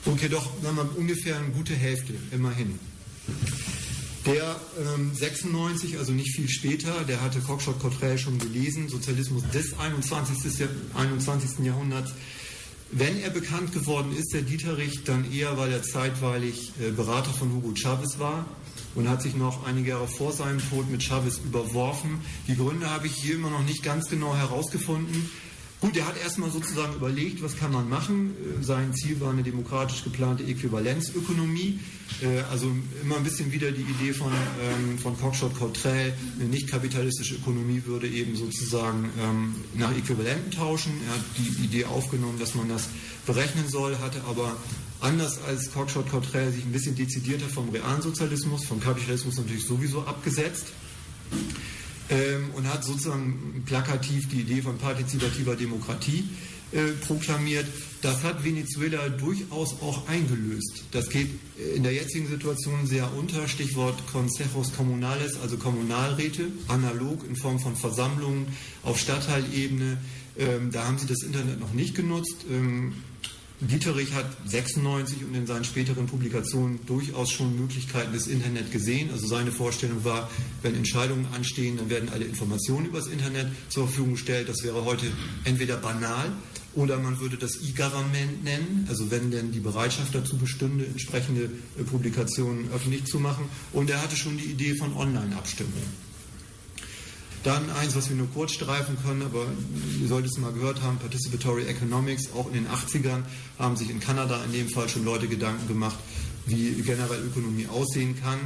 Okay, 0.06 0.30
doch, 0.30 0.50
sagen 0.62 0.78
wir 0.78 0.98
ungefähr 0.98 1.38
eine 1.38 1.50
gute 1.50 1.74
Hälfte, 1.74 2.14
immerhin. 2.32 2.80
Der 4.26 4.60
ähm, 4.78 5.12
96, 5.14 5.98
also 5.98 6.12
nicht 6.12 6.36
viel 6.36 6.50
später, 6.50 7.04
der 7.06 7.22
hatte 7.22 7.40
Cockshot 7.40 7.80
Cottrell 7.80 8.18
schon 8.18 8.38
gelesen, 8.40 8.90
Sozialismus 8.90 9.44
des 9.54 9.78
21. 9.80 10.68
21. 10.94 11.66
Jahrhunderts. 11.66 12.12
Wenn 12.92 13.20
er 13.22 13.30
bekannt 13.30 13.74
geworden 13.74 14.16
ist, 14.18 14.34
der 14.34 14.44
Dieterich, 14.44 15.04
dann 15.04 15.30
eher, 15.32 15.58
weil 15.58 15.72
er 15.72 15.84
zeitweilig 15.84 16.72
äh, 16.80 16.92
Berater 16.92 17.32
von 17.32 17.52
Hugo 17.52 17.74
Chavez 17.76 18.18
war 18.18 18.46
und 18.96 19.10
hat 19.10 19.22
sich 19.22 19.36
noch 19.36 19.66
einige 19.66 19.90
Jahre 19.90 20.08
vor 20.08 20.32
seinem 20.32 20.60
Tod 20.70 20.90
mit 20.90 21.04
Chavez 21.04 21.40
überworfen. 21.40 22.22
Die 22.48 22.56
Gründe 22.56 22.90
habe 22.90 23.08
ich 23.08 23.14
hier 23.14 23.36
immer 23.36 23.50
noch 23.50 23.64
nicht 23.64 23.84
ganz 23.84 24.10
genau 24.10 24.36
herausgefunden. 24.36 25.30
Gut, 25.80 25.96
er 25.96 26.08
hat 26.08 26.20
erstmal 26.20 26.50
sozusagen 26.50 26.96
überlegt, 26.96 27.44
was 27.44 27.56
kann 27.56 27.72
man 27.72 27.88
machen. 27.88 28.32
Äh, 28.32 28.64
sein 28.64 28.96
Ziel 28.96 29.22
war 29.22 29.30
eine 29.30 29.44
demokratisch 29.44 30.04
geplante 30.04 30.44
Äquivalenzökonomie. 30.44 31.80
Äh, 32.20 32.40
also 32.50 32.72
immer 33.04 33.18
ein 33.18 33.24
bisschen 33.24 33.52
wieder 33.52 33.72
die 33.72 33.84
Idee 33.84 34.12
von, 34.12 34.32
ähm, 34.32 34.98
von 34.98 35.16
Cockshot 35.20 35.56
Cottrell, 35.56 36.16
eine 36.40 36.50
nicht 36.50 36.68
kapitalistische 36.68 37.36
Ökonomie 37.36 37.84
würde 37.86 38.08
eben 38.08 38.36
sozusagen 38.36 39.12
ähm, 39.22 39.54
nach 39.76 39.96
Äquivalenten 39.96 40.50
tauschen. 40.52 40.94
Er 41.08 41.14
hat 41.14 41.24
die 41.38 41.66
Idee 41.66 41.86
aufgenommen, 41.86 42.40
dass 42.40 42.56
man 42.56 42.70
das 42.70 42.90
berechnen 43.28 43.70
soll, 43.70 44.00
hatte 44.00 44.24
aber 44.28 44.58
anders 45.00 45.40
als 45.44 45.72
Cockshot 45.72 46.10
Cottrell 46.10 46.52
sich 46.52 46.66
ein 46.66 46.72
bisschen 46.72 46.96
dezidierter 46.96 47.46
vom 47.46 47.70
realen 47.70 48.02
Sozialismus, 48.02 48.66
vom 48.66 48.80
Kapitalismus 48.80 49.38
natürlich 49.38 49.66
sowieso 49.66 50.02
abgesetzt 50.02 50.66
ähm, 52.10 52.52
und 52.56 52.72
hat 52.72 52.84
sozusagen 52.84 53.64
plakativ 53.66 54.30
die 54.30 54.42
Idee 54.42 54.62
von 54.62 54.78
partizipativer 54.78 55.56
Demokratie 55.56 56.30
äh, 56.72 56.92
proklamiert. 57.06 57.66
Das 58.02 58.24
hat 58.24 58.44
Venezuela 58.44 59.10
durchaus 59.10 59.82
auch 59.82 60.08
eingelöst. 60.08 60.84
Das 60.92 61.10
geht 61.10 61.30
in 61.76 61.84
der 61.84 61.94
jetzigen 61.94 62.28
Situation 62.28 62.86
sehr 62.86 63.12
unter. 63.16 63.48
Stichwort 63.48 63.96
Consejos 64.12 64.74
Comunales, 64.76 65.40
also 65.42 65.58
Kommunalräte, 65.58 66.48
analog 66.68 67.26
in 67.28 67.36
Form 67.36 67.60
von 67.60 67.76
Versammlungen 67.76 68.48
auf 68.84 69.00
Stadtteilebene. 69.00 69.98
Ähm, 70.38 70.72
da 70.72 70.86
haben 70.86 71.00
sie 71.00 71.08
das 71.08 71.24
Internet 71.24 71.60
noch 71.60 71.74
nicht 71.74 71.96
genutzt. 71.96 72.46
Ähm, 72.50 72.94
Dieterich 73.60 74.14
hat 74.14 74.26
96 74.46 75.26
und 75.26 75.34
in 75.34 75.48
seinen 75.48 75.64
späteren 75.64 76.06
Publikationen 76.06 76.80
durchaus 76.86 77.32
schon 77.32 77.60
Möglichkeiten 77.60 78.14
des 78.14 78.28
Internet 78.28 78.72
gesehen. 78.72 79.10
Also 79.12 79.26
seine 79.26 79.52
Vorstellung 79.52 80.04
war, 80.04 80.30
wenn 80.62 80.76
Entscheidungen 80.76 81.26
anstehen, 81.34 81.78
dann 81.78 81.90
werden 81.90 82.10
alle 82.10 82.26
Informationen 82.26 82.86
über 82.86 83.00
das 83.00 83.08
Internet 83.08 83.48
zur 83.70 83.88
Verfügung 83.88 84.14
gestellt. 84.14 84.48
Das 84.48 84.64
wäre 84.64 84.86
heute 84.86 85.08
entweder 85.44 85.78
banal 85.78 86.32
oder 86.76 87.00
man 87.00 87.20
würde 87.20 87.38
das 87.38 87.56
E-Government 87.64 88.44
nennen, 88.44 88.86
also 88.90 89.10
wenn 89.10 89.32
denn 89.32 89.52
die 89.52 89.60
Bereitschaft 89.60 90.14
dazu 90.14 90.38
bestünde, 90.38 90.86
entsprechende 90.86 91.50
Publikationen 91.90 92.70
öffentlich 92.72 93.06
zu 93.06 93.20
machen. 93.20 93.50
Und 93.74 93.90
er 93.90 94.04
hatte 94.04 94.16
schon 94.16 94.38
die 94.38 94.52
Idee 94.52 94.76
von 94.76 94.96
Online-Abstimmungen. 94.96 96.07
Dann 97.48 97.70
eins, 97.80 97.96
was 97.96 98.10
wir 98.10 98.18
nur 98.18 98.28
kurz 98.34 98.52
streifen 98.52 98.98
können, 99.06 99.22
aber 99.22 99.46
ihr 100.02 100.08
solltet 100.10 100.32
es 100.32 100.38
mal 100.38 100.52
gehört 100.52 100.82
haben, 100.82 100.98
Participatory 100.98 101.64
Economics, 101.64 102.34
auch 102.36 102.48
in 102.48 102.56
den 102.56 102.68
80ern 102.68 103.24
haben 103.58 103.78
sich 103.78 103.90
in 103.90 104.02
Kanada 104.02 104.44
in 104.44 104.52
dem 104.52 104.68
Fall 104.68 104.90
schon 104.90 105.06
Leute 105.06 105.30
Gedanken 105.30 105.66
gemacht, 105.66 105.96
wie 106.46 106.72
generell 106.82 107.24
Ökonomie 107.24 107.66
aussehen 107.68 108.20
kann 108.22 108.38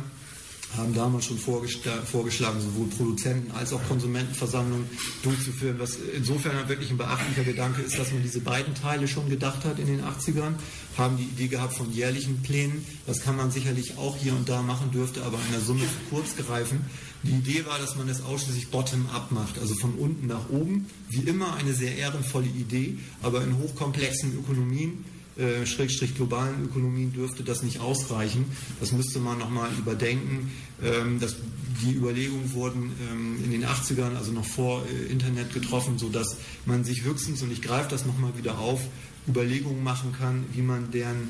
haben 0.77 0.93
damals 0.93 1.25
schon 1.25 1.37
vorgeschlagen, 1.37 2.61
sowohl 2.61 2.87
Produzenten 2.87 3.51
als 3.51 3.73
auch 3.73 3.81
Konsumentenversammlungen 3.87 4.85
durchzuführen, 5.23 5.77
was 5.79 5.97
insofern 6.15 6.69
wirklich 6.69 6.91
ein 6.91 6.97
beachtlicher 6.97 7.43
Gedanke 7.43 7.81
ist, 7.81 7.99
dass 7.99 8.11
man 8.11 8.23
diese 8.23 8.39
beiden 8.39 8.73
Teile 8.73 9.07
schon 9.07 9.29
gedacht 9.29 9.65
hat 9.65 9.79
in 9.79 9.87
den 9.87 10.01
80ern, 10.01 10.53
haben 10.97 11.17
die 11.17 11.23
Idee 11.23 11.47
gehabt 11.47 11.73
von 11.73 11.91
jährlichen 11.91 12.41
Plänen. 12.41 12.85
Das 13.05 13.21
kann 13.21 13.35
man 13.35 13.51
sicherlich 13.51 13.97
auch 13.97 14.17
hier 14.17 14.33
und 14.33 14.47
da 14.47 14.61
machen, 14.61 14.91
dürfte 14.91 15.23
aber 15.23 15.37
in 15.47 15.51
der 15.51 15.61
Summe 15.61 15.81
zu 15.81 16.09
kurz 16.09 16.35
greifen. 16.35 16.85
Die 17.23 17.31
Idee 17.31 17.65
war, 17.65 17.77
dass 17.77 17.97
man 17.97 18.09
es 18.09 18.23
ausschließlich 18.23 18.69
bottom-up 18.69 19.31
macht, 19.31 19.59
also 19.59 19.75
von 19.75 19.93
unten 19.95 20.27
nach 20.27 20.49
oben. 20.49 20.87
Wie 21.09 21.21
immer 21.21 21.55
eine 21.55 21.73
sehr 21.73 21.95
ehrenvolle 21.97 22.47
Idee, 22.47 22.97
aber 23.21 23.43
in 23.43 23.57
hochkomplexen 23.57 24.37
Ökonomien 24.39 25.05
äh, 25.41 25.65
Schrägstrich 25.65 26.15
globalen 26.15 26.63
Ökonomien 26.63 27.11
dürfte 27.11 27.43
das 27.43 27.63
nicht 27.63 27.79
ausreichen. 27.79 28.45
Das 28.79 28.91
müsste 28.91 29.19
man 29.19 29.39
nochmal 29.39 29.69
überdenken. 29.77 30.51
Ähm, 30.83 31.19
das, 31.19 31.35
die 31.81 31.93
Überlegungen 31.93 32.53
wurden 32.53 32.91
ähm, 33.11 33.43
in 33.43 33.51
den 33.51 33.65
80ern, 33.65 34.15
also 34.15 34.31
noch 34.31 34.45
vor 34.45 34.83
äh, 34.85 35.11
Internet 35.11 35.53
getroffen, 35.53 35.97
sodass 35.97 36.37
man 36.65 36.83
sich 36.83 37.03
höchstens, 37.03 37.41
und 37.41 37.51
ich 37.51 37.61
greife 37.61 37.89
das 37.89 38.05
nochmal 38.05 38.37
wieder 38.37 38.59
auf, 38.59 38.81
Überlegungen 39.27 39.83
machen 39.83 40.13
kann, 40.17 40.45
wie 40.53 40.61
man 40.61 40.91
deren 40.91 41.29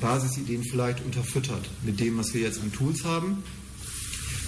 Basisideen 0.00 0.64
vielleicht 0.64 1.04
unterfüttert 1.04 1.68
mit 1.82 2.00
dem, 2.00 2.18
was 2.18 2.34
wir 2.34 2.40
jetzt 2.40 2.60
an 2.60 2.72
Tools 2.72 3.04
haben. 3.04 3.42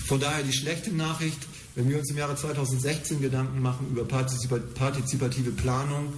Von 0.06 0.20
daher 0.20 0.42
die 0.42 0.52
schlechte 0.52 0.94
Nachricht, 0.94 1.38
wenn 1.74 1.88
wir 1.88 1.98
uns 1.98 2.10
im 2.10 2.18
Jahre 2.18 2.36
2016 2.36 3.20
Gedanken 3.20 3.60
machen 3.60 3.88
über 3.90 4.04
partizipative 4.04 5.50
Planung, 5.50 6.12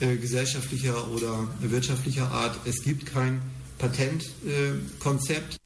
äh, 0.00 0.16
gesellschaftlicher 0.16 1.08
oder 1.10 1.48
wirtschaftlicher 1.60 2.30
Art. 2.30 2.58
Es 2.66 2.82
gibt 2.82 3.06
kein 3.06 3.40
Patentkonzept. 3.78 5.56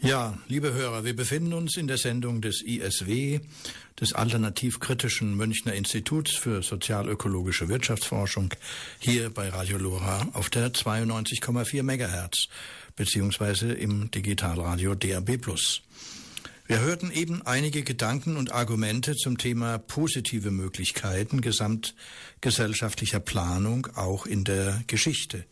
Ja, 0.00 0.38
liebe 0.46 0.72
Hörer, 0.72 1.04
wir 1.04 1.16
befinden 1.16 1.52
uns 1.52 1.76
in 1.76 1.88
der 1.88 1.98
Sendung 1.98 2.40
des 2.40 2.62
ISW, 2.62 3.40
des 4.00 4.12
Alternativkritischen 4.12 5.36
Münchner 5.36 5.74
Instituts 5.74 6.36
für 6.36 6.62
sozialökologische 6.62 7.68
Wirtschaftsforschung, 7.68 8.54
hier 9.00 9.30
bei 9.30 9.48
Radio 9.48 9.76
Lora 9.76 10.28
auf 10.34 10.50
der 10.50 10.72
92,4 10.72 11.82
Megahertz 11.82 12.48
beziehungsweise 12.98 13.72
im 13.72 14.10
Digitalradio 14.10 14.94
DAB+. 14.94 15.38
Wir 16.68 16.80
hörten 16.80 17.10
eben 17.10 17.40
einige 17.40 17.82
Gedanken 17.82 18.36
und 18.36 18.52
Argumente 18.52 19.16
zum 19.16 19.38
Thema 19.38 19.78
positive 19.78 20.50
Möglichkeiten 20.50 21.40
gesamtgesellschaftlicher 21.40 23.20
Planung 23.20 23.86
auch 23.94 24.26
in 24.26 24.44
der 24.44 24.82
Geschichte. 24.86 25.46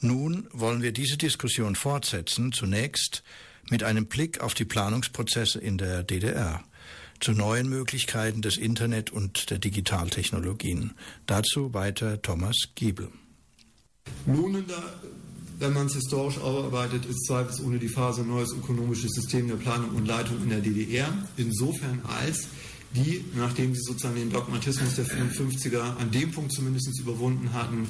Nun 0.00 0.48
wollen 0.52 0.80
wir 0.80 0.92
diese 0.92 1.18
Diskussion 1.18 1.74
fortsetzen, 1.74 2.52
zunächst 2.52 3.22
mit 3.68 3.82
einem 3.82 4.06
Blick 4.06 4.40
auf 4.40 4.54
die 4.54 4.64
Planungsprozesse 4.64 5.60
in 5.60 5.76
der 5.76 6.04
DDR, 6.04 6.64
zu 7.20 7.32
neuen 7.32 7.68
Möglichkeiten 7.68 8.40
des 8.40 8.56
Internet 8.56 9.10
und 9.10 9.50
der 9.50 9.58
Digitaltechnologien. 9.58 10.94
Dazu 11.26 11.74
weiter 11.74 12.22
Thomas 12.22 12.56
Giebel. 12.74 13.12
Lohnender 14.24 15.00
wenn 15.60 15.74
man 15.74 15.86
es 15.86 15.94
historisch 15.94 16.38
arbeitet, 16.38 17.04
ist 17.04 17.26
zweifelsohne 17.26 17.78
die 17.78 17.88
Phase 17.88 18.22
neues 18.22 18.52
ökonomisches 18.52 19.12
System 19.12 19.46
der 19.46 19.56
Planung 19.56 19.90
und 19.90 20.06
Leitung 20.06 20.42
in 20.42 20.48
der 20.48 20.60
DDR. 20.60 21.12
Insofern 21.36 22.00
als 22.04 22.48
die, 22.94 23.24
nachdem 23.36 23.74
sie 23.74 23.82
sozusagen 23.82 24.16
den 24.16 24.32
Dogmatismus 24.32 24.96
der 24.96 25.04
55er 25.04 25.96
an 25.98 26.10
dem 26.10 26.32
Punkt 26.32 26.52
zumindest 26.52 26.98
überwunden 26.98 27.52
hatten, 27.52 27.86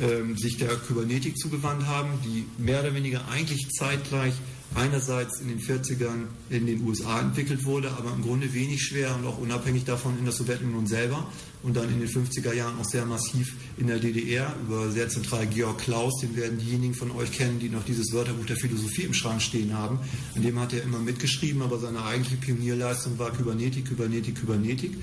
ähm, 0.00 0.36
sich 0.38 0.56
der 0.58 0.68
Kybernetik 0.76 1.36
zugewandt 1.36 1.86
haben, 1.86 2.10
die 2.24 2.46
mehr 2.56 2.80
oder 2.80 2.94
weniger 2.94 3.28
eigentlich 3.28 3.68
zeitgleich 3.70 4.34
einerseits 4.74 5.40
in 5.40 5.48
den 5.48 5.60
40ern 5.60 6.26
in 6.50 6.66
den 6.66 6.82
USA 6.86 7.20
entwickelt 7.20 7.64
wurde, 7.64 7.90
aber 7.92 8.12
im 8.12 8.22
Grunde 8.22 8.52
wenig 8.52 8.82
schwer 8.82 9.14
und 9.14 9.26
auch 9.26 9.38
unabhängig 9.38 9.84
davon 9.84 10.18
in 10.18 10.24
der 10.24 10.32
Sowjetunion 10.32 10.86
selber 10.86 11.26
und 11.62 11.76
dann 11.76 11.88
in 11.88 12.00
den 12.00 12.08
50er 12.08 12.52
Jahren 12.52 12.78
auch 12.78 12.84
sehr 12.84 13.04
massiv 13.04 13.54
in 13.76 13.86
der 13.86 13.98
DDR 13.98 14.54
über 14.62 14.90
sehr 14.90 15.08
zentral 15.08 15.46
Georg 15.46 15.78
Klaus, 15.78 16.20
den 16.20 16.36
werden 16.36 16.58
diejenigen 16.58 16.94
von 16.94 17.10
euch 17.12 17.32
kennen, 17.32 17.58
die 17.58 17.68
noch 17.68 17.84
dieses 17.84 18.12
Wörterbuch 18.12 18.46
der 18.46 18.56
Philosophie 18.56 19.02
im 19.02 19.14
Schrank 19.14 19.42
stehen 19.42 19.74
haben. 19.74 19.98
In 20.34 20.42
dem 20.42 20.58
hat 20.60 20.72
er 20.72 20.82
immer 20.82 20.98
mitgeschrieben, 20.98 21.62
aber 21.62 21.78
seine 21.78 22.04
eigentliche 22.04 22.36
Pionierleistung 22.36 23.18
war 23.18 23.32
Kybernetik, 23.32 23.86
Kybernetik, 23.86 24.36
Kybernetik. 24.36 24.96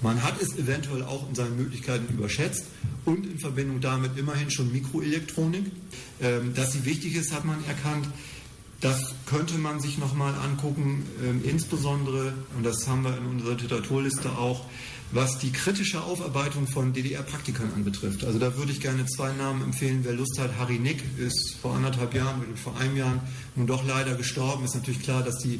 Man 0.00 0.22
hat 0.22 0.40
es 0.40 0.56
eventuell 0.56 1.02
auch 1.02 1.28
in 1.28 1.34
seinen 1.34 1.56
Möglichkeiten 1.56 2.12
überschätzt 2.14 2.66
und 3.04 3.26
in 3.26 3.38
Verbindung 3.40 3.80
damit 3.80 4.16
immerhin 4.16 4.48
schon 4.50 4.70
Mikroelektronik. 4.70 5.64
Ähm, 6.20 6.54
dass 6.54 6.72
sie 6.72 6.84
wichtig 6.84 7.16
ist, 7.16 7.32
hat 7.32 7.44
man 7.44 7.64
erkannt. 7.66 8.06
Das 8.80 9.14
könnte 9.26 9.58
man 9.58 9.80
sich 9.80 9.98
nochmal 9.98 10.34
angucken, 10.34 11.04
ähm, 11.24 11.42
insbesondere, 11.44 12.32
und 12.56 12.64
das 12.64 12.86
haben 12.86 13.02
wir 13.02 13.16
in 13.16 13.26
unserer 13.26 13.56
Literaturliste 13.56 14.30
auch, 14.38 14.64
was 15.10 15.38
die 15.38 15.50
kritische 15.50 16.02
Aufarbeitung 16.02 16.68
von 16.68 16.92
DDR-Praktikern 16.92 17.72
anbetrifft. 17.74 18.24
Also 18.24 18.38
da 18.38 18.56
würde 18.56 18.70
ich 18.70 18.80
gerne 18.80 19.06
zwei 19.06 19.32
Namen 19.32 19.62
empfehlen. 19.62 20.00
Wer 20.02 20.12
Lust 20.12 20.38
hat, 20.38 20.58
Harry 20.58 20.78
Nick 20.78 21.02
ist 21.18 21.56
vor 21.60 21.74
anderthalb 21.74 22.14
Jahren 22.14 22.56
vor 22.56 22.76
einem 22.78 22.96
Jahr 22.96 23.24
nun 23.56 23.66
doch 23.66 23.84
leider 23.84 24.14
gestorben. 24.14 24.64
Ist 24.64 24.74
natürlich 24.74 25.02
klar, 25.02 25.24
dass 25.24 25.38
die 25.38 25.58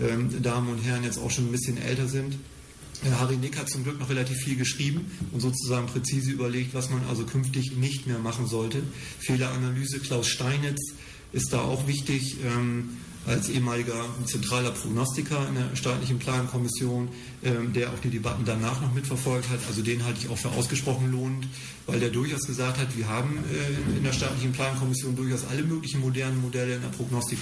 ähm, 0.00 0.42
Damen 0.42 0.68
und 0.68 0.78
Herren 0.78 1.04
jetzt 1.04 1.18
auch 1.18 1.30
schon 1.30 1.46
ein 1.46 1.52
bisschen 1.52 1.78
älter 1.78 2.08
sind. 2.08 2.36
Harry 3.18 3.36
Nick 3.36 3.58
hat 3.58 3.68
zum 3.68 3.84
Glück 3.84 4.00
noch 4.00 4.08
relativ 4.08 4.38
viel 4.38 4.56
geschrieben 4.56 5.10
und 5.30 5.40
sozusagen 5.40 5.86
präzise 5.86 6.30
überlegt, 6.30 6.74
was 6.74 6.90
man 6.90 7.04
also 7.08 7.24
künftig 7.24 7.76
nicht 7.76 8.06
mehr 8.06 8.18
machen 8.18 8.46
sollte. 8.46 8.82
Fehleranalyse, 9.20 10.00
Klaus 10.00 10.28
Steinitz 10.28 10.94
ist 11.32 11.52
da 11.52 11.60
auch 11.62 11.86
wichtig. 11.86 12.36
Ähm, 12.44 12.96
als 13.26 13.48
ehemaliger 13.48 14.04
zentraler 14.24 14.70
Prognostiker 14.70 15.48
in 15.48 15.56
der 15.56 15.74
staatlichen 15.74 16.18
Plankommission, 16.18 17.08
ähm, 17.46 17.72
der 17.72 17.90
auch 17.90 17.98
die 18.02 18.10
Debatten 18.10 18.44
danach 18.44 18.80
noch 18.80 18.92
mitverfolgt 18.92 19.48
hat. 19.50 19.60
Also 19.68 19.80
den 19.82 20.04
halte 20.04 20.18
ich 20.20 20.28
auch 20.28 20.36
für 20.36 20.48
ausgesprochen 20.50 21.12
lohnend, 21.12 21.46
weil 21.86 22.00
der 22.00 22.10
durchaus 22.10 22.42
gesagt 22.42 22.78
hat, 22.78 22.96
wir 22.96 23.08
haben 23.08 23.38
äh, 23.38 23.96
in 23.96 24.02
der 24.02 24.12
staatlichen 24.12 24.52
Plankommission 24.52 25.14
durchaus 25.14 25.46
alle 25.48 25.62
möglichen 25.62 26.00
modernen 26.00 26.40
Modelle 26.40 26.74
in 26.74 26.82
der 26.82 26.88
Prognostik 26.88 27.38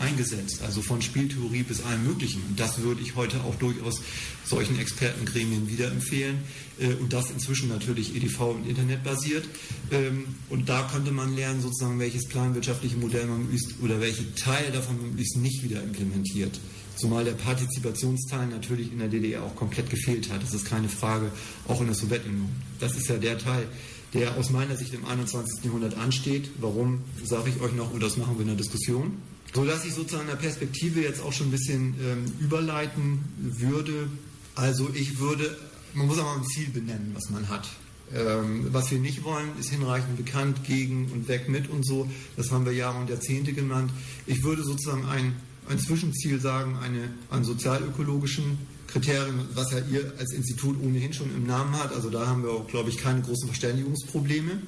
eingesetzt, 0.00 0.62
also 0.62 0.82
von 0.82 1.02
Spieltheorie 1.02 1.64
bis 1.64 1.82
allem 1.82 2.04
Möglichen. 2.04 2.42
Und 2.48 2.60
das 2.60 2.80
würde 2.80 3.02
ich 3.02 3.16
heute 3.16 3.40
auch 3.40 3.56
durchaus 3.56 4.00
solchen 4.44 4.78
Expertengremien 4.78 5.68
wieder 5.68 5.90
empfehlen. 5.90 6.38
Äh, 6.78 6.94
und 6.94 7.12
das 7.12 7.30
inzwischen 7.30 7.68
natürlich 7.68 8.14
EDV 8.14 8.40
und 8.52 8.68
Internet 8.68 9.02
basiert. 9.02 9.44
Ähm, 9.90 10.26
und 10.48 10.68
da 10.68 10.88
könnte 10.92 11.10
man 11.10 11.34
lernen, 11.34 11.60
sozusagen, 11.60 11.98
welches 11.98 12.28
planwirtschaftliche 12.28 12.96
Modell 12.96 13.26
man 13.26 13.42
möglichst 13.42 13.74
oder 13.82 14.00
welche 14.00 14.32
Teile 14.34 14.70
davon 14.70 15.00
möglichst 15.02 15.36
nicht 15.36 15.62
wieder 15.62 15.82
implementiert. 15.82 16.60
Zumal 17.00 17.24
der 17.24 17.32
Partizipationsteil 17.32 18.46
natürlich 18.46 18.92
in 18.92 18.98
der 18.98 19.08
DDR 19.08 19.42
auch 19.42 19.56
komplett 19.56 19.90
gefehlt 19.90 20.30
hat. 20.30 20.42
Das 20.42 20.54
ist 20.54 20.66
keine 20.66 20.88
Frage, 20.88 21.30
auch 21.66 21.80
in 21.80 21.86
der 21.86 21.96
Sowjetunion. 21.96 22.48
Das 22.78 22.96
ist 22.96 23.08
ja 23.08 23.16
der 23.16 23.38
Teil, 23.38 23.66
der 24.14 24.36
aus 24.36 24.50
meiner 24.50 24.76
Sicht 24.76 24.92
im 24.94 25.04
21. 25.04 25.64
Jahrhundert 25.64 25.96
ansteht. 25.96 26.50
Warum, 26.60 27.00
sage 27.24 27.50
ich 27.50 27.60
euch 27.62 27.72
noch, 27.74 27.92
und 27.92 28.02
das 28.02 28.16
machen 28.16 28.34
wir 28.36 28.42
in 28.42 28.48
der 28.48 28.56
Diskussion. 28.56 29.16
So 29.54 29.64
dass 29.64 29.84
ich 29.84 29.94
sozusagen 29.94 30.28
der 30.28 30.36
Perspektive 30.36 31.00
jetzt 31.00 31.22
auch 31.22 31.32
schon 31.32 31.48
ein 31.48 31.52
bisschen 31.52 31.94
ähm, 32.00 32.24
überleiten 32.38 33.24
würde. 33.38 34.08
Also 34.54 34.90
ich 34.94 35.18
würde 35.18 35.56
man 35.94 36.06
muss 36.06 36.18
aber 36.18 36.34
ein 36.34 36.44
Ziel 36.44 36.68
benennen, 36.68 37.12
was 37.14 37.30
man 37.30 37.48
hat. 37.48 37.68
Ähm, 38.14 38.68
was 38.72 38.90
wir 38.90 38.98
nicht 38.98 39.22
wollen, 39.24 39.50
ist 39.58 39.70
hinreichend 39.70 40.16
bekannt, 40.16 40.64
gegen 40.64 41.10
und 41.12 41.28
weg 41.28 41.48
mit 41.48 41.68
und 41.68 41.84
so. 41.84 42.08
Das 42.36 42.50
haben 42.50 42.64
wir 42.64 42.72
Jahre 42.72 42.98
und 42.98 43.10
Jahrzehnte 43.10 43.52
genannt. 43.52 43.90
Ich 44.26 44.42
würde 44.42 44.62
sozusagen 44.62 45.04
ein, 45.06 45.36
ein 45.70 45.78
Zwischenziel 45.78 46.40
sagen, 46.40 46.76
eine, 46.82 47.10
an 47.30 47.44
sozialökologischen 47.44 48.58
Kriterien, 48.88 49.40
was 49.54 49.70
ja 49.70 49.78
ihr 49.90 50.12
als 50.18 50.32
Institut 50.32 50.76
ohnehin 50.82 51.12
schon 51.12 51.30
im 51.34 51.46
Namen 51.46 51.78
hat. 51.78 51.94
Also 51.94 52.10
da 52.10 52.26
haben 52.26 52.42
wir 52.42 52.50
auch, 52.50 52.66
glaube 52.66 52.90
ich, 52.90 52.98
keine 52.98 53.22
großen 53.22 53.46
Verständigungsprobleme, 53.46 54.62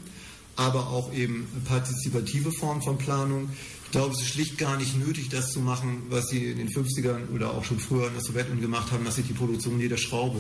aber 0.57 0.89
auch 0.89 1.13
eben 1.13 1.47
partizipative 1.67 2.53
Formen 2.53 2.83
von 2.83 2.99
Planung. 2.99 3.51
Ich 3.87 3.91
glaube, 3.91 4.15
es 4.15 4.21
ist 4.21 4.29
schlicht 4.29 4.59
gar 4.59 4.77
nicht 4.77 4.97
nötig, 4.97 5.29
das 5.29 5.51
zu 5.51 5.61
machen, 5.61 6.05
was 6.09 6.29
sie 6.29 6.47
in 6.47 6.59
den 6.59 6.69
50ern 6.69 7.31
oder 7.35 7.51
auch 7.53 7.65
schon 7.65 7.79
früher 7.79 8.07
in 8.07 8.15
der 8.15 8.23
Sowjetunion 8.23 8.61
gemacht 8.61 8.93
haben, 8.93 9.05
dass 9.05 9.17
sie 9.17 9.23
die 9.23 9.35
Produktion 9.35 9.81
jeder 9.81 9.99
Schraube 9.99 10.39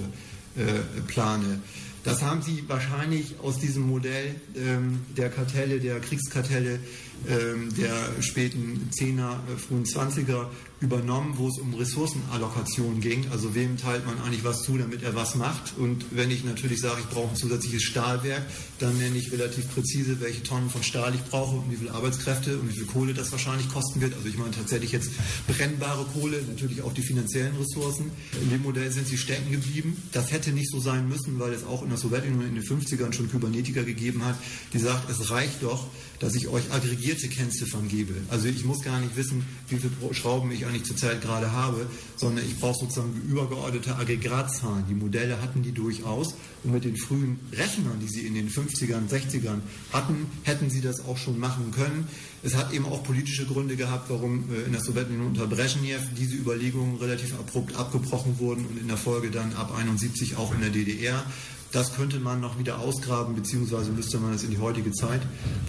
äh, 0.57 1.01
plane. 1.09 1.61
Das 2.05 2.23
haben 2.23 2.43
Sie 2.43 2.65
wahrscheinlich 2.67 3.37
aus 3.43 3.59
diesem 3.59 3.85
Modell 3.85 4.35
ähm, 4.57 5.01
der 5.17 5.31
Kartelle, 5.31 5.79
der 5.79 6.01
Kriegskartelle 6.01 6.81
ähm, 7.29 7.73
der 7.77 7.95
späten 8.21 8.91
10er, 8.93 9.31
äh, 9.31 9.57
frühen 9.57 9.85
20er 9.85 10.47
übernommen, 10.83 11.35
wo 11.37 11.49
es 11.49 11.59
um 11.59 11.74
Ressourcenallokation 11.74 13.01
ging. 13.01 13.26
Also 13.30 13.55
wem 13.55 13.76
teilt 13.76 14.05
man 14.05 14.20
eigentlich 14.20 14.45
was 14.45 14.62
zu, 14.62 14.76
damit 14.76 15.03
er 15.03 15.14
was 15.14 15.37
macht. 15.37 15.74
Und 15.78 16.05
wenn 16.11 16.30
ich 16.30 16.45
natürlich 16.45 16.80
sage, 16.80 17.01
ich 17.01 17.09
brauche 17.09 17.30
ein 17.30 17.37
zusätzliches 17.37 17.83
Stahlwerk, 17.83 18.43
dann 18.78 18.99
nenne 18.99 19.16
ich 19.16 19.33
relativ 19.33 19.72
präzise, 19.72 20.20
welche 20.20 20.43
Tonnen 20.43 20.68
von 20.68 20.83
Stahl 20.83 21.14
ich 21.14 21.22
brauche 21.22 21.57
und 21.57 21.70
wie 21.70 21.76
viele 21.76 21.93
Arbeitskräfte 21.93 22.59
und 22.59 22.68
wie 22.68 22.74
viel 22.74 22.87
Kohle 22.87 23.14
das 23.14 23.30
wahrscheinlich 23.33 23.68
kosten 23.68 24.01
wird. 24.01 24.14
Also 24.14 24.28
ich 24.28 24.37
meine 24.37 24.51
tatsächlich 24.51 24.93
jetzt 24.93 25.11
brennbare 25.47 26.05
Kohle, 26.12 26.43
natürlich 26.43 26.83
auch 26.83 26.93
die 26.93 27.03
finanziellen 27.03 27.57
Ressourcen. 27.57 28.11
In 28.43 28.51
dem 28.51 28.62
Modell 28.62 28.91
sind 28.91 29.07
sie 29.07 29.16
stecken 29.16 29.51
geblieben. 29.51 29.97
Das 30.12 30.33
hätte 30.33 30.51
nicht 30.51 30.70
so 30.70 30.80
sein 30.80 31.09
müssen, 31.09 31.39
weil 31.39 31.53
es 31.53 31.64
auch 31.64 31.83
in 31.83 31.91
der 31.91 31.99
Sowjetunion 31.99 32.47
in 32.47 32.55
den 32.55 32.64
50ern 32.64 33.12
schon 33.12 33.30
Kybernetiker 33.30 33.85
gegeben 33.85 34.24
hat, 34.24 34.37
die 34.72 34.78
sagt, 34.78 35.09
es 35.11 35.30
reicht 35.30 35.62
doch, 35.62 35.87
dass 36.23 36.37
ich 36.37 36.47
euch 36.49 36.62
aggregierte 36.73 37.29
Kennziffern 37.29 37.89
gebe. 37.89 38.14
Also 38.31 38.47
ich 38.47 38.64
muss 38.64 38.81
gar 38.83 39.01
nicht 39.01 39.16
wissen, 39.16 39.45
wie 39.68 39.77
viele 39.77 40.14
Schrauben 40.14 40.53
ich 40.53 40.64
eigentlich 40.64 40.85
zurzeit 40.85 41.20
gerade 41.20 41.51
habe, 41.51 41.87
sondern 42.16 42.47
ich 42.47 42.59
brauche 42.61 42.79
sozusagen 42.79 43.20
übergeordnete 43.29 43.97
Aggregatzahlen. 43.97 44.85
Die 44.89 44.95
Modelle 44.95 45.43
hatten 45.43 45.62
die 45.62 45.73
durchaus 45.73 46.35
und 46.62 46.73
mit 46.73 46.85
den 46.85 46.97
frühen 46.97 47.41
Rechnern, 47.53 47.99
die 48.01 48.07
sie 48.07 48.20
in 48.20 48.35
den 48.35 48.49
50ern, 48.49 49.09
60ern 49.09 49.61
hatten, 49.93 50.27
hätten 50.45 50.70
sie 50.70 50.81
das 50.81 51.05
auch 51.05 51.18
schon 51.18 51.41
machen 51.41 51.73
können. 51.73 52.07
Es 52.45 52.57
hat 52.57 52.72
eben 52.72 52.86
auch 52.86 53.05
politische 53.05 53.47
Gründe 53.47 53.76
gehabt, 53.76 54.11
warum 54.11 54.53
äh, 54.53 54.62
in 54.62 54.72
der 54.72 54.80
Sowjetunion 54.80 55.28
unter 55.28 55.47
Brezhnev 55.47 56.03
diese 56.18 56.34
Überlegungen 56.34 56.99
relativ 56.99 57.34
abrupt 57.38 57.76
abgebrochen 57.76 58.38
wurden 58.38 58.66
und 58.66 58.78
in 58.78 58.88
der 58.88 58.97
Folge 58.97 59.30
dann 59.30 59.53
ab 59.55 59.76
71 59.76 60.36
auch 60.36 60.53
in 60.53 60.61
der 60.61 60.70
DDR. 60.70 61.24
Das 61.70 61.95
könnte 61.95 62.18
man 62.18 62.40
noch 62.40 62.59
wieder 62.59 62.80
ausgraben, 62.80 63.34
beziehungsweise 63.34 63.93
müsste 63.93 64.18
man 64.18 64.34
es 64.34 64.43
in 64.43 64.51
die 64.51 64.59
heutige 64.59 64.93
Zeit 64.93 65.22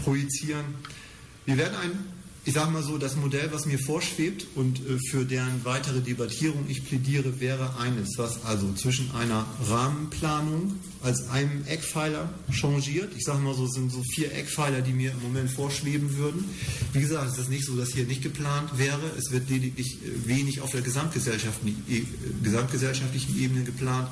projizieren. 0.03 0.65
Wir 1.45 1.57
werden 1.57 1.75
ein, 1.81 1.91
ich 2.45 2.53
sage 2.53 2.71
mal 2.71 2.83
so, 2.83 2.97
das 2.97 3.15
Modell, 3.15 3.53
was 3.53 3.65
mir 3.65 3.79
vorschwebt 3.79 4.47
und 4.55 4.79
äh, 4.79 4.97
für 5.09 5.23
deren 5.23 5.63
weitere 5.63 6.01
Debattierung 6.01 6.65
ich 6.67 6.85
plädiere, 6.85 7.39
wäre 7.39 7.77
eines, 7.77 8.17
was 8.17 8.43
also 8.43 8.73
zwischen 8.73 9.11
einer 9.11 9.45
Rahmenplanung 9.69 10.77
als 11.01 11.29
einem 11.29 11.65
Eckpfeiler 11.67 12.29
changiert. 12.51 13.13
Ich 13.15 13.23
sage 13.23 13.39
mal 13.39 13.53
so, 13.53 13.65
sind 13.67 13.91
so 13.91 14.03
vier 14.13 14.33
Eckpfeiler, 14.33 14.81
die 14.81 14.91
mir 14.91 15.11
im 15.11 15.21
Moment 15.21 15.51
vorschweben 15.51 16.17
würden. 16.17 16.43
Wie 16.91 16.99
gesagt, 16.99 17.31
es 17.31 17.37
ist 17.37 17.49
nicht 17.49 17.65
so, 17.65 17.77
dass 17.77 17.93
hier 17.93 18.05
nicht 18.05 18.21
geplant 18.21 18.77
wäre. 18.77 19.11
Es 19.17 19.31
wird 19.31 19.49
lediglich 19.49 19.99
äh, 20.03 20.27
wenig 20.27 20.59
auf 20.59 20.71
der 20.71 20.81
gesamtgesellschaftlichen, 20.81 21.81
äh, 21.89 22.03
gesamtgesellschaftlichen 22.43 23.39
Ebene 23.39 23.63
geplant 23.63 24.09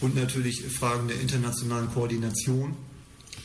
und 0.00 0.14
natürlich 0.14 0.62
Fragen 0.62 1.08
der 1.08 1.20
internationalen 1.20 1.90
Koordination, 1.90 2.76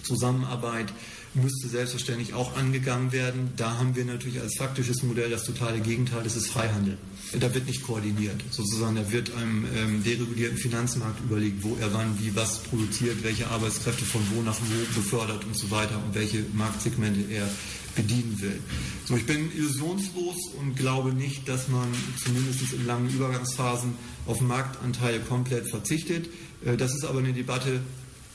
Zusammenarbeit 0.04 0.94
müsste 1.38 1.68
selbstverständlich 1.68 2.34
auch 2.34 2.56
angegangen 2.56 3.12
werden. 3.12 3.52
Da 3.56 3.78
haben 3.78 3.96
wir 3.96 4.06
natürlich 4.06 4.42
als 4.42 4.58
faktisches 4.58 5.04
Modell 5.04 5.30
das 5.30 5.44
totale 5.44 5.80
Gegenteil, 5.80 6.24
das 6.24 6.36
ist 6.36 6.48
Freihandel. 6.48 6.98
Da 7.40 7.54
wird 7.54 7.66
nicht 7.68 7.84
koordiniert. 7.84 8.42
Sozusagen, 8.52 8.96
da 8.96 9.12
wird 9.12 9.36
einem 9.36 9.66
ähm, 9.76 10.04
deregulierten 10.04 10.58
Finanzmarkt 10.58 11.20
überlegt, 11.24 11.64
wo 11.64 11.78
er 11.80 11.94
wann, 11.94 12.18
wie, 12.20 12.36
was 12.36 12.60
produziert, 12.60 13.24
welche 13.24 13.48
Arbeitskräfte 13.48 14.06
von 14.06 14.22
wo 14.34 14.42
nach 14.42 14.56
wo 14.60 15.00
befördert 15.00 15.44
und 15.46 15.58
so 15.58 15.70
weiter 15.72 16.02
und 16.06 16.16
welche 16.16 16.44
Marktsegmente 16.54 17.22
er 17.32 17.50
bedienen 17.96 18.38
will. 18.40 18.60
So, 19.06 19.18
ich 19.18 19.26
bin 19.26 19.52
illusionslos 19.52 20.36
und 20.60 20.76
glaube 20.76 21.12
nicht, 21.12 21.50
dass 21.50 21.68
man 21.68 21.88
zumindest 22.24 22.74
in 22.74 22.86
langen 22.86 23.10
Übergangsphasen 23.10 23.96
auf 24.26 24.40
Marktanteile 24.40 25.20
komplett 25.20 25.70
verzichtet. 25.70 26.30
Äh, 26.64 26.78
das 26.78 26.94
ist 26.94 27.04
aber 27.04 27.20
eine 27.20 27.34
Debatte, 27.34 27.82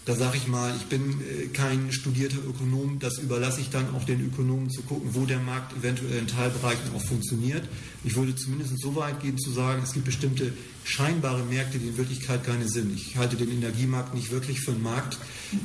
da 0.05 0.17
sage 0.17 0.37
ich 0.37 0.49
mal, 0.49 0.73
ich 0.77 0.87
bin 0.87 1.21
äh, 1.21 1.47
kein 1.49 1.93
studierter 1.93 2.39
Ökonom, 2.39 2.99
das 2.99 3.19
überlasse 3.19 3.61
ich 3.61 3.71
dann 3.71 3.95
auch 3.95 4.05
den 4.05 4.21
Ökonomen 4.27 4.69
zu 4.71 4.83
gucken, 4.83 5.11
wo 5.13 5.27
der 5.27 5.39
Markt 5.39 5.77
eventuell 5.77 6.19
in 6.19 6.27
Teilbereichen 6.27 6.93
auch 6.97 7.03
funktioniert. 7.03 7.69
Ich 8.03 8.17
würde 8.17 8.35
zumindest 8.35 8.81
so 8.81 8.97
weit 8.97 9.21
gehen 9.21 9.39
zu 9.39 9.51
sagen, 9.51 9.83
es 9.85 9.93
gibt 9.93 10.07
bestimmte 10.07 10.53
scheinbare 10.85 11.45
Märkte, 11.45 11.79
die 11.79 11.89
in 11.89 11.97
Wirklichkeit 11.97 12.45
keine 12.45 12.69
sind. 12.69 12.95
Ich 12.95 13.17
halte 13.17 13.37
den 13.37 13.51
Energiemarkt 13.51 14.15
nicht 14.15 14.31
wirklich 14.31 14.61
für 14.61 14.73
einen 14.73 14.83
Markt, 14.83 15.19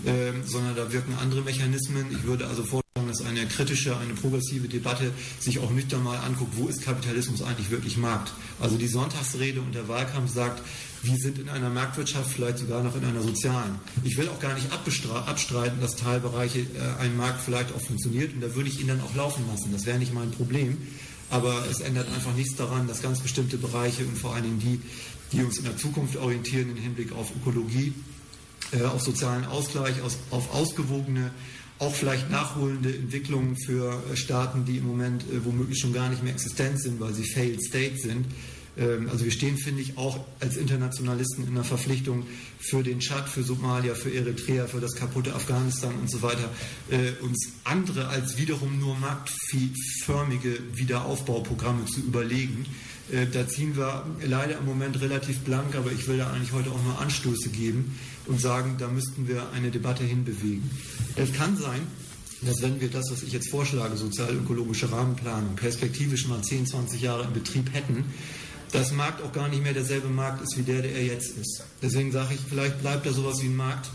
äh, 0.06 0.32
sondern 0.46 0.76
da 0.76 0.92
wirken 0.92 1.14
andere 1.22 1.42
Mechanismen. 1.42 2.06
Ich 2.12 2.24
würde 2.24 2.48
also 2.48 2.64
vorstellen, 2.64 3.08
dass 3.08 3.22
eine 3.22 3.46
kritische, 3.48 3.98
eine 3.98 4.14
progressive 4.14 4.68
Debatte 4.68 5.12
sich 5.40 5.60
auch 5.60 5.72
nüchtern 5.72 6.04
mal 6.04 6.18
anguckt, 6.18 6.54
wo 6.58 6.68
ist 6.68 6.84
Kapitalismus 6.84 7.42
eigentlich 7.42 7.70
wirklich 7.72 7.98
Markt. 7.98 8.32
Also 8.60 8.78
die 8.78 8.88
Sonntagsrede 8.88 9.62
und 9.62 9.74
der 9.74 9.88
Wahlkampf 9.88 10.34
sagt, 10.34 10.62
wir 11.04 11.18
sind 11.18 11.38
in 11.38 11.50
einer 11.50 11.70
Marktwirtschaft, 11.70 12.32
vielleicht 12.32 12.58
sogar 12.58 12.84
noch 12.84 12.96
in 12.96 13.06
einer 13.06 13.22
sozialen. 13.22 13.80
Ich 14.04 14.18
will 14.18 14.30
auch 14.30 14.40
gar 14.40 14.54
nicht 14.56 14.72
abstreiten, 14.72 15.80
dass 15.80 15.96
Teilbereiche 15.96 16.60
äh, 16.60 17.02
ein 17.02 17.16
Markt 17.16 17.42
vielleicht 17.42 17.74
auch 17.74 17.82
funktioniert 17.82 18.34
und 18.34 18.42
da 18.42 18.56
würde 18.56 18.70
ich 18.70 18.80
ihn 18.82 18.88
dann 18.88 19.02
auch 19.02 19.16
laufen 19.16 19.46
lassen. 19.52 19.72
Das 19.72 19.86
wäre 19.86 20.00
nicht 20.00 20.14
mein 20.14 20.32
Problem. 20.32 20.78
Aber 21.30 21.66
es 21.70 21.82
ändert 21.82 22.08
einfach 22.14 22.34
nichts 22.34 22.56
daran, 22.56 22.88
dass 22.88 23.02
ganz 23.02 23.20
bestimmte 23.20 23.58
Bereiche 23.58 24.06
und 24.06 24.18
vor 24.18 24.34
allen 24.34 24.44
Dingen 24.44 24.60
die, 24.60 24.82
die 25.32 25.44
uns 25.44 25.58
in 25.58 25.66
der 25.66 25.76
Zukunft 25.76 26.16
orientieren 26.16 26.70
im 26.70 26.78
Hinblick 26.78 27.12
auf 27.12 27.32
Ökologie, 27.36 27.94
äh, 28.72 28.84
auf 28.84 29.02
sozialen 29.02 29.46
Ausgleich, 29.46 29.96
auf 30.02 30.54
ausgewogene, 30.54 31.32
auch 31.80 31.94
vielleicht 31.94 32.32
nachholende 32.32 32.96
Entwicklungen 32.96 33.56
für 33.66 34.02
äh, 34.12 34.16
Staaten, 34.16 34.66
die 34.66 34.78
im 34.78 34.88
Moment 34.88 35.26
womöglich 35.44 35.80
schon 35.80 35.94
gar 35.94 36.10
nicht 36.10 36.24
mehr 36.24 36.34
existent 36.34 36.82
sind, 36.82 37.00
weil 37.00 37.14
sie 37.14 37.24
failed 37.24 37.62
state 37.62 37.98
sind, 37.98 38.26
also 39.10 39.26
wir 39.26 39.32
stehen, 39.32 39.58
finde 39.58 39.82
ich, 39.82 39.98
auch 39.98 40.20
als 40.40 40.56
Internationalisten 40.58 41.48
in 41.48 41.56
der 41.56 41.64
Verpflichtung 41.64 42.28
für 42.60 42.84
den 42.84 43.00
Tschad, 43.00 43.28
für 43.28 43.44
Somalia, 43.44 43.96
für 43.96 44.14
Eritrea, 44.14 44.68
für 44.68 44.80
das 44.80 44.96
kaputte 44.96 45.34
Afghanistan 45.34 45.94
und 45.96 46.10
so 46.10 46.22
weiter, 46.22 46.50
äh, 46.90 47.12
uns 47.24 47.50
andere 47.64 48.08
als 48.08 48.38
wiederum 48.38 48.80
nur 48.80 48.96
marktförmige 48.98 50.60
Wiederaufbauprogramme 50.74 51.86
zu 51.86 52.02
überlegen. 52.02 52.66
Äh, 53.12 53.28
da 53.28 53.48
ziehen 53.48 53.76
wir 53.76 54.06
leider 54.24 54.58
im 54.60 54.66
Moment 54.66 55.02
relativ 55.02 55.40
blank, 55.40 55.76
aber 55.76 55.92
ich 55.92 56.08
will 56.08 56.18
da 56.18 56.32
eigentlich 56.32 56.52
heute 56.52 56.72
auch 56.72 56.84
nur 56.84 57.00
Anstöße 57.00 57.50
geben 57.50 57.98
und 58.26 58.40
sagen, 58.40 58.76
da 58.78 58.88
müssten 58.88 59.28
wir 59.28 59.52
eine 59.54 59.72
Debatte 59.72 60.04
hinbewegen. 60.04 60.70
Es 61.16 61.34
kann 61.34 61.58
sein, 61.58 61.82
dass 62.42 62.62
wenn 62.62 62.80
wir 62.80 62.90
das, 62.90 63.06
was 63.10 63.24
ich 63.24 63.34
jetzt 63.34 63.50
vorschlage, 63.50 63.98
sozial-ökologische 63.98 64.92
Rahmenplanung, 64.92 65.56
perspektivisch 65.56 66.28
mal 66.28 66.42
10, 66.42 66.68
20 66.68 67.02
Jahre 67.02 67.24
in 67.24 67.34
Betrieb 67.34 67.74
hätten, 67.74 68.06
das 68.72 68.92
Markt 68.92 69.22
auch 69.22 69.32
gar 69.32 69.48
nicht 69.48 69.64
mehr 69.64 69.74
derselbe 69.74 70.10
Markt 70.10 70.42
ist 70.42 70.58
wie 70.58 70.64
der, 70.64 70.82
der 70.82 70.92
er 70.92 71.06
jetzt 71.06 71.38
ist. 71.38 71.64
Deswegen 71.82 72.12
sage 72.12 72.34
ich, 72.34 72.40
vielleicht 72.48 72.82
bleibt 72.82 73.06
da 73.06 73.12
sowas 73.12 73.42
wie 73.42 73.48
ein 73.48 73.56
Markt 73.56 73.90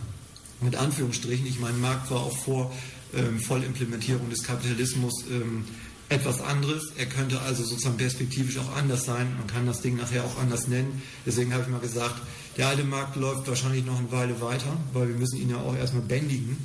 mit 0.60 0.76
Anführungsstrichen. 0.76 1.46
Ich 1.46 1.60
meine, 1.60 1.76
Markt 1.78 2.10
war 2.10 2.20
auch 2.20 2.36
vor 2.36 2.72
ähm, 3.14 3.38
Vollimplementierung 3.40 4.30
des 4.30 4.42
Kapitalismus 4.42 5.24
ähm, 5.30 5.64
etwas 6.08 6.40
anderes. 6.40 6.92
Er 6.96 7.06
könnte 7.06 7.40
also 7.40 7.64
sozusagen 7.64 7.96
perspektivisch 7.96 8.58
auch 8.58 8.76
anders 8.76 9.04
sein. 9.04 9.34
Man 9.38 9.46
kann 9.46 9.66
das 9.66 9.80
Ding 9.80 9.96
nachher 9.96 10.24
auch 10.24 10.38
anders 10.38 10.68
nennen. 10.68 11.02
Deswegen 11.26 11.52
habe 11.52 11.62
ich 11.62 11.68
mal 11.68 11.80
gesagt, 11.80 12.20
der 12.56 12.68
alte 12.68 12.84
Markt 12.84 13.16
läuft 13.16 13.48
wahrscheinlich 13.48 13.84
noch 13.84 13.98
eine 13.98 14.12
Weile 14.12 14.40
weiter, 14.40 14.76
weil 14.92 15.08
wir 15.08 15.16
müssen 15.16 15.40
ihn 15.40 15.50
ja 15.50 15.56
auch 15.56 15.74
erstmal 15.74 16.02
bändigen. 16.02 16.56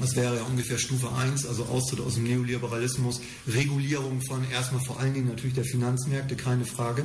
Das 0.00 0.16
wäre 0.16 0.36
ja 0.36 0.42
ungefähr 0.42 0.78
Stufe 0.78 1.12
1, 1.12 1.46
also 1.46 1.64
Austritt 1.64 2.00
aus 2.00 2.14
dem 2.14 2.24
Neoliberalismus, 2.24 3.20
Regulierung 3.46 4.22
von 4.22 4.42
erstmal 4.50 4.82
vor 4.82 4.98
allen 4.98 5.12
Dingen 5.12 5.28
natürlich 5.28 5.54
der 5.54 5.64
Finanzmärkte, 5.64 6.36
keine 6.36 6.64
Frage, 6.64 7.04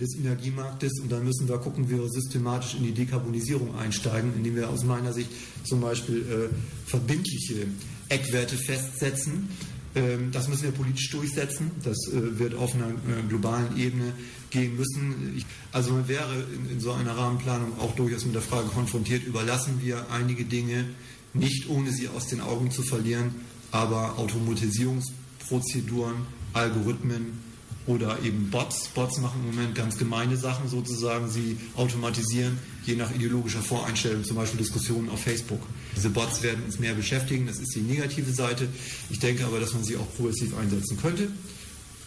des 0.00 0.16
Energiemarktes 0.16 1.00
und 1.02 1.12
dann 1.12 1.24
müssen 1.24 1.48
wir 1.48 1.58
gucken, 1.58 1.90
wie 1.90 1.98
wir 1.98 2.08
systematisch 2.08 2.74
in 2.74 2.84
die 2.84 2.92
Dekarbonisierung 2.92 3.76
einsteigen, 3.76 4.32
indem 4.34 4.56
wir 4.56 4.70
aus 4.70 4.84
meiner 4.84 5.12
Sicht 5.12 5.30
zum 5.64 5.80
Beispiel 5.80 6.50
äh, 6.50 6.88
verbindliche 6.88 7.66
Eckwerte 8.08 8.56
festsetzen. 8.56 9.48
Ähm, 9.94 10.30
das 10.32 10.48
müssen 10.48 10.64
wir 10.64 10.72
politisch 10.72 11.10
durchsetzen. 11.10 11.70
Das 11.82 11.96
äh, 12.08 12.38
wird 12.38 12.54
auf 12.54 12.74
einer 12.74 12.88
äh, 12.88 13.28
globalen 13.28 13.76
Ebene 13.76 14.12
gehen 14.50 14.76
müssen. 14.76 15.34
Ich, 15.36 15.46
also 15.72 15.92
man 15.92 16.08
wäre 16.08 16.44
in, 16.54 16.72
in 16.72 16.80
so 16.80 16.92
einer 16.92 17.16
Rahmenplanung 17.16 17.78
auch 17.78 17.94
durchaus 17.94 18.24
mit 18.24 18.34
der 18.34 18.42
Frage 18.42 18.68
konfrontiert, 18.68 19.24
überlassen 19.24 19.80
wir 19.82 20.10
einige 20.10 20.44
Dinge 20.44 20.86
nicht 21.34 21.68
ohne 21.68 21.92
sie 21.92 22.08
aus 22.08 22.26
den 22.26 22.40
Augen 22.40 22.70
zu 22.70 22.82
verlieren, 22.82 23.34
aber 23.70 24.18
Automatisierungsprozeduren, 24.18 26.26
Algorithmen 26.52 27.50
oder 27.86 28.18
eben 28.22 28.50
Bots. 28.50 28.88
Bots 28.88 29.18
machen 29.18 29.40
im 29.40 29.54
Moment 29.54 29.74
ganz 29.74 29.96
gemeine 29.96 30.36
Sachen 30.36 30.68
sozusagen. 30.68 31.30
Sie 31.30 31.58
automatisieren 31.76 32.58
je 32.84 32.96
nach 32.96 33.14
ideologischer 33.14 33.62
Voreinstellung 33.62 34.24
zum 34.24 34.36
Beispiel 34.36 34.58
Diskussionen 34.58 35.08
auf 35.08 35.22
Facebook. 35.22 35.60
Diese 35.96 36.10
Bots 36.10 36.42
werden 36.42 36.64
uns 36.64 36.78
mehr 36.78 36.94
beschäftigen, 36.94 37.46
das 37.46 37.58
ist 37.58 37.74
die 37.74 37.80
negative 37.80 38.32
Seite. 38.32 38.68
Ich 39.10 39.18
denke 39.18 39.44
aber, 39.44 39.60
dass 39.60 39.74
man 39.74 39.84
sie 39.84 39.96
auch 39.96 40.14
progressiv 40.16 40.56
einsetzen 40.56 40.98
könnte. 41.00 41.28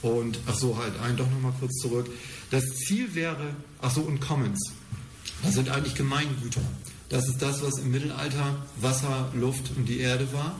Und 0.01 0.39
ach 0.47 0.55
so, 0.55 0.77
halt 0.77 0.99
ein 0.99 1.15
doch 1.15 1.29
nochmal 1.29 1.53
kurz 1.59 1.77
zurück. 1.77 2.09
Das 2.51 2.65
Ziel 2.65 3.15
wäre, 3.15 3.55
ach 3.81 3.93
so, 3.93 4.01
und 4.01 4.19
Commons. 4.19 4.59
Das 5.41 5.53
sind 5.53 5.69
eigentlich 5.69 5.95
Gemeingüter. 5.95 6.61
Das 7.09 7.27
ist 7.27 7.41
das, 7.41 7.61
was 7.61 7.79
im 7.79 7.91
Mittelalter 7.91 8.65
Wasser, 8.81 9.29
Luft 9.33 9.71
und 9.77 9.85
die 9.87 9.99
Erde 9.99 10.27
war, 10.33 10.55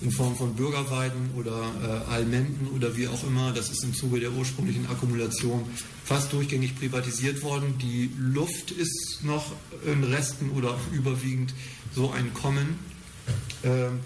in 0.00 0.10
Form 0.10 0.34
von 0.36 0.54
Bürgerweiden 0.54 1.30
oder 1.36 1.70
äh, 1.82 2.10
Almenden 2.10 2.68
oder 2.74 2.96
wie 2.96 3.06
auch 3.06 3.22
immer. 3.24 3.52
Das 3.52 3.68
ist 3.70 3.84
im 3.84 3.94
Zuge 3.94 4.20
der 4.20 4.32
ursprünglichen 4.32 4.86
Akkumulation 4.88 5.64
fast 6.04 6.32
durchgängig 6.32 6.78
privatisiert 6.78 7.42
worden. 7.42 7.76
Die 7.78 8.10
Luft 8.18 8.70
ist 8.70 9.20
noch 9.22 9.52
in 9.84 10.04
Resten 10.04 10.50
oder 10.50 10.78
überwiegend 10.92 11.52
so 11.94 12.10
ein 12.10 12.32
Kommen. 12.32 12.78
Ähm, 13.62 14.00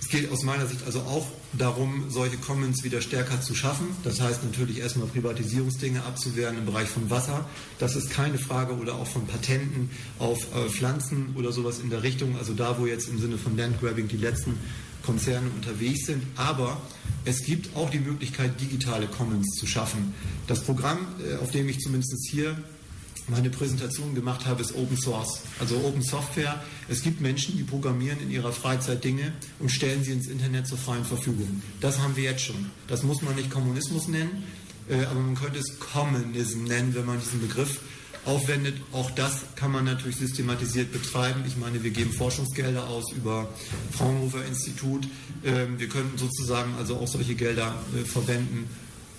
es 0.00 0.08
geht 0.08 0.30
aus 0.30 0.42
meiner 0.42 0.66
Sicht 0.66 0.84
also 0.84 1.00
auch 1.00 1.26
darum, 1.52 2.06
solche 2.08 2.36
Commons 2.38 2.82
wieder 2.84 3.00
stärker 3.00 3.40
zu 3.40 3.54
schaffen. 3.54 3.88
Das 4.04 4.20
heißt 4.20 4.44
natürlich 4.44 4.78
erstmal 4.78 5.06
Privatisierungsdinge 5.08 6.02
abzuwehren 6.04 6.58
im 6.58 6.66
Bereich 6.66 6.88
von 6.88 7.10
Wasser. 7.10 7.46
Das 7.78 7.96
ist 7.96 8.10
keine 8.10 8.38
Frage 8.38 8.74
oder 8.74 8.94
auch 8.94 9.06
von 9.06 9.26
Patenten 9.26 9.90
auf 10.18 10.46
äh, 10.54 10.68
Pflanzen 10.68 11.34
oder 11.36 11.52
sowas 11.52 11.78
in 11.78 11.90
der 11.90 12.02
Richtung. 12.02 12.36
Also 12.38 12.54
da, 12.54 12.78
wo 12.78 12.86
jetzt 12.86 13.08
im 13.08 13.18
Sinne 13.18 13.38
von 13.38 13.56
Landgrabbing 13.56 14.08
die 14.08 14.16
letzten 14.16 14.58
Konzerne 15.02 15.50
unterwegs 15.54 16.06
sind. 16.06 16.22
Aber 16.36 16.80
es 17.24 17.44
gibt 17.44 17.76
auch 17.76 17.90
die 17.90 17.98
Möglichkeit, 17.98 18.60
digitale 18.60 19.06
Commons 19.06 19.46
zu 19.58 19.66
schaffen. 19.66 20.14
Das 20.46 20.62
Programm, 20.62 20.98
äh, 21.20 21.36
auf 21.36 21.50
dem 21.50 21.68
ich 21.68 21.80
zumindest 21.80 22.28
hier 22.30 22.56
meine 23.28 23.50
Präsentation 23.50 24.14
gemacht 24.14 24.46
habe, 24.46 24.62
ist 24.62 24.74
Open 24.74 24.96
Source, 24.96 25.42
also 25.60 25.76
Open 25.84 26.02
Software. 26.02 26.62
Es 26.88 27.02
gibt 27.02 27.20
Menschen, 27.20 27.56
die 27.56 27.62
programmieren 27.62 28.20
in 28.20 28.30
ihrer 28.30 28.52
Freizeit 28.52 29.04
Dinge 29.04 29.32
und 29.58 29.70
stellen 29.70 30.02
sie 30.02 30.12
ins 30.12 30.26
Internet 30.26 30.66
zur 30.66 30.78
freien 30.78 31.04
Verfügung. 31.04 31.62
Das 31.80 32.00
haben 32.00 32.16
wir 32.16 32.24
jetzt 32.24 32.44
schon. 32.44 32.70
Das 32.88 33.02
muss 33.02 33.22
man 33.22 33.36
nicht 33.36 33.50
Kommunismus 33.50 34.08
nennen, 34.08 34.44
äh, 34.88 35.04
aber 35.04 35.20
man 35.20 35.34
könnte 35.34 35.58
es 35.58 35.78
Communism 35.78 36.64
nennen, 36.64 36.94
wenn 36.94 37.06
man 37.06 37.20
diesen 37.20 37.40
Begriff 37.40 37.80
aufwendet. 38.24 38.76
Auch 38.92 39.10
das 39.10 39.44
kann 39.56 39.72
man 39.72 39.84
natürlich 39.84 40.16
systematisiert 40.16 40.92
betreiben. 40.92 41.42
Ich 41.46 41.56
meine, 41.56 41.82
wir 41.82 41.90
geben 41.90 42.12
Forschungsgelder 42.12 42.88
aus 42.88 43.12
über 43.12 43.48
Fraunhofer 43.92 44.44
Institut. 44.44 45.08
Ähm, 45.44 45.78
wir 45.78 45.88
könnten 45.88 46.18
sozusagen 46.18 46.74
also 46.78 46.96
auch 46.96 47.08
solche 47.08 47.34
Gelder 47.34 47.74
äh, 47.96 48.04
verwenden, 48.04 48.68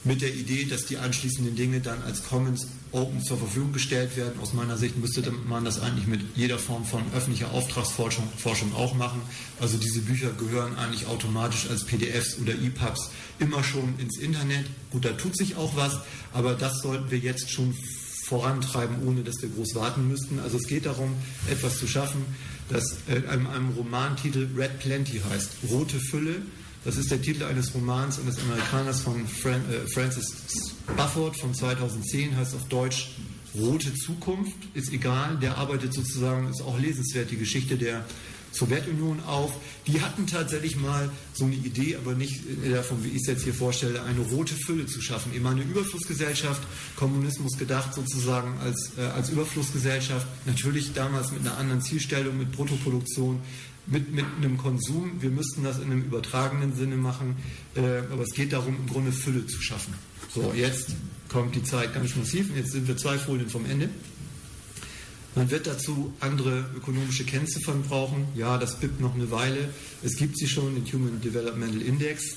mit 0.04 0.22
der 0.22 0.34
Idee, 0.34 0.66
dass 0.66 0.86
die 0.86 0.98
anschließenden 0.98 1.56
Dinge 1.56 1.80
dann 1.80 2.02
als 2.04 2.24
Commons 2.24 2.68
Open 2.92 3.24
zur 3.24 3.38
Verfügung 3.38 3.74
gestellt 3.74 4.16
werden. 4.18 4.40
Aus 4.40 4.54
meiner 4.54 4.78
Sicht 4.78 4.98
müsste 4.98 5.24
man 5.48 5.66
das 5.66 5.82
eigentlich 5.82 6.08
mit 6.08 6.22
jeder 6.36 6.60
Form 6.60 6.86
von 6.86 7.02
öffentlicher 7.16 7.52
Auftragsforschung 7.52 8.28
Forschung 8.38 8.74
auch 8.76 8.94
machen. 8.94 9.22
Also 9.60 9.78
diese 9.78 10.02
Bücher 10.02 10.32
gehören 10.32 10.76
eigentlich 10.76 11.08
automatisch 11.08 11.70
als 11.70 11.86
PDFs 11.86 12.38
oder 12.40 12.54
EPUBs 12.54 13.10
immer 13.40 13.64
schon 13.64 13.98
ins 13.98 14.20
Internet. 14.20 14.66
Gut, 14.92 15.06
da 15.06 15.12
tut 15.12 15.36
sich 15.36 15.56
auch 15.56 15.76
was, 15.76 16.00
aber 16.34 16.54
das 16.54 16.82
sollten 16.82 17.10
wir 17.10 17.18
jetzt 17.18 17.50
schon 17.50 17.74
vorantreiben, 18.26 19.08
ohne 19.08 19.24
dass 19.24 19.42
wir 19.42 19.50
groß 19.50 19.76
warten 19.76 20.08
müssten. 20.08 20.40
Also 20.40 20.58
es 20.58 20.68
geht 20.68 20.86
darum, 20.86 21.14
etwas 21.50 21.80
zu 21.80 21.88
schaffen, 21.88 22.26
das 22.70 22.98
in 23.08 23.26
einem, 23.28 23.48
einem 23.48 23.70
Romantitel 23.70 24.50
Red 24.56 24.80
Plenty 24.80 25.22
heißt, 25.30 25.50
rote 25.70 26.00
Fülle 26.00 26.36
das 26.86 26.98
ist 26.98 27.12
der 27.12 27.22
Titel 27.22 27.44
eines 27.44 27.74
Romans 27.74 28.20
eines 28.20 28.40
Amerikaners 28.40 29.02
von 29.02 29.28
Fran 29.28 29.62
äh, 29.72 29.88
Francis 29.88 30.76
Bufford 30.98 31.38
von 31.38 31.54
2010, 31.54 32.36
heißt 32.36 32.56
auf 32.56 32.68
Deutsch 32.68 33.12
Rote 33.56 33.94
Zukunft, 33.94 34.56
ist 34.74 34.92
egal, 34.92 35.38
der 35.38 35.58
arbeitet 35.58 35.94
sozusagen, 35.94 36.50
ist 36.50 36.62
auch 36.62 36.80
lesenswert, 36.80 37.30
die 37.30 37.38
Geschichte 37.38 37.78
der 37.78 38.04
Sowjetunion 38.54 39.20
auf. 39.26 39.54
Die 39.88 40.02
hatten 40.02 40.28
tatsächlich 40.28 40.76
mal 40.76 41.10
so 41.34 41.46
eine 41.46 41.56
Idee, 41.56 41.96
aber 41.96 42.14
nicht 42.14 42.42
davon, 42.72 43.04
wie 43.04 43.10
ich 43.10 43.22
es 43.22 43.28
jetzt 43.28 43.44
hier 43.44 43.54
vorstelle, 43.54 44.04
eine 44.04 44.22
rote 44.22 44.54
Fülle 44.54 44.86
zu 44.86 45.02
schaffen. 45.02 45.34
Immer 45.34 45.52
eine 45.52 45.64
Überflussgesellschaft, 45.64 46.62
Kommunismus 46.96 47.58
gedacht 47.58 47.94
sozusagen 47.94 48.58
als, 48.60 48.92
äh, 48.98 49.02
als 49.02 49.30
Überflussgesellschaft. 49.30 50.28
Natürlich 50.46 50.94
damals 50.94 51.32
mit 51.32 51.42
einer 51.42 51.58
anderen 51.58 51.82
Zielstellung, 51.82 52.38
mit 52.38 52.52
Bruttoproduktion, 52.52 53.42
mit, 53.86 54.14
mit 54.14 54.26
einem 54.38 54.58
Konsum. 54.58 55.22
Wir 55.22 55.30
müssten 55.30 55.64
das 55.64 55.78
in 55.78 55.86
einem 55.86 56.04
übertragenen 56.04 56.76
Sinne 56.76 56.96
machen, 56.96 57.36
äh, 57.76 58.00
aber 58.12 58.24
es 58.24 58.34
geht 58.34 58.54
darum, 58.54 58.76
im 58.76 58.88
Grunde 58.88 59.12
Fülle 59.12 59.46
zu 59.46 59.62
schaffen. 59.62 59.94
So, 60.34 60.54
jetzt 60.56 60.96
kommt 61.30 61.56
die 61.56 61.64
Zeit 61.64 61.94
ganz 61.94 62.16
massiv 62.16 62.50
und 62.50 62.58
jetzt 62.58 62.72
sind 62.72 62.88
wir 62.88 62.98
zwei 62.98 63.18
Folien 63.18 63.50
vom 63.50 63.66
Ende. 63.66 63.90
Man 65.36 65.50
wird 65.50 65.66
dazu 65.66 66.14
andere 66.20 66.66
ökonomische 66.76 67.24
Kennziffern 67.24 67.82
brauchen. 67.84 68.28
Ja, 68.36 68.58
das 68.58 68.80
BIP 68.80 69.00
noch 69.00 69.16
eine 69.16 69.32
Weile. 69.32 69.70
Es 70.04 70.16
gibt 70.16 70.38
sie 70.38 70.48
schon, 70.48 70.76
den 70.76 70.86
Human 70.94 71.22
Developmental 71.22 71.82
Index, 71.82 72.36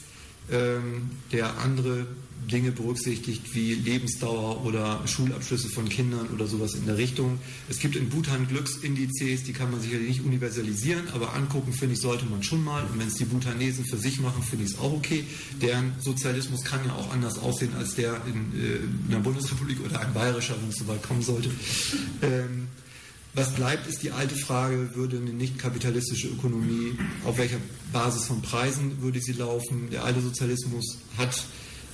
ähm, 0.50 1.10
der 1.30 1.58
andere 1.58 2.06
Dinge 2.50 2.70
berücksichtigt 2.70 3.54
wie 3.54 3.74
Lebensdauer 3.74 4.64
oder 4.64 5.02
Schulabschlüsse 5.06 5.68
von 5.68 5.88
Kindern 5.88 6.28
oder 6.28 6.46
sowas 6.46 6.74
in 6.74 6.86
der 6.86 6.96
Richtung. 6.96 7.38
Es 7.68 7.78
gibt 7.78 7.96
in 7.96 8.08
Bhutan 8.08 8.46
Glücksindizes, 8.46 9.44
die 9.44 9.52
kann 9.52 9.70
man 9.70 9.80
sicherlich 9.80 10.08
nicht 10.08 10.24
universalisieren, 10.24 11.08
aber 11.12 11.34
angucken, 11.34 11.72
finde 11.72 11.94
ich, 11.94 12.00
sollte 12.00 12.24
man 12.26 12.42
schon 12.42 12.62
mal. 12.64 12.84
Und 12.84 13.00
wenn 13.00 13.08
es 13.08 13.14
die 13.14 13.24
Bhutanesen 13.24 13.84
für 13.84 13.96
sich 13.96 14.20
machen, 14.20 14.42
finde 14.42 14.64
ich 14.64 14.72
es 14.72 14.78
auch 14.78 14.92
okay. 14.92 15.24
Deren 15.60 15.94
Sozialismus 15.98 16.62
kann 16.62 16.84
ja 16.86 16.94
auch 16.94 17.12
anders 17.12 17.38
aussehen 17.38 17.74
als 17.76 17.94
der 17.96 18.20
in, 18.26 18.60
äh, 18.60 18.76
in 18.76 19.06
einer 19.08 19.20
Bundesrepublik 19.20 19.84
oder 19.84 20.00
ein 20.00 20.14
bayerischer, 20.14 20.54
wenn 20.60 20.68
es 20.68 20.76
so 20.76 20.86
weit 20.86 21.02
kommen 21.02 21.22
sollte. 21.22 21.50
Ähm, 22.22 22.68
was 23.36 23.54
bleibt, 23.54 23.86
ist 23.86 24.02
die 24.02 24.12
alte 24.12 24.34
Frage, 24.34 24.94
würde 24.94 25.18
eine 25.18 25.30
nicht 25.30 25.58
kapitalistische 25.58 26.28
Ökonomie, 26.28 26.98
auf 27.24 27.36
welcher 27.36 27.58
Basis 27.92 28.24
von 28.24 28.40
Preisen 28.40 29.02
würde 29.02 29.20
sie 29.20 29.32
laufen? 29.32 29.90
Der 29.90 30.04
alte 30.04 30.22
Sozialismus 30.22 30.96
hat 31.18 31.44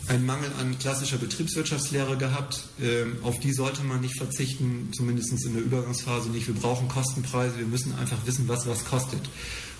einen 0.09 0.26
Mangel 0.26 0.50
an 0.61 0.78
klassischer 0.78 1.18
Betriebswirtschaftslehre 1.18 2.16
gehabt. 2.16 2.64
Ähm, 2.80 3.16
auf 3.22 3.38
die 3.40 3.53
sollte 3.53 3.82
man 3.82 4.00
nicht 4.00 4.16
verzichten, 4.16 4.90
zumindest 4.92 5.32
in 5.44 5.55
der 5.55 5.62
Übergangsphase 5.62 6.30
nicht. 6.30 6.46
Wir 6.46 6.55
brauchen 6.55 6.88
Kostenpreise, 6.88 7.59
wir 7.59 7.66
müssen 7.66 7.94
einfach 7.94 8.18
wissen, 8.26 8.48
was 8.48 8.66
was 8.66 8.84
kostet. 8.84 9.20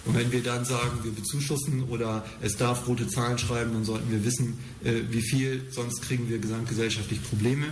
Und 0.05 0.17
wenn 0.17 0.33
wir 0.33 0.43
dann 0.43 0.65
sagen, 0.65 0.99
wir 1.03 1.13
bezuschussen 1.13 1.85
oder 1.85 2.25
es 2.41 2.57
darf 2.57 2.89
rote 2.89 3.07
Zahlen 3.07 3.39
schreiben, 3.39 3.73
dann 3.73 3.85
sollten 3.85 4.11
wir 4.11 4.25
wissen, 4.25 4.59
äh, 4.83 5.03
wie 5.11 5.23
viel, 5.23 5.67
sonst 5.71 6.03
kriegen 6.03 6.29
wir 6.29 6.39
gesamtgesellschaftlich 6.39 7.23
Probleme. 7.23 7.67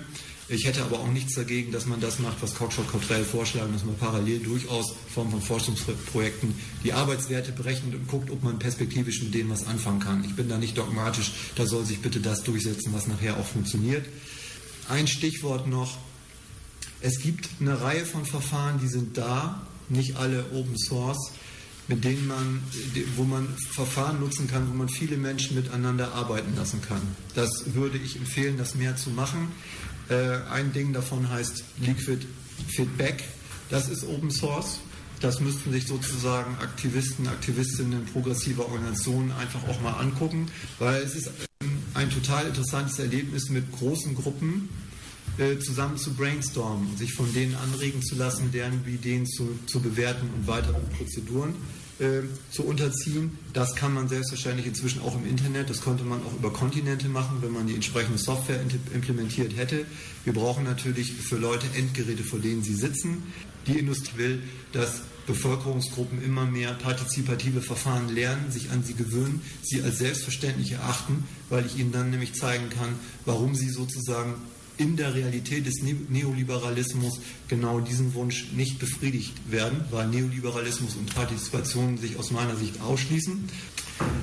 Ich 0.52 0.64
hätte 0.64 0.82
aber 0.82 0.98
auch 0.98 1.12
nichts 1.12 1.34
dagegen, 1.34 1.70
dass 1.70 1.86
man 1.86 2.00
das 2.00 2.18
macht, 2.18 2.42
was 2.42 2.56
Cockshot 2.56 2.88
Cottrell 2.88 3.24
vorschlagen, 3.24 3.72
dass 3.72 3.84
man 3.84 3.96
parallel 3.96 4.40
durchaus 4.40 4.92
Form 5.14 5.30
von 5.30 5.40
Forschungsprojekten 5.40 6.52
die 6.82 6.92
Arbeitswerte 6.92 7.52
berechnet 7.52 7.94
und 7.94 8.08
guckt, 8.08 8.32
ob 8.32 8.42
man 8.42 8.58
perspektivisch 8.58 9.22
mit 9.22 9.32
denen 9.32 9.48
was 9.48 9.68
anfangen 9.68 10.00
kann. 10.00 10.24
Ich 10.24 10.34
bin 10.34 10.48
da 10.48 10.58
nicht 10.58 10.76
dogmatisch, 10.76 11.30
da 11.54 11.66
soll 11.66 11.84
sich 11.84 12.00
bitte 12.00 12.18
das 12.18 12.42
durchsetzen, 12.42 12.92
was 12.92 13.06
nachher 13.06 13.36
auch 13.36 13.46
funktioniert. 13.46 14.04
Ein 14.88 15.06
Stichwort 15.06 15.68
noch. 15.68 15.98
Es 17.00 17.20
gibt 17.20 17.48
eine 17.60 17.80
Reihe 17.80 18.04
von 18.04 18.26
Verfahren, 18.26 18.80
die 18.82 18.88
sind 18.88 19.16
da, 19.16 19.64
nicht 19.88 20.16
alle 20.16 20.46
Open 20.52 20.76
Source, 20.76 21.30
mit 21.86 22.04
denen 22.04 22.26
man, 22.26 22.62
wo 23.16 23.22
man 23.22 23.48
Verfahren 23.56 24.18
nutzen 24.18 24.48
kann, 24.48 24.68
wo 24.68 24.74
man 24.74 24.88
viele 24.88 25.16
Menschen 25.16 25.56
miteinander 25.56 26.12
arbeiten 26.12 26.56
lassen 26.56 26.82
kann. 26.82 27.02
Das 27.34 27.74
würde 27.74 27.98
ich 27.98 28.16
empfehlen, 28.16 28.56
das 28.56 28.74
mehr 28.74 28.96
zu 28.96 29.10
machen. 29.10 29.48
Äh, 30.10 30.38
ein 30.50 30.72
Ding 30.72 30.92
davon 30.92 31.30
heißt 31.30 31.64
Liquid 31.78 32.26
Feedback. 32.68 33.24
Das 33.70 33.88
ist 33.88 34.04
Open 34.04 34.30
Source. 34.30 34.80
Das 35.20 35.40
müssten 35.40 35.70
sich 35.70 35.86
sozusagen 35.86 36.56
Aktivisten, 36.60 37.28
Aktivistinnen 37.28 38.06
progressiver 38.06 38.64
Organisationen 38.66 39.32
einfach 39.32 39.66
auch 39.68 39.80
mal 39.82 39.92
angucken, 39.92 40.48
weil 40.78 41.02
es 41.02 41.14
ist 41.14 41.30
ein 41.94 42.10
total 42.10 42.46
interessantes 42.46 42.98
Erlebnis 42.98 43.50
mit 43.50 43.70
großen 43.70 44.14
Gruppen 44.14 44.70
äh, 45.38 45.58
zusammen 45.58 45.98
zu 45.98 46.14
brainstormen, 46.14 46.96
sich 46.96 47.12
von 47.12 47.32
denen 47.34 47.54
anregen 47.54 48.02
zu 48.02 48.14
lassen, 48.14 48.50
deren 48.50 48.82
Ideen 48.86 49.26
zu, 49.26 49.58
zu 49.66 49.80
bewerten 49.80 50.28
und 50.34 50.46
weitere 50.46 50.80
Prozeduren 50.96 51.54
äh, 52.00 52.22
zu 52.50 52.64
unterziehen. 52.64 53.38
Das 53.52 53.76
kann 53.76 53.94
man 53.94 54.08
selbstverständlich 54.08 54.66
inzwischen 54.66 55.02
auch 55.02 55.14
im 55.14 55.26
Internet. 55.26 55.70
Das 55.70 55.82
konnte 55.82 56.04
man 56.04 56.20
auch 56.22 56.32
über 56.32 56.52
Kontinente 56.52 57.08
machen, 57.08 57.38
wenn 57.40 57.52
man 57.52 57.66
die 57.66 57.74
entsprechende 57.74 58.18
Software 58.18 58.60
implementiert 58.94 59.56
hätte. 59.56 59.84
Wir 60.24 60.32
brauchen 60.32 60.64
natürlich 60.64 61.12
für 61.12 61.36
Leute 61.36 61.66
Endgeräte, 61.76 62.24
vor 62.24 62.38
denen 62.38 62.62
sie 62.62 62.74
sitzen. 62.74 63.22
Die 63.66 63.78
Industrie 63.78 64.16
will, 64.16 64.42
dass 64.72 65.02
Bevölkerungsgruppen 65.26 66.22
immer 66.24 66.46
mehr 66.46 66.72
partizipative 66.72 67.60
Verfahren 67.60 68.08
lernen, 68.08 68.50
sich 68.50 68.70
an 68.70 68.82
sie 68.82 68.94
gewöhnen, 68.94 69.42
sie 69.62 69.82
als 69.82 69.98
selbstverständlich 69.98 70.72
erachten, 70.72 71.24
weil 71.50 71.66
ich 71.66 71.78
ihnen 71.78 71.92
dann 71.92 72.10
nämlich 72.10 72.34
zeigen 72.34 72.70
kann, 72.70 72.94
warum 73.26 73.54
sie 73.54 73.68
sozusagen 73.68 74.34
in 74.80 74.96
der 74.96 75.14
Realität 75.14 75.66
des 75.66 75.82
Neoliberalismus 75.82 77.20
genau 77.48 77.80
diesen 77.80 78.14
Wunsch 78.14 78.46
nicht 78.52 78.78
befriedigt 78.78 79.34
werden, 79.50 79.84
weil 79.90 80.08
Neoliberalismus 80.08 80.96
und 80.96 81.14
Partizipation 81.14 81.98
sich 81.98 82.18
aus 82.18 82.30
meiner 82.30 82.56
Sicht 82.56 82.80
ausschließen. 82.80 83.48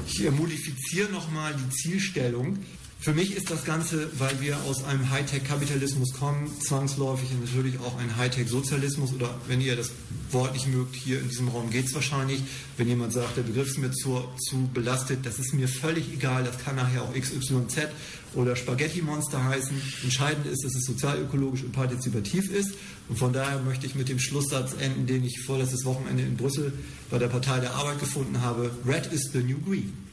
Ich 0.07 0.29
modifiziere 0.31 1.11
nochmal 1.11 1.55
die 1.55 1.69
Zielstellung. 1.69 2.57
Für 2.99 3.13
mich 3.13 3.35
ist 3.35 3.51
das 3.51 3.63
Ganze, 3.63 4.09
weil 4.17 4.41
wir 4.41 4.57
aus 4.67 4.83
einem 4.83 5.09
Hightech-Kapitalismus 5.11 6.13
kommen, 6.13 6.51
zwangsläufig 6.59 7.29
natürlich 7.39 7.79
auch 7.79 7.97
ein 7.99 8.17
Hightech-Sozialismus 8.17 9.13
oder 9.13 9.39
wenn 9.47 9.61
ihr 9.61 9.75
das 9.75 9.91
Wort 10.31 10.53
nicht 10.53 10.67
mögt, 10.67 10.95
hier 10.95 11.21
in 11.21 11.29
diesem 11.29 11.47
Raum 11.47 11.69
geht 11.69 11.85
es 11.85 11.93
wahrscheinlich. 11.93 12.41
Wenn 12.75 12.87
jemand 12.87 13.13
sagt, 13.13 13.37
der 13.37 13.43
Begriff 13.43 13.67
ist 13.67 13.77
mir 13.77 13.91
zu, 13.91 14.23
zu 14.39 14.67
belastet, 14.73 15.25
das 15.25 15.37
ist 15.37 15.53
mir 15.53 15.67
völlig 15.67 16.11
egal, 16.11 16.43
das 16.43 16.57
kann 16.57 16.75
nachher 16.75 17.03
auch 17.03 17.13
XYZ 17.13 17.87
oder 18.33 18.55
Spaghetti-Monster 18.55 19.43
heißen. 19.43 19.79
Entscheidend 20.03 20.47
ist, 20.47 20.65
dass 20.65 20.75
es 20.75 20.85
sozialökologisch 20.85 21.63
und 21.63 21.71
partizipativ 21.71 22.51
ist. 22.51 22.73
Und 23.09 23.17
von 23.17 23.31
daher 23.31 23.59
möchte 23.59 23.85
ich 23.85 23.95
mit 23.95 24.09
dem 24.09 24.19
Schlusssatz 24.19 24.73
enden, 24.79 25.05
den 25.05 25.23
ich 25.23 25.39
vorletztes 25.41 25.85
Wochenende 25.85 26.23
in 26.23 26.35
Brüssel 26.35 26.73
bei 27.09 27.19
der 27.19 27.27
Partei 27.27 27.59
der 27.59 27.75
Arbeit 27.75 27.99
gefunden 27.99 28.41
habe. 28.41 28.71
Red 28.85 29.13
is 29.13 29.29
the 29.31 29.39
new 29.39 29.59
green. 29.59 30.06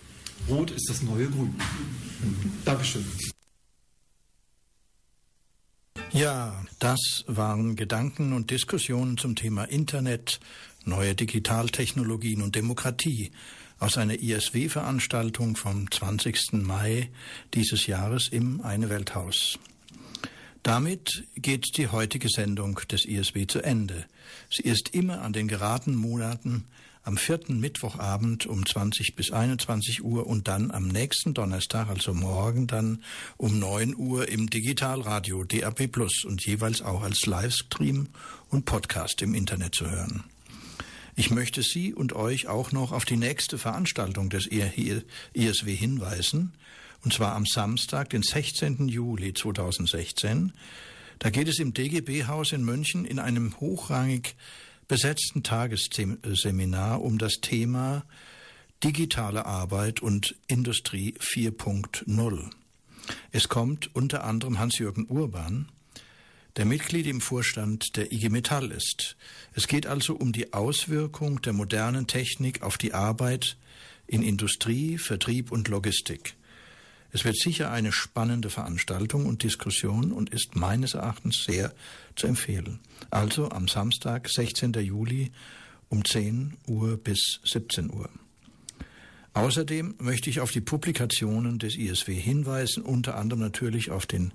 Rot 0.49 0.71
ist 0.71 0.91
das 0.91 1.03
neue 1.03 1.27
Grün. 1.31 1.55
Dankeschön. 2.67 3.05
Ja, 6.13 6.63
das 6.79 7.25
waren 7.27 7.77
Gedanken 7.77 8.35
und 8.35 8.51
Diskussionen 8.51 9.17
zum 9.17 9.37
Thema 9.37 9.65
Internet, 9.65 10.41
neue 10.85 11.15
Digitaltechnologien 11.15 12.43
und 12.43 12.57
Demokratie 12.57 13.33
aus 13.79 13.97
einer 13.97 14.21
ISW-Veranstaltung 14.21 15.57
vom 15.57 15.91
20. 15.91 16.53
Mai 16.53 17.11
dieses 17.55 17.87
Jahres 17.87 18.29
im 18.29 18.61
Eine 18.61 18.91
Welthaus. 18.91 19.59
Damit 20.63 21.25
geht 21.37 21.77
die 21.79 21.89
heutige 21.89 22.29
Sendung 22.29 22.81
des 22.91 23.07
ISW 23.07 23.47
zu 23.47 23.61
Ende. 23.61 24.05
Sie 24.51 24.63
ist 24.63 24.91
immer 24.95 25.23
an 25.23 25.33
den 25.33 25.49
geraden 25.49 25.97
Monaten 25.97 26.65
am 27.05 27.19
vierten 27.19 27.61
Mittwochabend 27.61 28.47
um 28.47 28.65
20 28.65 29.15
bis 29.15 29.31
21 29.31 30.03
Uhr 30.03 30.27
und 30.27 30.49
dann 30.49 30.71
am 30.71 30.89
nächsten 30.89 31.35
Donnerstag, 31.35 31.89
also 31.89 32.15
morgen 32.15 32.67
dann 32.67 33.05
um 33.37 33.59
9 33.59 33.95
Uhr 33.95 34.29
im 34.29 34.49
Digitalradio 34.49 35.45
DAB 35.45 35.87
Plus 35.89 36.25
und 36.25 36.45
jeweils 36.47 36.81
auch 36.81 37.03
als 37.03 37.27
Livestream 37.27 38.09
und 38.49 38.65
Podcast 38.65 39.21
im 39.21 39.35
Internet 39.35 39.75
zu 39.75 39.91
hören. 39.91 40.25
Ich 41.15 41.31
möchte 41.31 41.63
Sie 41.63 41.93
und 41.93 42.15
euch 42.15 42.49
auch 42.49 42.73
noch 42.73 42.91
auf 42.91 43.05
die 43.05 43.19
nächste 43.19 43.59
Veranstaltung 43.59 44.31
des 44.31 44.47
ISW 44.47 45.77
hinweisen, 45.77 46.53
und 47.05 47.13
zwar 47.13 47.35
am 47.35 47.45
Samstag, 47.45 48.09
den 48.11 48.23
16. 48.23 48.89
Juli 48.89 49.35
2016. 49.35 50.55
Da 51.19 51.29
geht 51.29 51.49
es 51.49 51.59
im 51.59 51.75
DGB-Haus 51.75 52.53
in 52.53 52.65
München 52.65 53.05
in 53.05 53.19
einem 53.19 53.61
hochrangig 53.61 54.37
besetzten 54.89 55.43
Tagesseminar 55.43 57.03
um 57.03 57.19
das 57.19 57.35
Thema 57.41 58.05
digitale 58.83 59.47
Arbeit 59.47 60.01
und 60.01 60.37
Industrie 60.47 61.15
4.0. 61.19 62.51
Es 63.33 63.49
kommt 63.49 63.95
unter 63.95 64.25
anderem 64.25 64.59
Hans-Jürgen 64.59 65.07
Urban, 65.09 65.71
der 66.57 66.67
Mitglied 66.67 67.07
im 67.07 67.21
Vorstand 67.21 67.97
der 67.97 68.13
IG 68.13 68.29
Metall 68.29 68.71
ist. 68.71 69.17
Es 69.55 69.67
geht 69.67 69.87
also 69.87 70.15
um 70.15 70.33
die 70.33 70.53
Auswirkung 70.53 71.43
der 71.43 71.53
modernen 71.53 72.07
Technik 72.07 72.63
auf 72.63 72.79
die 72.79 72.95
Arbeit 72.95 73.57
in 74.07 74.23
Industrie, 74.23 74.99
Vertrieb 74.99 75.51
und 75.51 75.69
Logistik. 75.69 76.37
Es 77.15 77.25
wird 77.25 77.37
sicher 77.37 77.71
eine 77.71 77.93
spannende 77.93 78.51
Veranstaltung 78.51 79.27
und 79.27 79.45
Diskussion 79.45 80.11
und 80.11 80.31
ist 80.31 80.57
meines 80.57 80.95
Erachtens 80.95 81.45
sehr 81.45 81.73
zu 82.17 82.27
empfehlen. 82.27 82.81
Also 83.09 83.51
am 83.53 83.69
Samstag, 83.69 84.29
16. 84.29 84.73
Juli 84.73 85.31
um 85.91 86.05
10 86.05 86.55
Uhr 86.67 86.97
bis 86.97 87.39
17 87.45 87.93
Uhr. 87.93 88.11
Außerdem 89.35 89.97
möchte 89.99 90.31
ich 90.31 90.39
auf 90.39 90.53
die 90.53 90.61
Publikationen 90.61 91.59
des 91.59 91.77
ISW 91.77 92.15
hinweisen, 92.15 92.85
unter 92.85 93.17
anderem 93.17 93.41
natürlich 93.41 93.91
auf 93.91 94.07
den 94.07 94.33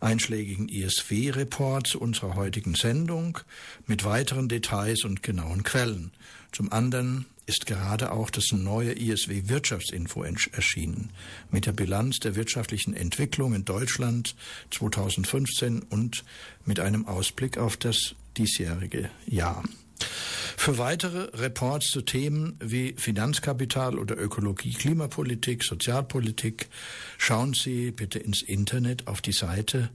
einschlägigen 0.00 0.70
ISW-Report 0.70 1.86
zu 1.86 2.00
unserer 2.00 2.34
heutigen 2.34 2.74
Sendung 2.74 3.38
mit 3.86 4.04
weiteren 4.04 4.48
Details 4.48 5.04
und 5.04 5.22
genauen 5.22 5.64
Quellen. 5.64 6.12
Zum 6.50 6.72
anderen 6.72 7.26
ist 7.44 7.66
gerade 7.66 8.10
auch 8.10 8.30
das 8.30 8.52
neue 8.52 8.98
ISW 8.98 9.48
Wirtschaftsinfo 9.48 10.22
erschienen 10.22 11.10
mit 11.50 11.66
der 11.66 11.72
Bilanz 11.72 12.18
der 12.18 12.34
wirtschaftlichen 12.34 12.94
Entwicklung 12.94 13.54
in 13.54 13.66
Deutschland 13.66 14.34
2015 14.70 15.82
und 15.82 16.24
mit 16.64 16.80
einem 16.80 17.06
Ausblick 17.06 17.58
auf 17.58 17.76
das 17.76 18.14
diesjährige 18.38 19.10
Jahr. 19.26 19.62
Für 20.00 20.78
weitere 20.78 21.24
Reports 21.36 21.90
zu 21.90 22.00
Themen 22.02 22.56
wie 22.60 22.94
Finanzkapital 22.96 23.98
oder 23.98 24.16
Ökologie, 24.18 24.72
Klimapolitik, 24.72 25.64
Sozialpolitik 25.64 26.68
schauen 27.16 27.54
Sie 27.54 27.90
bitte 27.90 28.18
ins 28.18 28.42
Internet 28.42 29.06
auf 29.06 29.22
die 29.22 29.32
Seite 29.32 29.88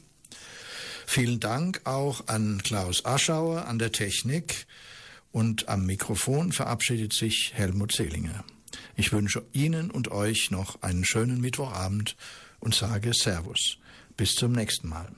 Vielen 1.05 1.39
Dank 1.39 1.81
auch 1.83 2.27
an 2.27 2.63
Klaus 2.63 3.05
Aschauer 3.05 3.67
an 3.67 3.77
der 3.77 3.91
Technik 3.91 4.65
und 5.31 5.69
am 5.69 5.85
Mikrofon 5.85 6.51
verabschiedet 6.51 7.13
sich 7.13 7.51
Helmut 7.53 7.91
Selinger. 7.91 8.43
Ich 8.95 9.11
wünsche 9.11 9.45
Ihnen 9.53 9.91
und 9.91 10.09
euch 10.09 10.49
noch 10.49 10.81
einen 10.81 11.05
schönen 11.05 11.39
Mittwochabend 11.39 12.17
und 12.59 12.73
sage 12.73 13.13
Servus. 13.13 13.77
Bis 14.17 14.33
zum 14.33 14.53
nächsten 14.53 14.89
Mal. 14.89 15.11